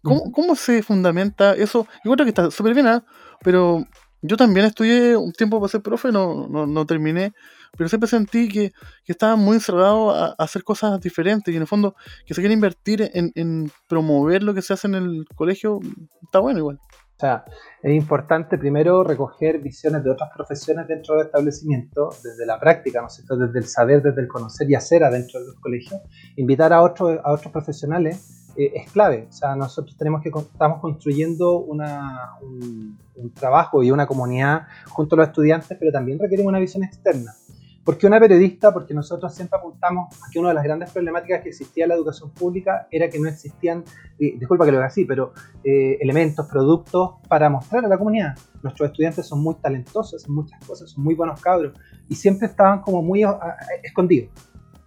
¿Cómo, 0.01 0.32
¿Cómo, 0.32 0.55
se 0.55 0.82
fundamenta 0.82 1.53
eso? 1.53 1.88
Yo 2.03 2.12
creo 2.14 2.26
que 2.26 2.30
está 2.30 2.49
súper 2.49 2.74
bien, 2.74 2.88
¿ah? 2.88 3.05
pero 3.43 3.86
yo 4.24 4.38
también 4.38 4.66
estudié 4.66 5.16
un 5.16 5.32
tiempo 5.34 5.59
para 5.59 5.70
ser 5.70 5.82
profe, 5.82 6.12
no, 6.12 6.47
no, 6.47 6.66
no 6.66 6.86
terminé, 6.86 7.34
pero 7.78 7.89
siempre 7.89 8.07
sentí 8.07 8.47
que, 8.47 8.72
que 9.03 9.12
estaba 9.12 9.36
muy 9.36 9.55
encerrado 9.55 10.12
a, 10.12 10.36
hacer 10.38 10.64
cosas 10.64 10.99
diferentes 10.99 11.51
y 11.51 11.57
en 11.57 11.64
el 11.64 11.68
fondo 11.68 11.95
que 12.26 12.34
se 12.34 12.41
quiere 12.41 12.53
invertir 12.53 13.09
en, 13.14 13.32
en, 13.36 13.72
promover 13.88 14.43
lo 14.43 14.53
que 14.53 14.62
se 14.62 14.74
hace 14.74 14.88
en 14.88 14.95
el 14.95 15.26
colegio, 15.36 15.80
está 16.24 16.39
bueno 16.39 16.59
igual. 16.59 16.80
O 17.22 17.24
sea, 17.24 17.45
es 17.84 17.93
importante 17.93 18.57
primero 18.57 19.03
recoger 19.03 19.59
visiones 19.59 20.03
de 20.03 20.09
otras 20.09 20.32
profesiones 20.36 20.88
dentro 20.88 21.17
del 21.17 21.28
establecimiento, 21.28 22.09
desde 22.24 22.47
la 22.47 22.59
práctica, 22.59 22.99
¿no 22.99 23.05
es 23.05 23.13
cierto? 23.13 23.38
desde 23.38 23.59
el 23.59 23.67
saber, 23.67 24.01
desde 24.01 24.22
el 24.22 24.28
conocer 24.28 24.67
y 24.72 24.74
hacer 24.74 25.03
adentro 25.03 25.39
de 25.39 25.45
los 25.45 25.55
colegios, 25.59 26.01
invitar 26.36 26.74
a 26.74 26.82
otros, 26.82 27.19
a 27.24 27.32
otros 27.32 27.51
profesionales 27.51 28.49
eh, 28.57 28.72
es 28.74 28.91
clave. 28.91 29.28
O 29.30 29.32
sea, 29.32 29.55
nosotros 29.55 29.95
tenemos 29.97 30.24
que 30.24 30.30
estamos 30.30 30.82
construyendo 30.82 31.59
una, 31.59 32.32
un, 32.41 32.97
un, 33.17 33.34
trabajo 33.36 33.84
y 33.84 33.91
una 33.91 34.07
comunidad 34.07 34.63
junto 34.89 35.13
a 35.13 35.19
los 35.19 35.28
estudiantes, 35.28 35.78
pero 35.80 35.91
también 35.91 36.17
requerimos 36.17 36.49
una 36.49 36.59
visión 36.59 36.84
externa. 36.84 37.36
¿Por 37.84 37.98
qué 37.98 38.06
una 38.06 38.20
periodista? 38.20 38.72
Porque 38.72 38.94
nosotros 38.94 39.34
siempre 39.34 39.58
apuntamos 39.58 40.16
a 40.22 40.30
que 40.32 40.38
una 40.38 40.50
de 40.50 40.54
las 40.54 40.64
grandes 40.64 40.92
problemáticas 40.92 41.42
que 41.42 41.50
existía 41.50 41.86
en 41.86 41.90
la 41.90 41.96
educación 41.96 42.30
pública 42.30 42.88
era 42.92 43.10
que 43.10 43.20
no 43.20 43.28
existían, 43.28 43.84
disculpa 44.20 44.66
que 44.66 44.72
lo 44.72 44.78
haga 44.78 44.88
así, 44.88 45.04
pero 45.04 45.34
eh, 45.64 45.98
elementos, 46.00 46.46
productos 46.46 47.14
para 47.28 47.50
mostrar 47.50 47.84
a 47.84 47.88
la 47.88 47.98
comunidad. 47.98 48.36
Nuestros 48.62 48.90
estudiantes 48.90 49.26
son 49.26 49.42
muy 49.42 49.56
talentosos 49.56 50.24
en 50.28 50.34
muchas 50.34 50.64
cosas, 50.64 50.92
son 50.92 51.04
muy 51.04 51.16
buenos 51.16 51.42
cabros 51.42 51.74
y 52.08 52.14
siempre 52.14 52.48
estaban 52.48 52.82
como 52.82 53.02
muy 53.02 53.24
a, 53.24 53.32
a, 53.32 53.58
escondidos. 53.82 54.30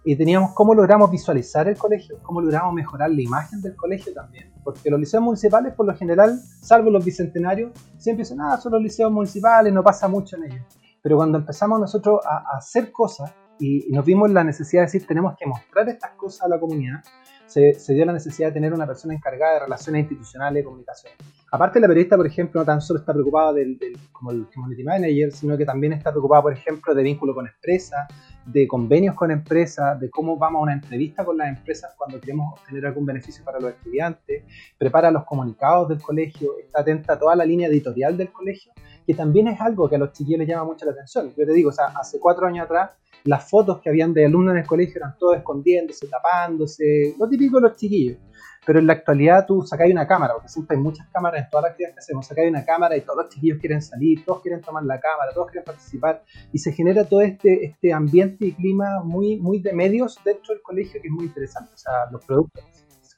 Y 0.05 0.15
teníamos 0.15 0.53
cómo 0.53 0.73
logramos 0.73 1.11
visualizar 1.11 1.67
el 1.67 1.77
colegio, 1.77 2.19
cómo 2.21 2.39
logramos 2.39 2.73
mejorar 2.73 3.09
la 3.09 3.21
imagen 3.21 3.61
del 3.61 3.75
colegio 3.75 4.13
también. 4.13 4.53
Porque 4.63 4.89
los 4.89 4.99
liceos 4.99 5.21
municipales, 5.21 5.73
por 5.73 5.85
lo 5.85 5.95
general, 5.95 6.39
salvo 6.61 6.91
los 6.91 7.03
bicentenarios, 7.03 7.71
siempre 7.97 8.23
dicen, 8.23 8.39
ah, 8.39 8.57
son 8.57 8.71
los 8.71 8.81
liceos 8.81 9.11
municipales, 9.11 9.73
no 9.73 9.83
pasa 9.83 10.07
mucho 10.07 10.37
en 10.37 10.43
ellos 10.45 10.65
pero 11.05 11.17
cuando 11.17 11.37
empezamos 11.37 11.79
nosotros 11.79 12.19
a, 12.25 12.57
hacer 12.57 12.91
cosas 12.91 13.31
y, 13.59 13.85
nos 13.91 14.03
vimos 14.03 14.31
la 14.31 14.43
necesidad 14.43 14.81
de 14.81 14.85
decir 14.87 15.05
tenemos 15.05 15.35
que 15.37 15.45
mostrar 15.45 15.87
estas 15.87 16.13
cosas 16.13 16.41
a 16.41 16.47
la 16.47 16.59
comunidad, 16.59 17.03
se, 17.45 17.75
se 17.75 17.93
dio 17.93 18.05
la 18.05 18.11
necesidad 18.11 18.47
de 18.47 18.53
tener 18.53 18.73
una 18.73 18.87
persona 18.87 19.13
encargada 19.13 19.53
de 19.53 19.59
relaciones 19.59 20.01
institucionales 20.01 20.63
y 20.63 20.65
comunicación. 20.65 21.13
Aparte, 21.51 21.79
la 21.79 21.87
periodista, 21.87 22.17
por 22.17 22.25
ejemplo, 22.25 22.59
no 22.59 22.65
tan 22.65 22.81
solo 22.81 23.01
está 23.01 23.13
preocupada 23.13 23.53
del, 23.53 23.77
del- 23.77 23.99
como 24.11 24.31
el 24.31 24.47
community 24.51 24.83
manager, 24.83 25.31
sino 25.31 25.55
que 25.55 25.63
también 25.63 25.93
está 25.93 26.09
preocupada, 26.09 26.41
por 26.41 26.53
ejemplo, 26.53 26.95
de 26.95 27.03
vínculo 27.03 27.35
con 27.35 27.45
empresas, 27.45 28.07
de 28.43 28.67
convenios 28.67 29.13
con 29.13 29.29
empresas, 29.29 29.99
de 29.99 30.09
cómo 30.09 30.37
vamos 30.37 30.61
a 30.61 30.63
una 30.63 30.73
entrevista 30.73 31.23
con 31.23 31.37
las 31.37 31.49
empresas 31.55 31.93
cuando 31.95 32.19
queremos 32.19 32.59
obtener 32.59 32.87
algún 32.87 33.05
beneficio 33.05 33.45
para 33.45 33.59
los 33.59 33.69
estudiantes, 33.69 34.43
prepara 34.75 35.11
los 35.11 35.23
comunicados 35.23 35.87
del 35.87 36.01
colegio, 36.01 36.57
está 36.57 36.81
atenta 36.81 37.13
a 37.13 37.19
toda 37.19 37.35
la 37.35 37.45
línea 37.45 37.67
editorial 37.67 38.17
del 38.17 38.31
colegio, 38.31 38.73
que 39.05 39.13
también 39.13 39.47
es 39.47 39.59
algo 39.61 39.87
que 39.89 39.95
a 39.95 39.99
los 39.99 40.11
chiquillos 40.11 40.39
les 40.39 40.47
llama 40.47 40.65
mucho 40.65 40.85
la 40.85 40.91
atención. 40.91 41.33
Yo 41.35 41.45
te 41.45 41.53
digo, 41.53 41.69
o 41.69 41.73
sea, 41.73 41.87
hace 41.87 42.19
cuatro 42.19 42.47
años 42.47 42.65
atrás, 42.65 42.91
las 43.25 43.49
fotos 43.49 43.81
que 43.81 43.89
habían 43.89 44.13
de 44.13 44.25
alumnos 44.25 44.53
en 44.53 44.61
el 44.61 44.67
colegio 44.67 44.97
eran 44.97 45.17
todos 45.17 45.37
escondiéndose, 45.37 46.07
tapándose, 46.07 47.15
lo 47.17 47.27
típico 47.27 47.57
de 47.57 47.69
los 47.69 47.77
chiquillos. 47.77 48.17
Pero 48.65 48.79
en 48.79 48.87
la 48.87 48.93
actualidad 48.93 49.45
tú 49.45 49.61
sacáis 49.61 49.93
una 49.93 50.07
cámara, 50.07 50.33
porque 50.33 50.49
siempre 50.49 50.75
hay 50.75 50.81
muchas 50.81 51.07
cámaras 51.09 51.43
en 51.43 51.49
todas 51.51 51.63
las 51.63 51.71
actividades 51.71 51.95
que 51.95 51.99
hacemos, 51.99 52.25
sacáis 52.25 52.49
una 52.49 52.65
cámara 52.65 52.97
y 52.97 53.01
todos 53.01 53.17
los 53.23 53.29
chiquillos 53.29 53.59
quieren 53.59 53.81
salir, 53.81 54.25
todos 54.25 54.41
quieren 54.41 54.61
tomar 54.61 54.83
la 54.83 54.99
cámara, 54.99 55.31
todos 55.33 55.51
quieren 55.51 55.65
participar, 55.65 56.23
y 56.51 56.57
se 56.57 56.71
genera 56.71 57.03
todo 57.03 57.21
este, 57.21 57.65
este 57.65 57.93
ambiente 57.93 58.47
y 58.47 58.53
clima 58.53 59.03
muy, 59.03 59.37
muy 59.37 59.59
de 59.59 59.73
medios 59.73 60.19
dentro 60.25 60.53
del 60.55 60.63
colegio 60.63 60.99
que 60.99 61.07
es 61.07 61.13
muy 61.13 61.25
interesante. 61.25 61.71
O 61.75 61.77
sea, 61.77 61.93
los 62.11 62.25
productos 62.25 62.63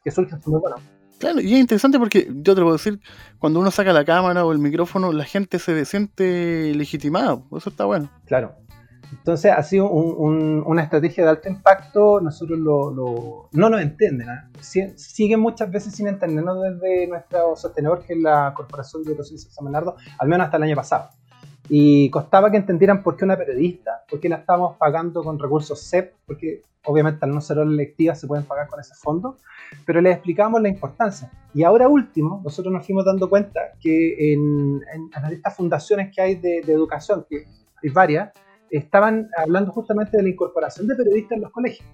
que 0.03 0.11
surgen 0.11 0.41
son 0.41 0.51
muy 0.51 0.61
buenos. 0.61 0.96
Claro, 1.19 1.41
y 1.41 1.53
es 1.53 1.59
interesante 1.59 1.97
porque 1.97 2.27
yo 2.29 2.53
te 2.53 2.61
lo 2.61 2.67
puedo 2.67 2.77
decir, 2.77 2.99
cuando 3.39 3.59
uno 3.59 3.71
saca 3.71 3.91
la 3.91 4.05
cámara 4.05 4.45
o 4.45 4.51
el 4.51 4.59
micrófono, 4.59 5.11
la 5.11 5.23
gente 5.25 5.57
se 5.59 5.83
siente 5.85 6.73
legitimada. 6.75 7.39
Eso 7.55 7.69
está 7.69 7.85
bueno. 7.85 8.09
Claro. 8.25 8.53
Entonces 9.11 9.51
ha 9.55 9.63
sido 9.63 9.89
un- 9.89 10.15
un- 10.17 10.63
una 10.65 10.83
estrategia 10.83 11.23
de 11.23 11.29
alto 11.29 11.47
impacto. 11.49 12.19
Nosotros 12.19 12.59
lo, 12.59 12.91
lo- 12.91 13.49
no 13.53 13.69
nos 13.69 13.81
entienden. 13.81 14.29
¿ah? 14.29 14.49
Si- 14.59 14.93
siguen 14.97 15.39
muchas 15.39 15.71
veces 15.71 15.95
sin 15.95 16.07
entendernos 16.07 16.61
desde 16.61 17.07
nuestro 17.07 17.55
sostenedor, 17.55 18.03
que 18.03 18.13
es 18.13 18.19
la 18.19 18.53
Corporación 18.55 19.03
de 19.03 19.11
Educación 19.11 19.37
y 19.37 19.39
San 19.39 19.63
Bernardo, 19.65 19.95
al 20.19 20.27
menos 20.27 20.45
hasta 20.45 20.57
el 20.57 20.63
año 20.63 20.75
pasado. 20.75 21.09
Y 21.69 22.09
costaba 22.09 22.49
que 22.51 22.57
entendieran 22.57 23.03
por 23.03 23.17
qué 23.17 23.25
una 23.25 23.35
periodista, 23.37 24.03
por 24.09 24.19
qué 24.19 24.29
la 24.29 24.37
estábamos 24.37 24.77
pagando 24.77 25.23
con 25.23 25.37
recursos 25.37 25.81
CEP, 25.89 26.13
porque 26.25 26.61
obviamente 26.85 27.25
al 27.25 27.31
no 27.33 27.41
ser 27.41 27.59
hora 27.59 27.69
lectiva 27.69 28.15
se 28.15 28.27
pueden 28.27 28.45
pagar 28.45 28.67
con 28.67 28.79
ese 28.79 28.95
fondo, 28.95 29.35
pero 29.85 29.99
les 29.99 30.13
explicamos 30.13 30.61
la 30.61 30.69
importancia. 30.69 31.29
Y 31.53 31.63
ahora 31.63 31.89
último, 31.89 32.41
nosotros 32.43 32.73
nos 32.73 32.85
fuimos 32.85 33.03
dando 33.03 33.29
cuenta 33.29 33.59
que 33.81 34.33
en, 34.33 34.81
en- 34.93 35.09
en 35.25 35.33
estas 35.33 35.55
fundaciones 35.57 36.15
que 36.15 36.21
hay 36.21 36.35
de, 36.35 36.61
de 36.65 36.71
educación, 36.73 37.25
que 37.29 37.43
hay 37.83 37.89
varias, 37.89 38.31
estaban 38.71 39.29
hablando 39.37 39.71
justamente 39.73 40.15
de 40.17 40.23
la 40.23 40.29
incorporación 40.29 40.87
de 40.87 40.95
periodistas 40.95 41.35
en 41.37 41.41
los 41.43 41.51
colegios. 41.51 41.87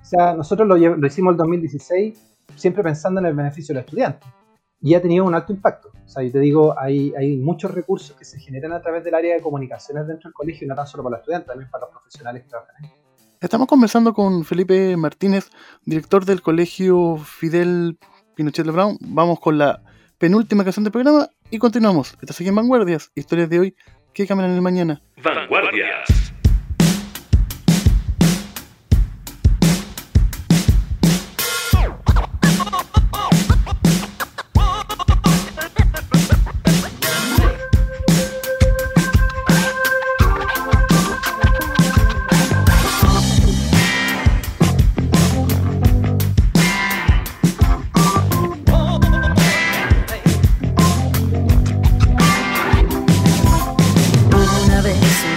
O 0.00 0.04
sea, 0.04 0.34
nosotros 0.34 0.68
lo, 0.68 0.76
lo 0.76 1.06
hicimos 1.06 1.32
el 1.32 1.36
2016 1.38 2.34
siempre 2.54 2.82
pensando 2.84 3.18
en 3.20 3.26
el 3.26 3.34
beneficio 3.34 3.74
del 3.74 3.84
estudiante. 3.84 4.24
Y 4.80 4.94
ha 4.94 5.02
tenido 5.02 5.24
un 5.24 5.34
alto 5.34 5.52
impacto. 5.52 5.90
O 6.04 6.08
sea, 6.08 6.22
yo 6.22 6.30
te 6.30 6.38
digo, 6.38 6.78
hay, 6.78 7.12
hay 7.18 7.36
muchos 7.36 7.72
recursos 7.72 8.16
que 8.16 8.24
se 8.24 8.38
generan 8.38 8.72
a 8.72 8.80
través 8.80 9.02
del 9.04 9.14
área 9.14 9.34
de 9.34 9.40
comunicaciones 9.40 10.06
dentro 10.06 10.28
del 10.28 10.34
colegio, 10.34 10.64
y 10.64 10.68
no 10.68 10.74
tan 10.74 10.86
solo 10.86 11.02
para 11.02 11.16
los 11.16 11.20
estudiantes, 11.20 11.48
también 11.48 11.70
para 11.70 11.86
los 11.86 11.90
profesionales 11.90 12.42
que 12.42 12.48
trabajan 12.48 12.74
ahí. 12.82 12.90
Estamos 13.40 13.66
conversando 13.66 14.14
con 14.14 14.44
Felipe 14.44 14.96
Martínez, 14.96 15.50
director 15.84 16.24
del 16.24 16.42
colegio 16.42 17.16
Fidel 17.16 17.98
Pinochet 18.34 18.66
Brown. 18.66 18.96
Vamos 19.00 19.40
con 19.40 19.58
la 19.58 19.82
penúltima 20.18 20.64
canción 20.64 20.84
del 20.84 20.92
programa 20.92 21.28
y 21.50 21.58
continuamos. 21.58 22.16
Estás 22.20 22.40
aquí 22.40 22.48
en 22.48 22.54
Vanguardias, 22.54 23.10
historias 23.14 23.50
de 23.50 23.60
hoy 23.60 23.76
que 24.14 24.26
cambian 24.26 24.50
en 24.50 24.56
el 24.56 24.62
mañana. 24.62 25.02
Vanguardias. 25.22 26.25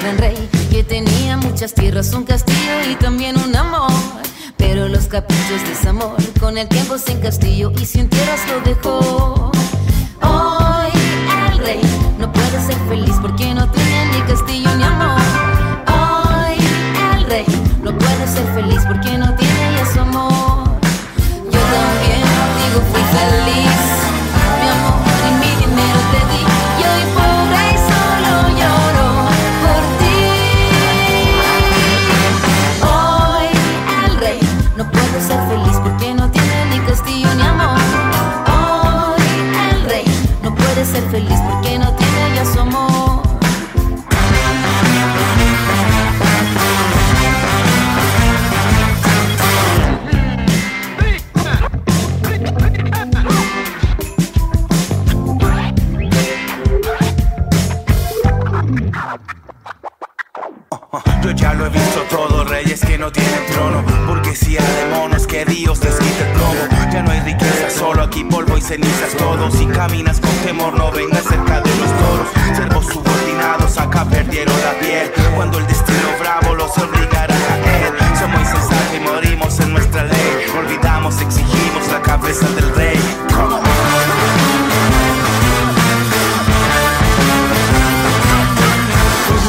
Gran 0.10 0.18
rey 0.18 0.49
que 0.72 0.84
tenía 0.84 1.38
muchas 1.38 1.74
tierras, 1.74 2.14
un 2.14 2.24
castillo 2.24 2.89
y 2.89 2.95
también 2.95 3.38
un 3.38 3.55
amor. 3.55 3.91
Pero 4.57 4.88
los 4.88 5.07
caprichos 5.07 5.64
de 5.64 5.72
ese 5.72 5.89
amor 5.89 6.16
con 6.39 6.57
el 6.57 6.68
tiempo 6.68 6.97
sin 6.97 7.20
castillo 7.20 7.72
y 7.80 7.86
sin 7.86 8.10
tierras 8.10 8.39
lo 8.49 8.62
dejó. 8.62 9.51
Hoy 10.22 10.91
el 11.51 11.57
rey 11.60 11.82
no 12.18 12.32
puede 12.32 12.62
ser 12.66 12.78
feliz 12.88 13.16
porque 13.22 13.53
no 13.53 13.70
tiene 13.72 14.05
ni 14.14 14.22
castillo 14.22 14.76
ni 14.76 14.84
amor. 14.84 15.22
Hoy 15.88 16.57
el 17.16 17.26
rey 17.26 17.45
no 17.84 17.97
puede 17.97 18.28
ser 18.28 18.45
feliz 18.53 18.82
porque 18.88 19.18
no 19.18 19.36
tiene 19.36 19.38
ser 41.00 41.10
feliz 41.12 41.38
cenizas 68.70 69.17
todos 69.17 69.51
Si 69.55 69.65
caminas 69.65 70.20
con 70.20 70.30
temor 70.45 70.78
no 70.78 70.91
vengas 70.91 71.24
cerca 71.24 71.59
de 71.59 71.76
los 71.78 71.89
toros. 72.01 72.28
Servos 72.55 72.86
subordinados 72.86 73.76
acá 73.80 74.05
perdieron 74.05 74.53
la 74.61 74.80
piel. 74.80 75.11
Cuando 75.36 75.57
el 75.57 75.65
destino 75.65 76.09
bravo 76.20 76.53
los 76.53 76.78
obligará 76.78 77.34
a 77.34 77.61
caer. 77.63 77.93
Somos 78.20 78.41
insensatos 78.41 78.95
y 78.95 78.99
morimos 78.99 79.59
en 79.59 79.74
nuestra 79.74 80.03
ley. 80.03 80.45
Olvidamos, 80.55 81.20
exigimos 81.20 81.88
la 81.91 81.99
cabeza 82.03 82.47
del 82.49 82.76
rey. 82.76 82.99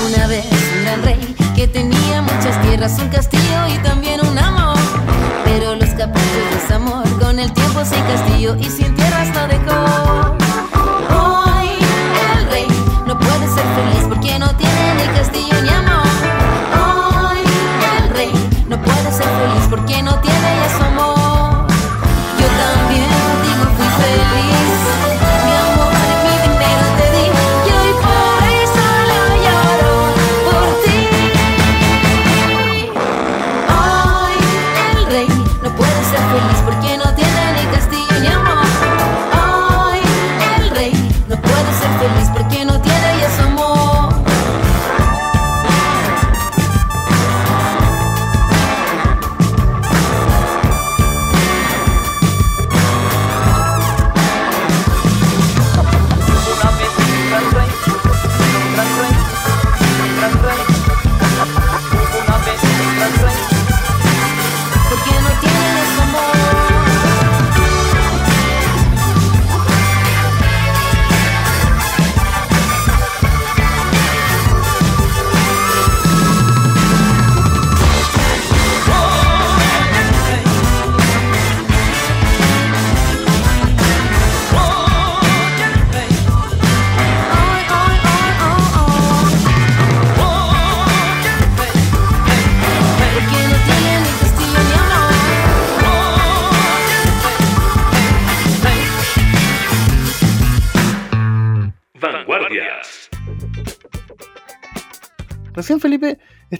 Una 0.06 0.26
vez 0.28 0.46
un 0.50 0.82
gran 0.82 1.02
rey 1.02 1.36
que 1.54 1.68
tenía 1.68 2.22
muchas 2.22 2.58
tierras, 2.62 2.98
un 2.98 3.08
castillo 3.10 3.68
y 3.68 3.76
también 3.82 4.18
un 4.26 4.38
amor. 4.38 4.78
Pero 5.44 5.74
los 5.76 5.90
caprichos 5.90 6.68
de 6.68 6.74
amor 6.74 7.04
con 7.20 7.38
el 7.38 7.52
tiempo 7.52 7.84
sin 7.84 8.02
castillo 8.04 8.56
y 8.58 8.64
sin 8.64 8.99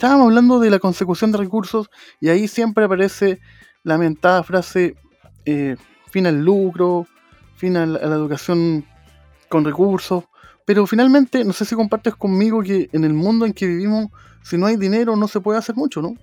estábamos 0.01 0.29
hablando 0.29 0.59
de 0.61 0.71
la 0.71 0.79
consecución 0.79 1.31
de 1.31 1.37
recursos 1.37 1.91
y 2.21 2.31
ahí 2.31 2.49
siempre 2.49 2.87
aparece 2.87 3.39
la 3.83 3.99
mentada 3.99 4.43
frase 4.43 4.95
eh, 5.45 5.77
fin 6.11 6.27
al 6.27 6.43
lucro, 6.43 7.07
fin 7.57 7.77
a 7.77 7.85
la, 7.85 7.99
a 7.99 8.07
la 8.07 8.15
educación 8.15 8.87
con 9.51 9.63
recursos. 9.63 10.25
Pero 10.65 10.87
finalmente, 10.87 11.45
no 11.45 11.53
sé 11.53 11.67
si 11.67 11.75
compartes 11.75 12.15
conmigo 12.15 12.63
que 12.63 12.89
en 12.95 13.05
el 13.05 13.13
mundo 13.13 13.45
en 13.45 13.53
que 13.53 13.67
vivimos, 13.67 14.07
si 14.43 14.57
no 14.57 14.65
hay 14.65 14.77
dinero 14.77 15.17
no 15.17 15.29
se 15.29 15.39
puede 15.39 15.59
hacer 15.59 15.77
mucho, 15.77 16.01
¿no? 16.01 16.15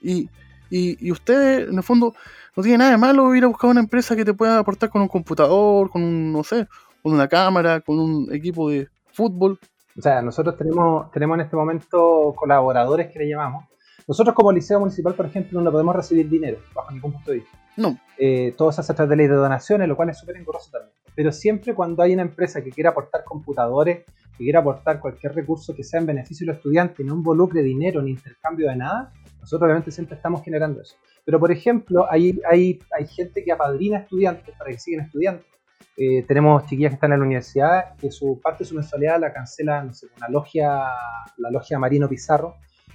Y, 0.00 0.28
y, 0.70 1.04
y 1.04 1.10
ustedes, 1.10 1.68
en 1.68 1.78
el 1.78 1.82
fondo, 1.82 2.14
no 2.54 2.62
tiene 2.62 2.78
nada 2.78 2.92
de 2.92 2.96
malo 2.96 3.34
ir 3.34 3.42
a 3.42 3.48
buscar 3.48 3.70
una 3.70 3.80
empresa 3.80 4.14
que 4.14 4.24
te 4.24 4.34
pueda 4.34 4.60
aportar 4.60 4.88
con 4.88 5.02
un 5.02 5.08
computador, 5.08 5.90
con 5.90 6.04
un, 6.04 6.32
no 6.32 6.44
sé, 6.44 6.68
con 7.02 7.12
una 7.14 7.26
cámara, 7.26 7.80
con 7.80 7.98
un 7.98 8.32
equipo 8.32 8.70
de 8.70 8.88
fútbol. 9.12 9.58
O 10.00 10.02
sea, 10.02 10.22
nosotros 10.22 10.56
tenemos, 10.56 11.10
tenemos 11.10 11.34
en 11.34 11.42
este 11.42 11.56
momento 11.56 12.32
colaboradores 12.34 13.12
que 13.12 13.18
le 13.18 13.28
llamamos. 13.28 13.66
Nosotros 14.08 14.34
como 14.34 14.50
Liceo 14.50 14.80
Municipal, 14.80 15.12
por 15.12 15.26
ejemplo, 15.26 15.60
no 15.60 15.70
podemos 15.70 15.94
recibir 15.94 16.26
dinero, 16.26 16.56
bajo 16.74 16.90
ningún 16.90 17.12
punto 17.12 17.32
de 17.32 17.36
vista. 17.40 17.58
No, 17.76 17.98
Eh, 18.16 18.54
todo 18.56 18.72
se 18.72 18.80
hace 18.80 18.92
a 18.92 18.94
través 18.94 19.10
de 19.10 19.16
ley 19.16 19.26
de 19.26 19.34
donaciones, 19.34 19.86
lo 19.86 19.96
cual 19.96 20.08
es 20.08 20.18
súper 20.18 20.38
engorroso 20.38 20.70
también. 20.70 20.94
Pero 21.14 21.32
siempre 21.32 21.74
cuando 21.74 22.02
hay 22.02 22.14
una 22.14 22.22
empresa 22.22 22.64
que 22.64 22.70
quiera 22.70 22.90
aportar 22.90 23.24
computadores, 23.24 24.06
que 24.38 24.44
quiera 24.44 24.60
aportar 24.60 25.00
cualquier 25.00 25.34
recurso 25.34 25.74
que 25.74 25.84
sea 25.84 26.00
en 26.00 26.06
beneficio 26.06 26.46
de 26.46 26.52
los 26.52 26.56
estudiantes 26.56 27.04
no 27.04 27.16
involucre 27.16 27.62
dinero 27.62 28.00
ni 28.00 28.12
intercambio 28.12 28.70
de 28.70 28.76
nada, 28.76 29.12
nosotros 29.38 29.66
obviamente 29.66 29.90
siempre 29.90 30.16
estamos 30.16 30.42
generando 30.42 30.80
eso. 30.80 30.96
Pero 31.26 31.38
por 31.38 31.52
ejemplo, 31.52 32.10
hay, 32.10 32.40
hay, 32.50 32.80
hay 32.98 33.06
gente 33.06 33.44
que 33.44 33.52
apadrina 33.52 33.98
estudiantes 33.98 34.54
para 34.56 34.70
que 34.70 34.78
sigan 34.78 35.04
estudiando. 35.04 35.42
Eh, 36.02 36.24
tenemos 36.26 36.64
chiquillas 36.64 36.92
que 36.92 36.94
están 36.94 37.12
en 37.12 37.18
la 37.18 37.26
universidad 37.26 37.94
que 38.00 38.10
su 38.10 38.40
parte 38.40 38.64
de 38.64 38.70
su 38.70 38.74
mensualidad 38.74 39.20
la 39.20 39.34
cancela, 39.34 39.84
no 39.84 39.92
sé, 39.92 40.06
una 40.16 40.30
logia, 40.30 40.82
la 41.36 41.50
logia 41.50 41.78
Marino 41.78 42.08
Pizarro, 42.08 42.54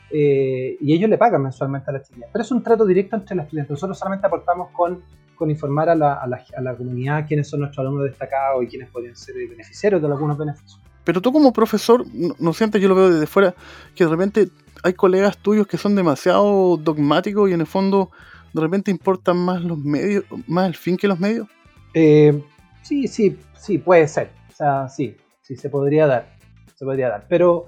eh, 0.09 0.75
y 0.81 0.91
ellos 0.91 1.07
le 1.07 1.15
pagan 1.19 1.43
mensualmente 1.43 1.91
a 1.91 1.93
las 1.93 2.07
chiquillas. 2.07 2.31
Pero 2.33 2.41
es 2.41 2.51
un 2.51 2.63
trato 2.63 2.83
directo 2.83 3.15
entre 3.15 3.35
los 3.35 3.45
estudiantes. 3.45 3.69
Nosotros 3.69 3.99
solamente 3.99 4.25
aportamos 4.25 4.71
con, 4.71 5.03
con 5.35 5.51
informar 5.51 5.89
a 5.89 5.93
la, 5.93 6.13
a, 6.15 6.25
la, 6.25 6.43
a 6.57 6.61
la 6.61 6.75
comunidad 6.75 7.27
quiénes 7.27 7.47
son 7.47 7.59
nuestros 7.59 7.85
alumnos 7.85 8.05
destacados 8.05 8.63
y 8.63 8.67
quiénes 8.67 8.89
podrían 8.89 9.15
ser 9.15 9.35
beneficiarios 9.35 10.01
de 10.01 10.07
algunos 10.07 10.35
beneficios. 10.35 10.81
Pero 11.03 11.21
tú 11.21 11.31
como 11.31 11.53
profesor, 11.53 12.03
no, 12.11 12.33
no 12.39 12.53
sientes, 12.53 12.81
yo 12.81 12.89
lo 12.89 12.95
veo 12.95 13.11
desde 13.11 13.27
fuera, 13.27 13.53
que 13.93 14.05
de 14.05 14.09
repente 14.09 14.47
hay 14.83 14.93
colegas 14.93 15.37
tuyos 15.37 15.67
que 15.67 15.77
son 15.77 15.95
demasiado 15.95 16.75
dogmáticos 16.77 17.51
y 17.51 17.53
en 17.53 17.61
el 17.61 17.67
fondo 17.67 18.09
de 18.51 18.61
repente 18.61 18.89
importan 18.89 19.37
más 19.37 19.61
los 19.61 19.77
medios, 19.77 20.23
más 20.47 20.65
el 20.65 20.75
fin 20.75 20.97
que 20.97 21.07
los 21.07 21.19
medios. 21.19 21.47
Eh, 21.93 22.43
sí, 22.85 23.07
sí, 23.07 23.39
sí, 23.57 23.77
puede 23.79 24.07
ser. 24.07 24.29
O 24.49 24.53
sea, 24.53 24.87
sí, 24.89 25.17
sí, 25.41 25.55
se 25.55 25.69
podría 25.69 26.05
dar. 26.07 26.27
Se 26.75 26.85
podría 26.85 27.09
dar. 27.09 27.25
Pero, 27.27 27.67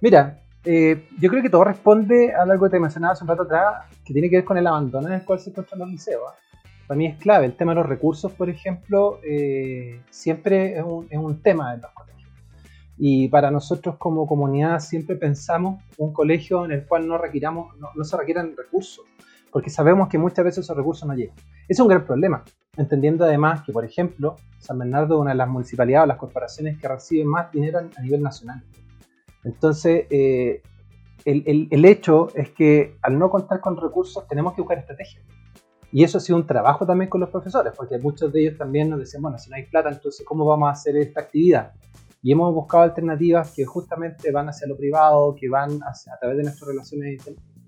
mira, 0.00 0.40
eh, 0.64 1.06
yo 1.20 1.28
creo 1.28 1.42
que 1.42 1.50
todo 1.50 1.64
responde 1.64 2.32
a 2.32 2.42
algo 2.42 2.64
que 2.66 2.70
te 2.70 2.80
mencionaba 2.80 3.12
hace 3.12 3.24
un 3.24 3.28
rato 3.28 3.42
atrás, 3.42 3.86
que 4.04 4.12
tiene 4.12 4.30
que 4.30 4.36
ver 4.36 4.44
con 4.44 4.56
el 4.56 4.66
abandono 4.66 5.08
en 5.08 5.14
el 5.14 5.24
cual 5.24 5.38
se 5.38 5.50
encuentran 5.50 5.80
los 5.80 5.90
liceos. 5.90 6.22
¿eh? 6.32 6.68
Para 6.86 6.96
mí 6.96 7.06
es 7.06 7.18
clave. 7.18 7.46
El 7.46 7.56
tema 7.56 7.72
de 7.72 7.76
los 7.76 7.86
recursos, 7.86 8.32
por 8.32 8.48
ejemplo, 8.48 9.20
eh, 9.22 10.00
siempre 10.10 10.78
es 10.78 10.82
un, 10.82 11.06
es 11.10 11.18
un 11.18 11.42
tema 11.42 11.74
en 11.74 11.82
los 11.82 11.90
colegios. 11.92 12.30
Y 12.96 13.28
para 13.28 13.50
nosotros 13.50 13.96
como 13.98 14.26
comunidad 14.26 14.80
siempre 14.80 15.16
pensamos 15.16 15.82
un 15.98 16.12
colegio 16.12 16.64
en 16.64 16.72
el 16.72 16.86
cual 16.86 17.06
no, 17.06 17.18
requiramos, 17.18 17.76
no, 17.78 17.88
no 17.94 18.04
se 18.04 18.16
requieran 18.16 18.54
recursos, 18.56 19.04
porque 19.54 19.70
sabemos 19.70 20.08
que 20.08 20.18
muchas 20.18 20.44
veces 20.44 20.64
esos 20.64 20.76
recursos 20.76 21.06
no 21.08 21.14
llegan. 21.14 21.36
Es 21.68 21.78
un 21.78 21.86
gran 21.86 22.04
problema, 22.04 22.42
entendiendo 22.76 23.24
además 23.24 23.62
que, 23.62 23.72
por 23.72 23.84
ejemplo, 23.84 24.34
San 24.58 24.80
Bernardo 24.80 25.14
es 25.14 25.20
una 25.20 25.30
de 25.30 25.36
las 25.36 25.48
municipalidades 25.48 26.02
o 26.02 26.06
las 26.08 26.16
corporaciones 26.16 26.76
que 26.76 26.88
reciben 26.88 27.28
más 27.28 27.52
dinero 27.52 27.78
a 27.78 28.02
nivel 28.02 28.20
nacional. 28.20 28.64
Entonces, 29.44 30.06
eh, 30.10 30.60
el, 31.24 31.44
el, 31.46 31.68
el, 31.70 31.84
hecho 31.84 32.30
es 32.34 32.50
que 32.50 32.96
al 33.00 33.16
no 33.16 33.30
contar 33.30 33.60
con 33.60 33.76
recursos 33.76 34.26
tenemos 34.26 34.54
que 34.54 34.62
buscar 34.62 34.78
estrategias. 34.78 35.22
Y 35.92 36.02
eso 36.02 36.18
ha 36.18 36.20
sido 36.20 36.36
un 36.36 36.48
trabajo 36.48 36.84
también 36.84 37.08
con 37.08 37.20
los 37.20 37.30
profesores, 37.30 37.74
porque 37.76 37.96
muchos 37.98 38.32
de 38.32 38.40
ellos 38.40 38.58
también 38.58 38.90
nos 38.90 38.98
decían, 38.98 39.22
bueno, 39.22 39.38
si 39.38 39.50
no 39.50 39.54
hay 39.54 39.66
plata, 39.66 39.88
entonces 39.88 40.26
¿cómo 40.26 40.44
vamos 40.44 40.66
a 40.68 40.72
hacer 40.72 40.96
esta 40.96 41.20
actividad? 41.20 41.74
Y 42.24 42.32
hemos 42.32 42.54
buscado 42.54 42.84
alternativas 42.84 43.52
que 43.54 43.66
justamente 43.66 44.32
van 44.32 44.48
hacia 44.48 44.66
lo 44.66 44.78
privado, 44.78 45.34
que 45.38 45.46
van 45.46 45.72
a 45.82 46.18
través 46.18 46.38
de 46.38 46.42
nuestras 46.42 46.70
relaciones 46.70 47.20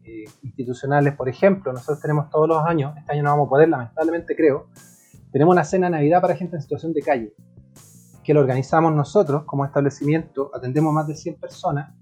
eh, 0.02 0.24
institucionales. 0.42 1.14
Por 1.14 1.28
ejemplo, 1.28 1.74
nosotros 1.74 2.00
tenemos 2.00 2.30
todos 2.30 2.48
los 2.48 2.64
años, 2.64 2.94
este 2.96 3.12
año 3.12 3.22
no 3.22 3.32
vamos 3.32 3.48
a 3.48 3.50
poder, 3.50 3.68
lamentablemente 3.68 4.34
creo, 4.34 4.68
tenemos 5.30 5.52
una 5.52 5.62
cena 5.62 5.88
de 5.88 5.90
Navidad 5.90 6.22
para 6.22 6.34
gente 6.36 6.56
en 6.56 6.62
situación 6.62 6.94
de 6.94 7.02
calle, 7.02 7.34
que 8.24 8.32
lo 8.32 8.40
organizamos 8.40 8.94
nosotros 8.94 9.44
como 9.44 9.66
establecimiento, 9.66 10.50
atendemos 10.54 10.90
más 10.94 11.06
de 11.06 11.16
100 11.16 11.38
personas, 11.38 11.94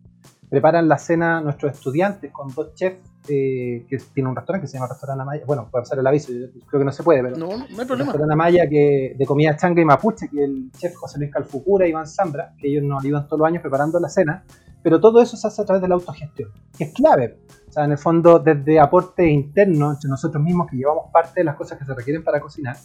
preparan 0.54 0.86
la 0.88 0.98
cena 0.98 1.40
nuestros 1.40 1.72
estudiantes 1.72 2.30
con 2.30 2.54
dos 2.54 2.74
chefs 2.74 2.98
eh, 3.28 3.84
que 3.88 3.98
tiene 4.14 4.28
un 4.28 4.36
restaurante 4.36 4.66
que 4.66 4.68
se 4.68 4.74
llama 4.74 4.86
Restaurante 4.86 5.22
Amaya. 5.22 5.42
Bueno, 5.44 5.66
puede 5.68 5.82
pasar 5.82 5.98
el 5.98 6.06
aviso, 6.06 6.32
yo 6.32 6.46
creo 6.68 6.78
que 6.78 6.84
no 6.84 6.92
se 6.92 7.02
puede, 7.02 7.24
pero. 7.24 7.36
No, 7.36 7.48
no 7.48 7.80
hay 7.80 7.86
problema. 7.86 8.12
Restaurante 8.12 8.32
Amaya 8.32 8.68
que, 8.68 9.16
de 9.18 9.26
comida 9.26 9.56
changa 9.56 9.82
y 9.82 9.84
mapuche, 9.84 10.28
que 10.28 10.44
el 10.44 10.70
chef 10.78 10.94
José 10.94 11.18
Luis 11.18 11.32
Calfucura 11.32 11.88
y 11.88 11.90
Iván 11.90 12.06
Zambra, 12.06 12.54
que 12.56 12.68
ellos 12.68 12.84
nos 12.84 13.04
ayudan 13.04 13.26
todos 13.26 13.40
los 13.40 13.48
años 13.48 13.62
preparando 13.62 13.98
la 13.98 14.08
cena. 14.08 14.44
Pero 14.80 15.00
todo 15.00 15.20
eso 15.20 15.36
se 15.36 15.48
hace 15.48 15.62
a 15.62 15.64
través 15.64 15.82
de 15.82 15.88
la 15.88 15.96
autogestión, 15.96 16.50
que 16.78 16.84
es 16.84 16.92
clave. 16.92 17.38
O 17.68 17.72
sea, 17.72 17.84
en 17.84 17.92
el 17.92 17.98
fondo, 17.98 18.38
desde 18.38 18.78
aporte 18.78 19.26
interno 19.28 19.90
entre 19.90 20.08
nosotros 20.08 20.40
mismos, 20.40 20.68
que 20.70 20.76
llevamos 20.76 21.10
parte 21.10 21.40
de 21.40 21.44
las 21.44 21.56
cosas 21.56 21.78
que 21.78 21.84
se 21.84 21.94
requieren 21.94 22.22
para 22.22 22.38
cocinar, 22.38 22.76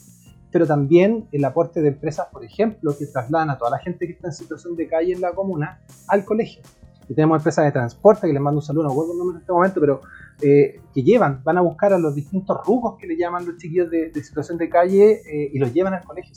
pero 0.52 0.66
también 0.66 1.28
el 1.32 1.46
aporte 1.46 1.82
de 1.82 1.90
empresas, 1.90 2.28
por 2.32 2.44
ejemplo, 2.44 2.98
que 2.98 3.06
trasladan 3.06 3.52
a 3.52 3.58
toda 3.58 3.72
la 3.72 3.80
gente 3.80 4.08
que 4.08 4.14
está 4.14 4.30
en 4.30 4.34
situación 4.34 4.76
de 4.76 4.88
calle 4.88 5.14
en 5.14 5.22
la 5.22 5.34
comuna 5.34 5.82
al 6.08 6.26
colegio. 6.26 6.64
Y 7.10 7.16
tenemos 7.16 7.40
empresas 7.40 7.66
de 7.66 7.72
transporte, 7.72 8.28
que 8.28 8.34
les 8.34 8.42
mando 8.42 8.60
un 8.60 8.64
saludo, 8.64 8.84
no 8.84 8.90
recuerdo 8.90 9.14
el 9.14 9.18
nombre 9.18 9.36
en 9.38 9.42
este 9.42 9.52
momento, 9.52 9.80
pero 9.82 10.02
eh, 10.42 10.80
que 10.94 11.02
llevan, 11.02 11.44
van 11.44 11.58
a 11.58 11.62
buscar 11.62 11.92
a 11.92 11.98
los 11.98 12.14
distintos 12.14 12.56
rugos 12.64 12.98
que 13.00 13.08
le 13.08 13.18
llaman 13.18 13.48
los 13.48 13.58
chiquillos 13.58 13.90
de, 13.90 14.12
de 14.12 14.24
situación 14.24 14.60
de 14.60 14.70
calle 14.70 15.22
eh, 15.26 15.50
y 15.52 15.58
los 15.58 15.74
llevan 15.74 15.96
al 15.96 16.04
colegio 16.04 16.36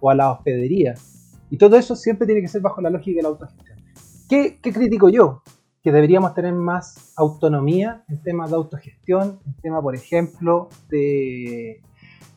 o 0.00 0.08
a 0.10 0.14
la 0.14 0.32
hospedería. 0.32 0.94
Y 1.50 1.58
todo 1.58 1.76
eso 1.76 1.94
siempre 1.94 2.26
tiene 2.26 2.40
que 2.40 2.48
ser 2.48 2.62
bajo 2.62 2.80
la 2.80 2.88
lógica 2.88 3.18
de 3.18 3.22
la 3.22 3.28
autogestión. 3.28 3.78
¿Qué, 4.28 4.58
qué 4.62 4.72
critico 4.72 5.10
yo? 5.10 5.42
Que 5.82 5.92
deberíamos 5.92 6.34
tener 6.34 6.54
más 6.54 7.12
autonomía 7.16 8.02
en 8.08 8.22
temas 8.22 8.50
de 8.50 8.56
autogestión, 8.56 9.38
en 9.46 9.54
tema, 9.60 9.82
por 9.82 9.94
ejemplo, 9.94 10.70
de, 10.88 11.82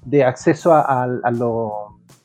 de 0.03 0.23
acceso 0.25 0.73
a, 0.73 0.81
a, 0.81 1.03
a, 1.23 1.31
lo, 1.31 1.71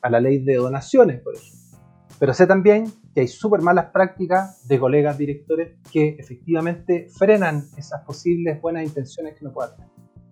a 0.01 0.09
la 0.09 0.19
ley 0.19 0.43
de 0.43 0.55
donaciones, 0.57 1.21
por 1.21 1.33
ejemplo. 1.33 1.79
Pero 2.19 2.33
sé 2.33 2.45
también 2.45 2.91
que 3.15 3.21
hay 3.21 3.27
súper 3.29 3.61
malas 3.61 3.91
prácticas 3.93 4.67
de 4.67 4.77
colegas 4.77 5.17
directores 5.17 5.77
que 5.89 6.17
efectivamente 6.19 7.07
frenan 7.17 7.63
esas 7.77 8.01
posibles 8.01 8.61
buenas 8.61 8.83
intenciones 8.83 9.35
que 9.35 9.45
uno 9.45 9.53
pueda 9.53 9.73
tener. 9.73 9.89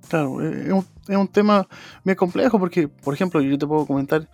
Claro, 0.09 0.41
es 0.41 0.69
un, 0.69 0.85
es 1.07 1.15
un 1.15 1.29
tema 1.29 1.65
muy 2.03 2.15
complejo 2.15 2.59
porque, 2.59 2.89
por 2.89 3.13
ejemplo, 3.13 3.39
yo 3.39 3.57
te 3.57 3.65
puedo 3.65 3.87
comentar, 3.87 4.27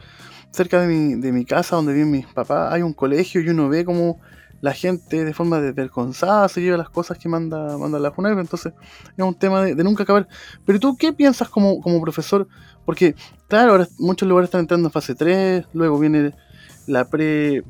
cerca 0.49 0.81
de 0.81 1.31
mi, 1.31 1.45
casa, 1.45 1.75
donde 1.75 1.93
viven 1.93 2.09
mis 2.09 2.25
papás, 2.25 2.73
hay 2.73 2.81
un 2.81 2.93
colegio 2.93 3.39
y 3.39 3.49
uno 3.49 3.69
ve 3.69 3.85
como 3.85 4.19
la 4.61 4.73
gente 4.73 5.23
de 5.23 5.33
forma 5.33 5.61
desvergonzada 5.61 6.49
se 6.49 6.59
lleva 6.59 6.75
las 6.75 6.89
cosas 6.89 7.19
que 7.19 7.29
manda, 7.29 7.77
manda 7.77 7.99
la 7.99 8.11
FUNAIP, 8.11 8.39
entonces 8.39 8.73
es 9.15 9.23
un 9.23 9.35
tema 9.35 9.61
de, 9.61 9.75
de, 9.75 9.83
nunca 9.83 10.01
acabar. 10.01 10.27
Pero 10.65 10.79
tú, 10.79 10.97
¿qué 10.97 11.13
piensas 11.13 11.49
como, 11.49 11.79
como 11.81 12.01
profesor? 12.01 12.47
Porque, 12.83 13.13
claro, 13.47 13.73
ahora 13.73 13.87
muchos 13.99 14.27
lugares 14.27 14.47
están 14.47 14.61
entrando 14.61 14.87
en 14.87 14.91
fase 14.91 15.13
3, 15.13 15.67
luego 15.73 15.99
viene 15.99 16.33
la 16.87 17.05
pre 17.05 17.63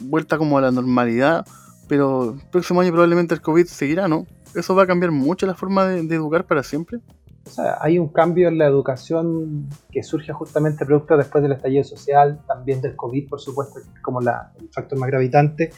vuelta 0.00 0.38
como 0.38 0.58
a 0.58 0.60
la 0.60 0.70
normalidad, 0.70 1.46
pero 1.88 2.34
el 2.34 2.48
próximo 2.50 2.80
año 2.80 2.90
probablemente 2.90 3.34
el 3.34 3.40
COVID 3.40 3.66
seguirá, 3.66 4.08
¿no? 4.08 4.26
¿Eso 4.54 4.74
va 4.74 4.84
a 4.84 4.86
cambiar 4.86 5.12
mucho 5.12 5.46
la 5.46 5.54
forma 5.54 5.86
de, 5.86 6.02
de 6.02 6.14
educar 6.14 6.46
para 6.46 6.62
siempre? 6.62 7.00
O 7.46 7.50
sea, 7.50 7.78
hay 7.80 7.98
un 7.98 8.08
cambio 8.08 8.48
en 8.48 8.58
la 8.58 8.66
educación 8.66 9.68
que 9.92 10.02
surge 10.02 10.32
justamente 10.32 10.84
producto 10.84 11.16
después 11.16 11.42
del 11.42 11.52
estallido 11.52 11.84
social, 11.84 12.40
también 12.46 12.80
del 12.80 12.96
COVID, 12.96 13.28
por 13.28 13.40
supuesto, 13.40 13.80
como 14.02 14.20
el 14.20 14.26
factor 14.72 14.98
más 14.98 15.08
gravitante. 15.08 15.70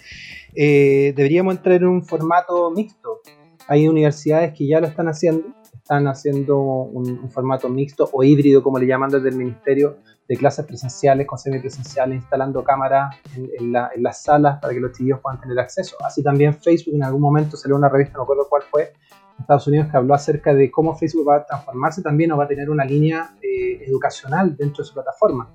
Eh, 0.55 1.13
deberíamos 1.15 1.57
entrar 1.57 1.77
en 1.77 1.89
un 1.89 2.05
formato 2.07 2.71
mixto. 2.71 3.21
Hay 3.67 3.87
universidades 3.87 4.55
que 4.55 4.67
ya 4.67 4.81
lo 4.81 4.87
están 4.87 5.09
haciendo, 5.09 5.45
están 5.75 6.09
haciendo 6.09 6.59
un, 6.59 7.19
un 7.19 7.31
formato 7.31 7.69
mixto 7.69 8.09
o 8.13 8.25
híbrido, 8.25 8.63
como 8.63 8.79
le 8.79 8.87
llaman 8.87 9.11
desde 9.11 9.29
el 9.29 9.37
ministerio, 9.37 9.99
de 10.29 10.37
clases 10.37 10.67
presenciales 10.67 11.27
con 11.27 11.39
semipresenciales, 11.39 12.17
instalando 12.17 12.63
cámaras 12.63 13.17
en, 13.35 13.51
en, 13.59 13.73
la, 13.73 13.91
en, 13.95 14.03
las 14.03 14.23
salas 14.23 14.61
para 14.61 14.75
que 14.75 14.81
los 14.81 14.93
chiquillos 14.93 15.21
puedan 15.21 15.41
tener 15.41 15.59
acceso. 15.59 15.97
Así 16.05 16.23
también 16.23 16.55
Facebook 16.55 16.95
en 16.95 17.03
algún 17.03 17.23
momento 17.23 17.57
salió 17.57 17.77
una 17.77 17.89
revista, 17.89 18.19
no 18.19 18.25
recuerdo 18.25 18.47
cuál 18.49 18.63
fue, 18.71 18.83
en 18.83 19.41
Estados 19.41 19.67
Unidos, 19.67 19.89
que 19.91 19.97
habló 19.97 20.15
acerca 20.15 20.53
de 20.53 20.71
cómo 20.71 20.95
Facebook 20.95 21.29
va 21.29 21.37
a 21.37 21.47
transformarse 21.47 22.03
también 22.03 22.31
o 22.33 22.37
va 22.37 22.45
a 22.45 22.49
tener 22.49 22.69
una 22.69 22.85
línea 22.85 23.31
eh, 23.41 23.85
educacional 23.87 24.55
dentro 24.55 24.83
de 24.83 24.89
su 24.89 24.95
plataforma. 24.95 25.51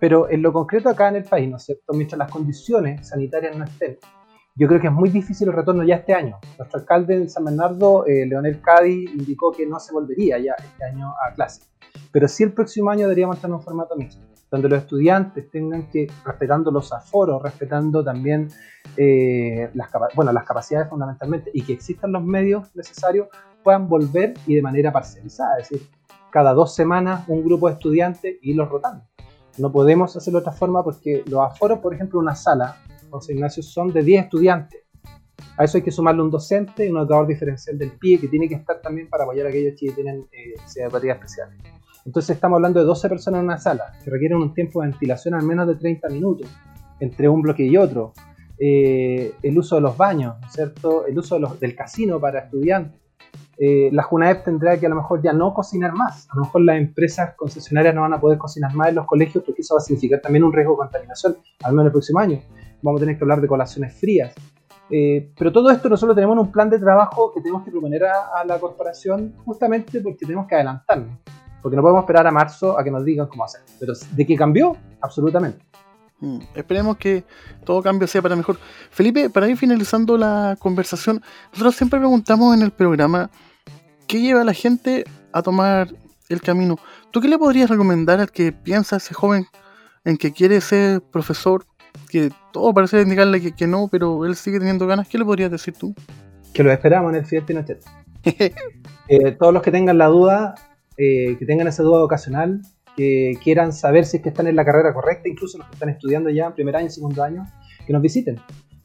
Pero 0.00 0.30
en 0.30 0.40
lo 0.40 0.52
concreto 0.52 0.88
acá 0.88 1.08
en 1.08 1.16
el 1.16 1.24
país, 1.24 1.50
¿no 1.50 1.58
es 1.58 1.64
cierto? 1.64 1.92
Mientras 1.92 2.18
las 2.18 2.30
condiciones 2.30 3.08
sanitarias 3.08 3.54
no 3.56 3.64
estén, 3.64 3.98
yo 4.54 4.66
creo 4.66 4.80
que 4.80 4.86
es 4.86 4.92
muy 4.92 5.10
difícil 5.10 5.48
el 5.48 5.54
retorno 5.54 5.84
ya 5.84 5.96
este 5.96 6.14
año. 6.14 6.38
Nuestro 6.56 6.80
alcalde 6.80 7.16
en 7.16 7.28
San 7.28 7.44
Bernardo, 7.44 8.06
eh, 8.06 8.24
Leonel 8.26 8.62
Cadi, 8.62 9.04
indicó 9.12 9.52
que 9.52 9.66
no 9.66 9.78
se 9.78 9.92
volvería 9.92 10.38
ya 10.38 10.54
este 10.58 10.84
año 10.84 11.10
a 11.10 11.34
clase 11.34 11.60
pero 12.12 12.28
sí 12.28 12.42
el 12.42 12.52
próximo 12.52 12.90
año 12.90 13.02
deberíamos 13.02 13.36
estar 13.36 13.48
en 13.48 13.54
un 13.54 13.62
formato 13.62 13.96
mixto. 13.96 14.22
donde 14.50 14.68
los 14.68 14.78
estudiantes 14.78 15.50
tengan 15.50 15.90
que, 15.90 16.06
respetando 16.24 16.70
los 16.70 16.92
aforos, 16.92 17.42
respetando 17.42 18.04
también 18.04 18.48
eh, 18.96 19.68
las, 19.74 19.90
capacidades 19.90 20.88
fundamentalmente, 20.88 21.50
y 21.52 21.62
que 21.62 21.72
existan 21.72 22.12
los 22.12 22.22
medios 22.22 22.74
necesarios, 22.76 23.28
puedan 23.64 23.88
volver 23.88 24.34
y 24.46 24.54
de 24.54 24.62
manera 24.62 24.92
parcializada, 24.92 25.58
es 25.58 25.68
decir, 25.68 25.88
cada 26.30 26.52
dos 26.52 26.74
semanas 26.74 27.24
un 27.28 27.44
grupo 27.44 27.66
de 27.68 27.74
estudiantes 27.74 28.36
y 28.40 28.54
los 28.54 28.68
rotando. 28.68 29.04
No 29.58 29.72
podemos 29.72 30.14
hacerlo 30.16 30.40
de 30.40 30.42
otra 30.42 30.52
forma 30.52 30.84
porque 30.84 31.24
los 31.26 31.40
aforos, 31.40 31.78
por 31.78 31.94
ejemplo, 31.94 32.18
una 32.18 32.34
sala, 32.34 32.76
José 33.10 33.32
Ignacio, 33.32 33.62
son 33.62 33.92
de 33.92 34.02
10 34.02 34.24
estudiantes. 34.24 34.82
A 35.56 35.64
eso 35.64 35.78
hay 35.78 35.82
que 35.82 35.90
sumarle 35.90 36.22
un 36.22 36.30
docente 36.30 36.84
y 36.84 36.90
un 36.90 36.98
educador 36.98 37.26
diferencial 37.26 37.78
del 37.78 37.92
PIE 37.92 38.20
que 38.20 38.28
tiene 38.28 38.48
que 38.48 38.56
estar 38.56 38.80
también 38.82 39.08
para 39.08 39.24
apoyar 39.24 39.46
a 39.46 39.48
aquellos 39.48 39.74
que 39.78 39.90
tienen 39.92 40.26
eh, 40.30 40.54
especiales. 40.64 41.58
Entonces 42.06 42.36
estamos 42.36 42.56
hablando 42.56 42.80
de 42.80 42.86
12 42.86 43.08
personas 43.08 43.40
en 43.40 43.44
una 43.46 43.58
sala 43.58 43.92
que 44.02 44.10
requieren 44.10 44.38
un 44.38 44.54
tiempo 44.54 44.80
de 44.80 44.88
ventilación 44.88 45.34
al 45.34 45.42
menos 45.42 45.66
de 45.66 45.74
30 45.74 46.08
minutos 46.08 46.48
entre 47.00 47.28
un 47.28 47.42
bloque 47.42 47.64
y 47.64 47.76
otro. 47.76 48.12
Eh, 48.58 49.34
el 49.42 49.58
uso 49.58 49.74
de 49.76 49.82
los 49.82 49.96
baños, 49.96 50.36
¿no 50.40 50.46
es 50.46 50.52
¿cierto? 50.52 51.06
El 51.06 51.18
uso 51.18 51.34
de 51.34 51.40
los- 51.42 51.60
del 51.60 51.74
casino 51.74 52.18
para 52.20 52.38
estudiantes. 52.40 53.00
Eh, 53.58 53.88
la 53.92 54.02
JUNAEP 54.02 54.44
tendrá 54.44 54.78
que 54.78 54.86
a 54.86 54.88
lo 54.88 54.96
mejor 54.96 55.20
ya 55.22 55.32
no 55.32 55.52
cocinar 55.52 55.92
más. 55.94 56.28
A 56.30 56.36
lo 56.36 56.42
mejor 56.42 56.62
las 56.62 56.76
empresas 56.78 57.34
concesionarias 57.36 57.94
no 57.94 58.02
van 58.02 58.12
a 58.14 58.20
poder 58.20 58.38
cocinar 58.38 58.72
más 58.74 58.88
en 58.90 58.94
los 58.96 59.06
colegios 59.06 59.42
porque 59.44 59.62
eso 59.62 59.74
va 59.74 59.78
a 59.78 59.82
significar 59.82 60.20
también 60.20 60.44
un 60.44 60.52
riesgo 60.52 60.72
de 60.74 60.78
contaminación, 60.78 61.36
al 61.64 61.72
menos 61.72 61.86
el 61.86 61.92
próximo 61.92 62.18
año. 62.20 62.38
Vamos 62.82 63.00
a 63.00 63.02
tener 63.02 63.18
que 63.18 63.24
hablar 63.24 63.40
de 63.40 63.48
colaciones 63.48 63.94
frías. 63.98 64.32
Eh, 64.90 65.32
pero 65.36 65.50
todo 65.50 65.70
esto 65.70 65.88
nosotros 65.88 66.14
tenemos 66.14 66.34
en 66.34 66.40
un 66.40 66.52
plan 66.52 66.70
de 66.70 66.78
trabajo 66.78 67.32
que 67.34 67.40
tenemos 67.40 67.64
que 67.64 67.70
proponer 67.72 68.04
a, 68.04 68.40
a 68.40 68.44
la 68.44 68.58
corporación 68.60 69.34
justamente 69.44 70.00
porque 70.00 70.24
tenemos 70.24 70.46
que 70.46 70.54
adelantarnos. 70.54 71.18
Porque 71.62 71.76
no 71.76 71.82
podemos 71.82 72.02
esperar 72.02 72.26
a 72.26 72.30
marzo 72.30 72.78
a 72.78 72.84
que 72.84 72.90
nos 72.90 73.04
digan 73.04 73.26
cómo 73.26 73.44
hacer. 73.44 73.62
Pero 73.80 73.92
¿de 74.12 74.26
qué 74.26 74.36
cambió? 74.36 74.76
Absolutamente. 75.00 75.64
Mm, 76.20 76.38
Esperemos 76.54 76.96
que 76.96 77.24
todo 77.64 77.82
cambio 77.82 78.06
sea 78.08 78.22
para 78.22 78.36
mejor. 78.36 78.56
Felipe, 78.90 79.28
para 79.30 79.48
ir 79.48 79.56
finalizando 79.56 80.16
la 80.16 80.56
conversación, 80.58 81.22
nosotros 81.52 81.74
siempre 81.76 81.98
preguntamos 81.98 82.54
en 82.56 82.62
el 82.62 82.70
programa 82.70 83.30
qué 84.06 84.20
lleva 84.20 84.42
a 84.42 84.44
la 84.44 84.54
gente 84.54 85.04
a 85.32 85.42
tomar 85.42 85.88
el 86.28 86.40
camino. 86.40 86.78
¿Tú 87.10 87.20
qué 87.20 87.28
le 87.28 87.38
podrías 87.38 87.68
recomendar 87.68 88.20
al 88.20 88.30
que 88.30 88.52
piensa 88.52 88.96
ese 88.96 89.14
joven 89.14 89.46
en 90.04 90.16
que 90.16 90.32
quiere 90.32 90.60
ser 90.60 91.02
profesor? 91.02 91.66
Que 92.10 92.30
todo 92.52 92.72
parece 92.72 93.02
indicarle 93.02 93.40
que, 93.40 93.52
que 93.52 93.66
no, 93.66 93.88
pero 93.88 94.24
él 94.24 94.36
sigue 94.36 94.58
teniendo 94.58 94.86
ganas. 94.86 95.08
¿Qué 95.08 95.18
le 95.18 95.24
podrías 95.24 95.50
decir 95.50 95.74
tú? 95.74 95.94
Que 96.52 96.62
lo 96.62 96.72
esperamos 96.72 97.10
en 97.12 97.16
el 97.16 97.26
Fidel 97.26 97.44
Pinochet. 97.44 97.84
Eh, 99.08 99.30
todos 99.38 99.54
los 99.54 99.62
que 99.62 99.70
tengan 99.70 99.98
la 99.98 100.06
duda, 100.06 100.56
eh, 100.96 101.36
que 101.38 101.46
tengan 101.46 101.66
esa 101.68 101.82
duda 101.82 102.00
vocacional, 102.00 102.60
que 102.96 103.34
quieran 103.42 103.72
saber 103.72 104.06
si 104.06 104.16
es 104.18 104.22
que 104.22 104.30
están 104.30 104.46
en 104.46 104.56
la 104.56 104.64
carrera 104.64 104.94
correcta, 104.94 105.28
incluso 105.28 105.58
los 105.58 105.66
que 105.68 105.74
están 105.74 105.88
estudiando 105.90 106.30
ya 106.30 106.46
en 106.46 106.54
primer 106.54 106.76
año, 106.76 106.88
segundo 106.88 107.22
año, 107.22 107.44
que 107.86 107.92
nos 107.92 108.00
visiten. 108.02 108.36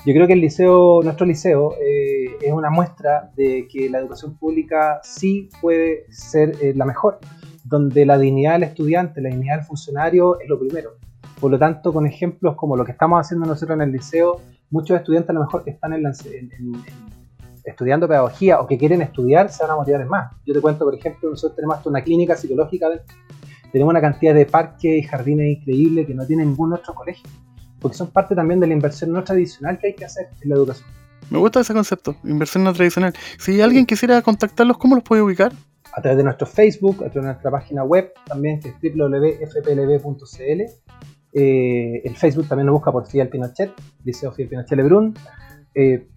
Yo 0.06 0.14
creo 0.14 0.26
que 0.28 0.34
el 0.34 0.42
liceo, 0.42 1.02
nuestro 1.04 1.26
liceo, 1.26 1.76
eh, 1.80 2.26
es 2.42 2.52
una 2.52 2.70
muestra 2.72 3.32
de 3.38 3.68
que 3.72 3.90
la 3.90 4.00
educación 4.00 4.36
pública 4.38 5.00
sí 5.04 5.48
puede 5.62 6.06
ser 6.10 6.56
eh, 6.62 6.74
la 6.76 6.86
mejor, 6.86 7.20
donde 7.64 8.06
la 8.06 8.18
dignidad 8.18 8.54
del 8.54 8.64
estudiante, 8.64 9.22
la 9.22 9.30
dignidad 9.30 9.58
del 9.58 9.66
funcionario 9.66 10.40
es 10.40 10.50
lo 10.50 10.60
primero. 10.60 10.92
Por 11.40 11.52
lo 11.52 11.60
tanto, 11.60 11.94
con 11.94 12.06
ejemplos 12.06 12.56
como 12.56 12.76
lo 12.76 12.84
que 12.84 12.92
estamos 12.92 13.20
haciendo 13.24 13.46
nosotros 13.48 13.76
en 13.78 13.82
el 13.84 13.92
liceo, 13.92 14.42
muchos 14.72 14.98
estudiantes 14.98 15.30
a 15.30 15.34
lo 15.34 15.42
mejor 15.42 15.64
están 15.68 15.94
en 15.94 16.04
la- 16.04 16.14
en- 16.26 16.52
en- 16.52 17.21
estudiando 17.64 18.08
pedagogía 18.08 18.60
o 18.60 18.68
que 18.68 18.78
quieren 18.78 19.02
estudiar 19.02 19.52
se 19.52 19.64
van 19.64 19.72
a 19.72 19.76
motivar 19.76 20.06
más. 20.06 20.32
Yo 20.46 20.54
te 20.54 20.62
cuento, 20.62 20.86
por 20.86 20.96
ejemplo, 20.96 21.30
nosotros 21.30 21.56
tenemos 21.56 21.78
hasta 21.78 21.90
una 21.90 22.04
clínica 22.04 22.36
psicológica, 22.36 22.90
tenemos 23.72 23.92
una 23.92 24.02
cantidad 24.02 24.34
de 24.34 24.46
parques 24.46 25.04
y 25.04 25.04
jardines 25.04 25.58
increíbles 25.58 26.08
que 26.08 26.14
no 26.14 26.26
tiene 26.26 26.46
ningún 26.46 26.74
otro 26.74 26.94
colegio, 26.94 27.30
porque 27.80 27.98
son 27.98 28.08
parte 28.08 28.36
también 28.36 28.60
de 28.60 28.68
la 28.68 28.74
inversión 28.74 29.12
no 29.12 29.24
tradicional 29.24 29.80
que 29.80 29.88
hay 29.88 29.94
que 29.94 30.06
hacer 30.06 30.30
en 30.42 30.50
la 30.50 30.56
educación. 30.56 30.88
Me 31.30 31.38
gusta 31.38 31.62
ese 31.62 31.74
concepto, 31.74 32.16
inversión 32.24 32.64
no 32.64 32.74
tradicional. 32.74 33.14
Si 33.38 33.62
alguien 33.62 33.86
quisiera 33.86 34.22
contactarlos, 34.22 34.78
¿cómo 34.78 34.96
los 34.96 35.04
puede 35.04 35.22
ubicar? 35.22 35.54
A 35.94 36.02
través 36.02 36.18
de 36.18 36.24
nuestro 36.24 36.46
Facebook, 36.46 36.96
a 36.96 37.10
través 37.10 37.14
de 37.16 37.22
nuestra 37.22 37.52
página 37.52 37.84
web, 37.84 38.12
también 38.26 38.60
que 38.60 38.70
es 38.70 38.76
www.fplb.cl. 38.96 40.62
Eh, 41.34 42.02
el 42.04 42.16
Facebook 42.18 42.48
también 42.50 42.66
nos 42.66 42.74
busca 42.74 42.92
por 42.92 43.08
Fidel 43.08 43.30
Pinochet, 43.30 43.72
Liceo 44.04 44.34
Fidel 44.34 44.50
Pinochet 44.50 44.78
Lebrun. 44.78 45.14
Eh, 45.74 46.10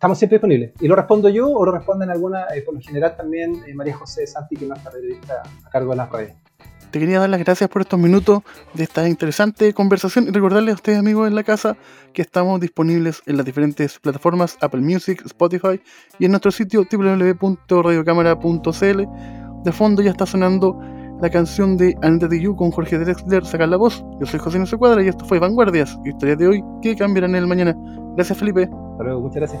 estamos 0.00 0.16
siempre 0.16 0.36
disponibles. 0.36 0.72
Y 0.80 0.88
lo 0.88 0.96
respondo 0.96 1.28
yo 1.28 1.50
o 1.50 1.66
lo 1.66 1.72
responden 1.72 2.08
alguna, 2.08 2.46
eh, 2.54 2.62
por 2.62 2.72
lo 2.72 2.80
general 2.80 3.14
también 3.18 3.62
eh, 3.66 3.74
María 3.74 3.94
José 3.94 4.26
Santi, 4.26 4.56
que 4.56 4.64
es 4.64 4.70
nuestra 4.70 4.90
periodista 4.90 5.42
a 5.62 5.68
cargo 5.68 5.90
de 5.90 5.98
las 5.98 6.10
redes. 6.10 6.36
Te 6.90 6.98
quería 6.98 7.20
dar 7.20 7.28
las 7.28 7.40
gracias 7.40 7.68
por 7.68 7.82
estos 7.82 8.00
minutos 8.00 8.38
de 8.72 8.84
esta 8.84 9.06
interesante 9.06 9.74
conversación 9.74 10.26
y 10.26 10.30
recordarles 10.30 10.72
a 10.72 10.76
ustedes 10.76 10.98
amigos 10.98 11.28
en 11.28 11.34
la 11.34 11.44
casa 11.44 11.76
que 12.14 12.22
estamos 12.22 12.62
disponibles 12.62 13.20
en 13.26 13.36
las 13.36 13.44
diferentes 13.44 13.98
plataformas 13.98 14.56
Apple 14.62 14.80
Music, 14.80 15.20
Spotify 15.26 15.82
y 16.18 16.24
en 16.24 16.30
nuestro 16.30 16.50
sitio 16.50 16.86
www.radiocámara.cl. 16.90 19.02
De 19.64 19.72
fondo 19.72 20.00
ya 20.00 20.12
está 20.12 20.24
sonando 20.24 20.80
la 21.20 21.28
canción 21.28 21.76
de 21.76 21.94
Anita 22.00 22.26
Tijoux 22.26 22.56
con 22.56 22.70
Jorge 22.70 22.98
Drexler, 22.98 23.44
Sacar 23.44 23.68
la 23.68 23.76
Voz. 23.76 24.02
Yo 24.18 24.24
soy 24.24 24.40
José 24.40 24.56
Ignacio 24.56 24.78
Cuadra 24.78 25.04
y 25.04 25.08
esto 25.08 25.26
fue 25.26 25.38
Vanguardias, 25.38 25.98
historias 26.06 26.38
de 26.38 26.48
hoy 26.48 26.64
que 26.80 26.96
cambiarán 26.96 27.32
en 27.32 27.42
el 27.42 27.46
mañana. 27.46 27.76
Gracias 28.16 28.38
Felipe. 28.38 28.62
Hasta 28.62 29.04
luego, 29.04 29.20
muchas 29.20 29.36
gracias. 29.36 29.60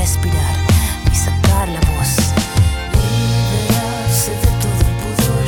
respirar 0.00 0.56
y 1.12 1.14
sacar 1.14 1.68
la 1.68 1.80
voz. 1.92 2.12
Liberarse 2.96 4.30
de 4.30 4.50
todo 4.62 4.80
el 4.88 4.94
pudor, 5.02 5.44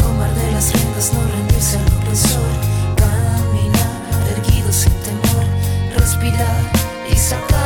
tomar 0.00 0.32
de 0.32 0.52
las 0.52 0.72
riendas, 0.72 1.12
no 1.12 1.20
rendirse 1.34 1.76
al 1.78 1.86
opresor, 1.98 2.52
caminar 2.94 3.90
erguido 4.36 4.72
sin 4.72 4.92
temor, 5.06 5.44
respirar 5.96 6.62
y 7.10 7.16
sacar 7.16 7.65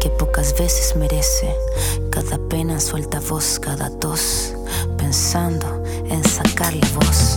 que 0.00 0.10
pocas 0.10 0.56
veces 0.58 0.96
merece. 0.96 1.54
Cada 2.10 2.38
pena 2.48 2.80
suelta 2.80 3.20
voz, 3.20 3.58
cada 3.58 3.90
tos, 3.98 4.54
pensando 4.96 5.82
en 6.08 6.24
sacar 6.24 6.74
la 6.74 6.88
voz. 6.94 7.36